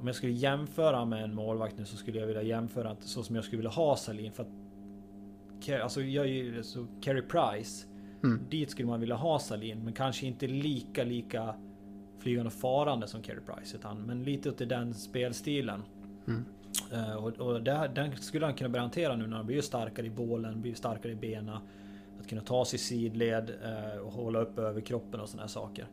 [0.00, 3.36] Om jag skulle jämföra med en målvakt nu så skulle jag vilja jämföra så som
[3.36, 4.32] jag skulle vilja ha Salin.
[4.32, 7.86] För att, alltså jag är ju så Carey Price.
[8.22, 8.40] Mm.
[8.50, 11.54] Dit skulle man vilja ha Salin men kanske inte lika lika
[12.18, 13.76] flygande farande som Carey Price.
[13.76, 15.82] Utan, men lite åt den spelstilen.
[16.26, 16.44] Mm.
[16.92, 20.06] Uh, och, och det, den skulle han kunna börja hantera nu när han blir starkare
[20.06, 21.56] i bålen, blir starkare i benen.
[22.20, 25.86] Att kunna ta sig sidled uh, och hålla upp över kroppen och sådana saker.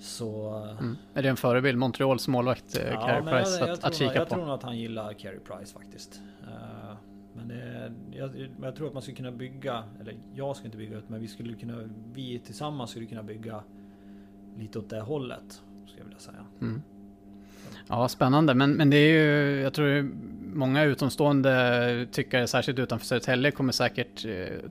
[0.00, 0.54] Så...
[0.80, 0.96] Mm.
[1.14, 1.78] Är det en förebild?
[1.78, 4.18] Montreals målvakt, uh, ja, Carey Price, jag, jag att, tror, att kika jag på?
[4.18, 6.20] Jag tror nog att han gillar Carey Price faktiskt
[7.36, 10.98] men eh, jag, jag, tror att man skulle kunna bygga, eller jag ska inte bygga
[10.98, 13.62] ut, men vi skulle kunna, vi tillsammans skulle kunna bygga
[14.58, 15.62] lite åt det hållet.
[15.86, 16.44] Skulle jag vilja säga.
[16.60, 16.82] Mm.
[17.88, 18.54] Ja, spännande.
[18.54, 20.10] Men, men det är ju, jag tror
[20.54, 24.24] många utomstående tyckare, särskilt utanför Södertälje, kommer säkert,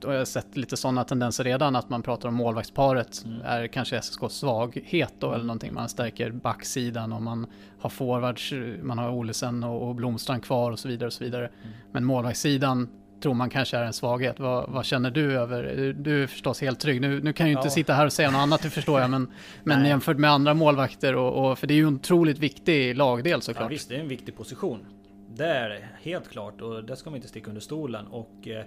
[0.03, 3.41] och jag har sett lite sådana tendenser redan, att man pratar om målvaktsparet mm.
[3.45, 5.73] är kanske SSKs svaghet då, eller någonting.
[5.73, 7.47] Man stärker backsidan och man
[7.80, 11.47] har forwards, man har Olesen och, och Blomstrand kvar och så vidare och så vidare.
[11.47, 11.73] Mm.
[11.91, 12.88] Men målvaktssidan
[13.23, 14.39] tror man kanske är en svaghet.
[14.39, 15.93] Vad, vad, känner du över?
[15.97, 17.01] Du är förstås helt trygg.
[17.01, 17.72] Nu, nu kan jag ju inte ja.
[17.72, 19.10] sitta här och säga något annat, det förstår jag.
[19.10, 19.31] Men,
[19.64, 23.41] men jämfört med andra målvakter, och, och, för det är ju en otroligt viktig lagdel
[23.41, 23.64] såklart.
[23.64, 24.85] Ja, visst, det är en viktig position.
[25.35, 28.07] Det är det, helt klart och det ska man inte sticka under stolen.
[28.07, 28.65] Och, eh,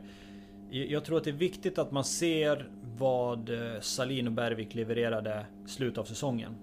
[0.70, 2.68] jag tror att det är viktigt att man ser
[2.98, 6.56] vad eh, Salin och Bergvik levererade slutet av säsongen.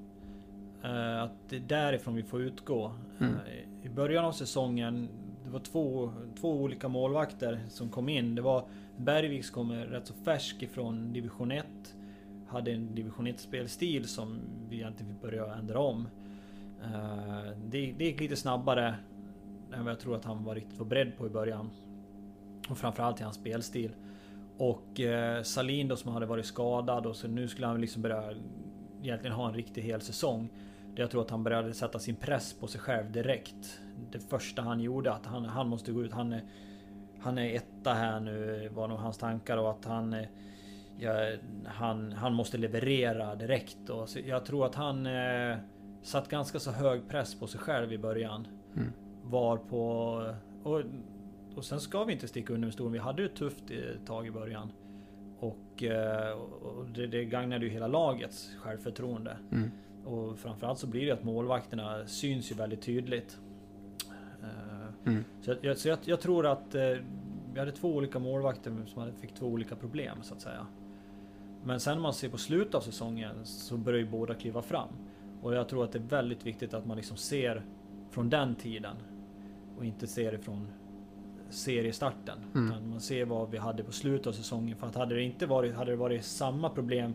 [0.83, 2.91] Eh, att det är därifrån vi får utgå.
[3.19, 3.35] Mm.
[3.83, 5.09] I början av säsongen
[5.45, 8.35] det var två, två olika målvakter som kom in.
[8.35, 8.65] Det var
[8.97, 11.65] Bergvik som kom rätt så färsk ifrån division 1.
[12.47, 14.39] Hade en division 1 spelstil som
[14.69, 16.07] vi egentligen fick börja ändra om.
[17.65, 18.95] Det, det gick lite snabbare
[19.73, 21.69] än vad jag tror att han var riktigt var beredd på i början.
[22.69, 23.91] Och framförallt i hans spelstil.
[24.57, 28.33] Och eh, Salin då som hade varit skadad och så nu skulle han liksom börja
[29.01, 30.49] egentligen ha en riktig hel säsong.
[30.95, 33.79] Jag tror att han började sätta sin press på sig själv direkt.
[34.11, 36.11] Det första han gjorde att han, han måste gå ut.
[36.11, 36.43] Han är,
[37.19, 40.27] han är etta här nu var nog hans tankar och att han eh,
[40.97, 41.11] ja,
[41.65, 43.89] han, han måste leverera direkt.
[43.89, 45.57] Och så jag tror att han eh,
[46.01, 48.47] satt ganska så hög press på sig själv i början.
[48.75, 48.93] Mm.
[49.23, 49.83] Var på...
[50.63, 50.81] Och,
[51.55, 52.93] och sen ska vi inte sticka under med stolen.
[52.93, 54.71] Vi hade ju ett tufft ett tag i början.
[55.39, 59.37] Och, eh, och det, det gagnade ju hela lagets självförtroende.
[59.51, 59.71] Mm.
[60.05, 63.37] Och framförallt så blir det att målvakterna syns ju väldigt tydligt.
[64.41, 65.23] Eh, mm.
[65.41, 66.97] Så, jag, så jag, jag, tror att eh,
[67.53, 70.67] vi hade två olika målvakter som fick två olika problem så att säga.
[71.63, 74.89] Men sen när man ser på slutet av säsongen så börjar ju båda kliva fram.
[75.41, 77.65] Och jag tror att det är väldigt viktigt att man liksom ser
[78.11, 78.95] från den tiden.
[79.77, 80.67] Och inte ser det från
[81.49, 82.37] seriestarten.
[82.53, 82.67] Mm.
[82.67, 84.77] Utan man ser vad vi hade på slutet av säsongen.
[84.77, 87.13] För att hade det inte varit, hade det varit samma problem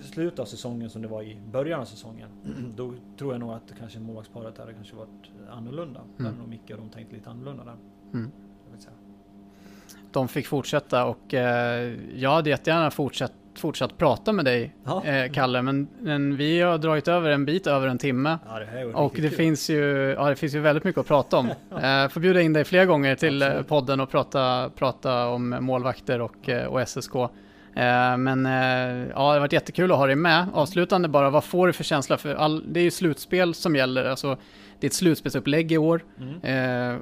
[0.00, 2.28] i slutet av säsongen som det var i början av säsongen.
[2.76, 6.00] Då tror jag nog att kanske målvaktsparet hade kanske varit annorlunda.
[6.00, 6.32] Mm.
[6.32, 7.76] Där nog Micke och de tänkt lite annorlunda där.
[8.12, 8.30] Mm.
[10.12, 15.04] De fick fortsätta och eh, jag hade jättegärna fortsatt fortsatt prata med dig, ja.
[15.04, 18.38] eh, Kalle, men, men, vi har dragit över en bit över en timme.
[18.48, 21.46] Ja, det och det finns, ju, ja, det finns ju väldigt mycket att prata om.
[21.70, 23.68] eh, får bjuda in dig fler gånger till Absolut.
[23.68, 27.14] podden och prata, prata om målvakter och, eh, och SSK.
[27.14, 30.46] Eh, men eh, ja, det har varit jättekul att ha dig med.
[30.54, 32.16] Avslutande bara, vad får du för känsla?
[32.16, 34.36] För all, det är ju slutspel som gäller, alltså
[34.80, 36.04] det är ett slutspelsupplägg i år.
[36.20, 37.00] Mm.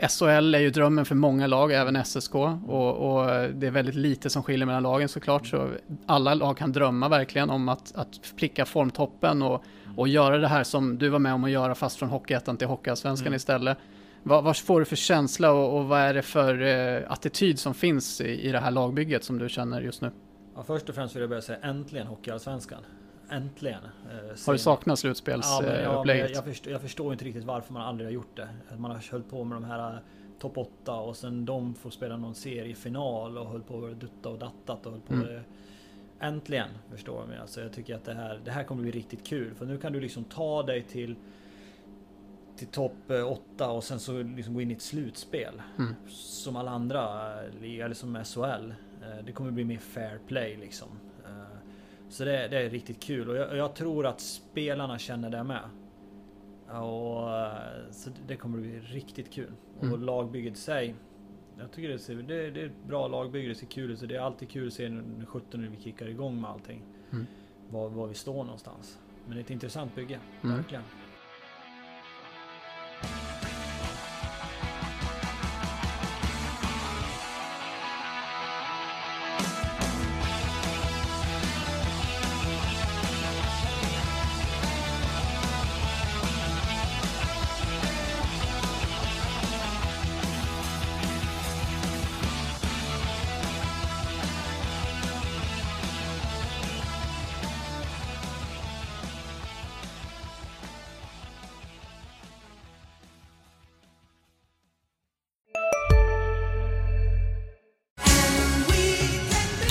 [0.00, 2.34] SHL är ju drömmen för många lag, även SSK.
[2.34, 5.46] Och, och, det är väldigt lite som skiljer mellan lagen såklart.
[5.46, 5.70] Så
[6.06, 9.64] alla lag kan drömma verkligen om att, att pricka formtoppen och,
[9.96, 12.68] och göra det här som du var med om att göra fast från Hockeyettan till
[12.68, 13.36] Hockeyallsvenskan mm.
[13.36, 13.78] istället.
[14.22, 17.74] Vad, vad får du för känsla och, och vad är det för eh, attityd som
[17.74, 20.10] finns i, i det här lagbygget som du känner just nu?
[20.56, 22.80] Ja, först och främst vill jag börja säga äntligen Hockeyallsvenskan.
[23.30, 23.84] Äntligen.
[23.84, 25.84] Eh, Har du saknat slutspelsupplägget?
[25.84, 28.48] Ja, ja, jag, jag, förstår, jag, förstår, inte riktigt varför man aldrig har gjort det.
[28.76, 29.98] Man har hållit på med de här eh,
[30.38, 34.38] topp 8 och sen de får spela någon seriefinal och höll på att dutta och
[34.38, 35.42] dattat och höll på mm.
[36.20, 37.38] Äntligen förstår jag mig.
[37.38, 39.54] Alltså jag tycker att det här, det här kommer bli riktigt kul.
[39.54, 41.16] För nu kan du liksom ta dig till
[42.56, 45.62] till topp 8 eh, och sen så liksom gå in i ett slutspel.
[45.78, 45.94] Mm.
[46.08, 47.32] Som alla andra
[47.62, 48.72] eller som SHL.
[49.24, 50.88] Det kommer bli mer fair play liksom.
[52.08, 55.62] Så det, det är riktigt kul och jag, jag, tror att spelarna känner det med.
[56.66, 59.52] Och, eh, så det kommer bli riktigt kul.
[59.80, 59.92] Mm.
[59.92, 60.94] Och lagbygget i sig.
[61.58, 64.08] Jag tycker det, ser, det, det är ett bra lagbygge, det ser kul ut.
[64.08, 66.82] Det är alltid kul att se när 17 när vi kickar igång med allting.
[67.12, 67.26] Mm.
[67.70, 68.98] Var, var vi står någonstans.
[69.26, 70.56] Men det är ett intressant bygge, mm.
[70.56, 70.82] verkligen.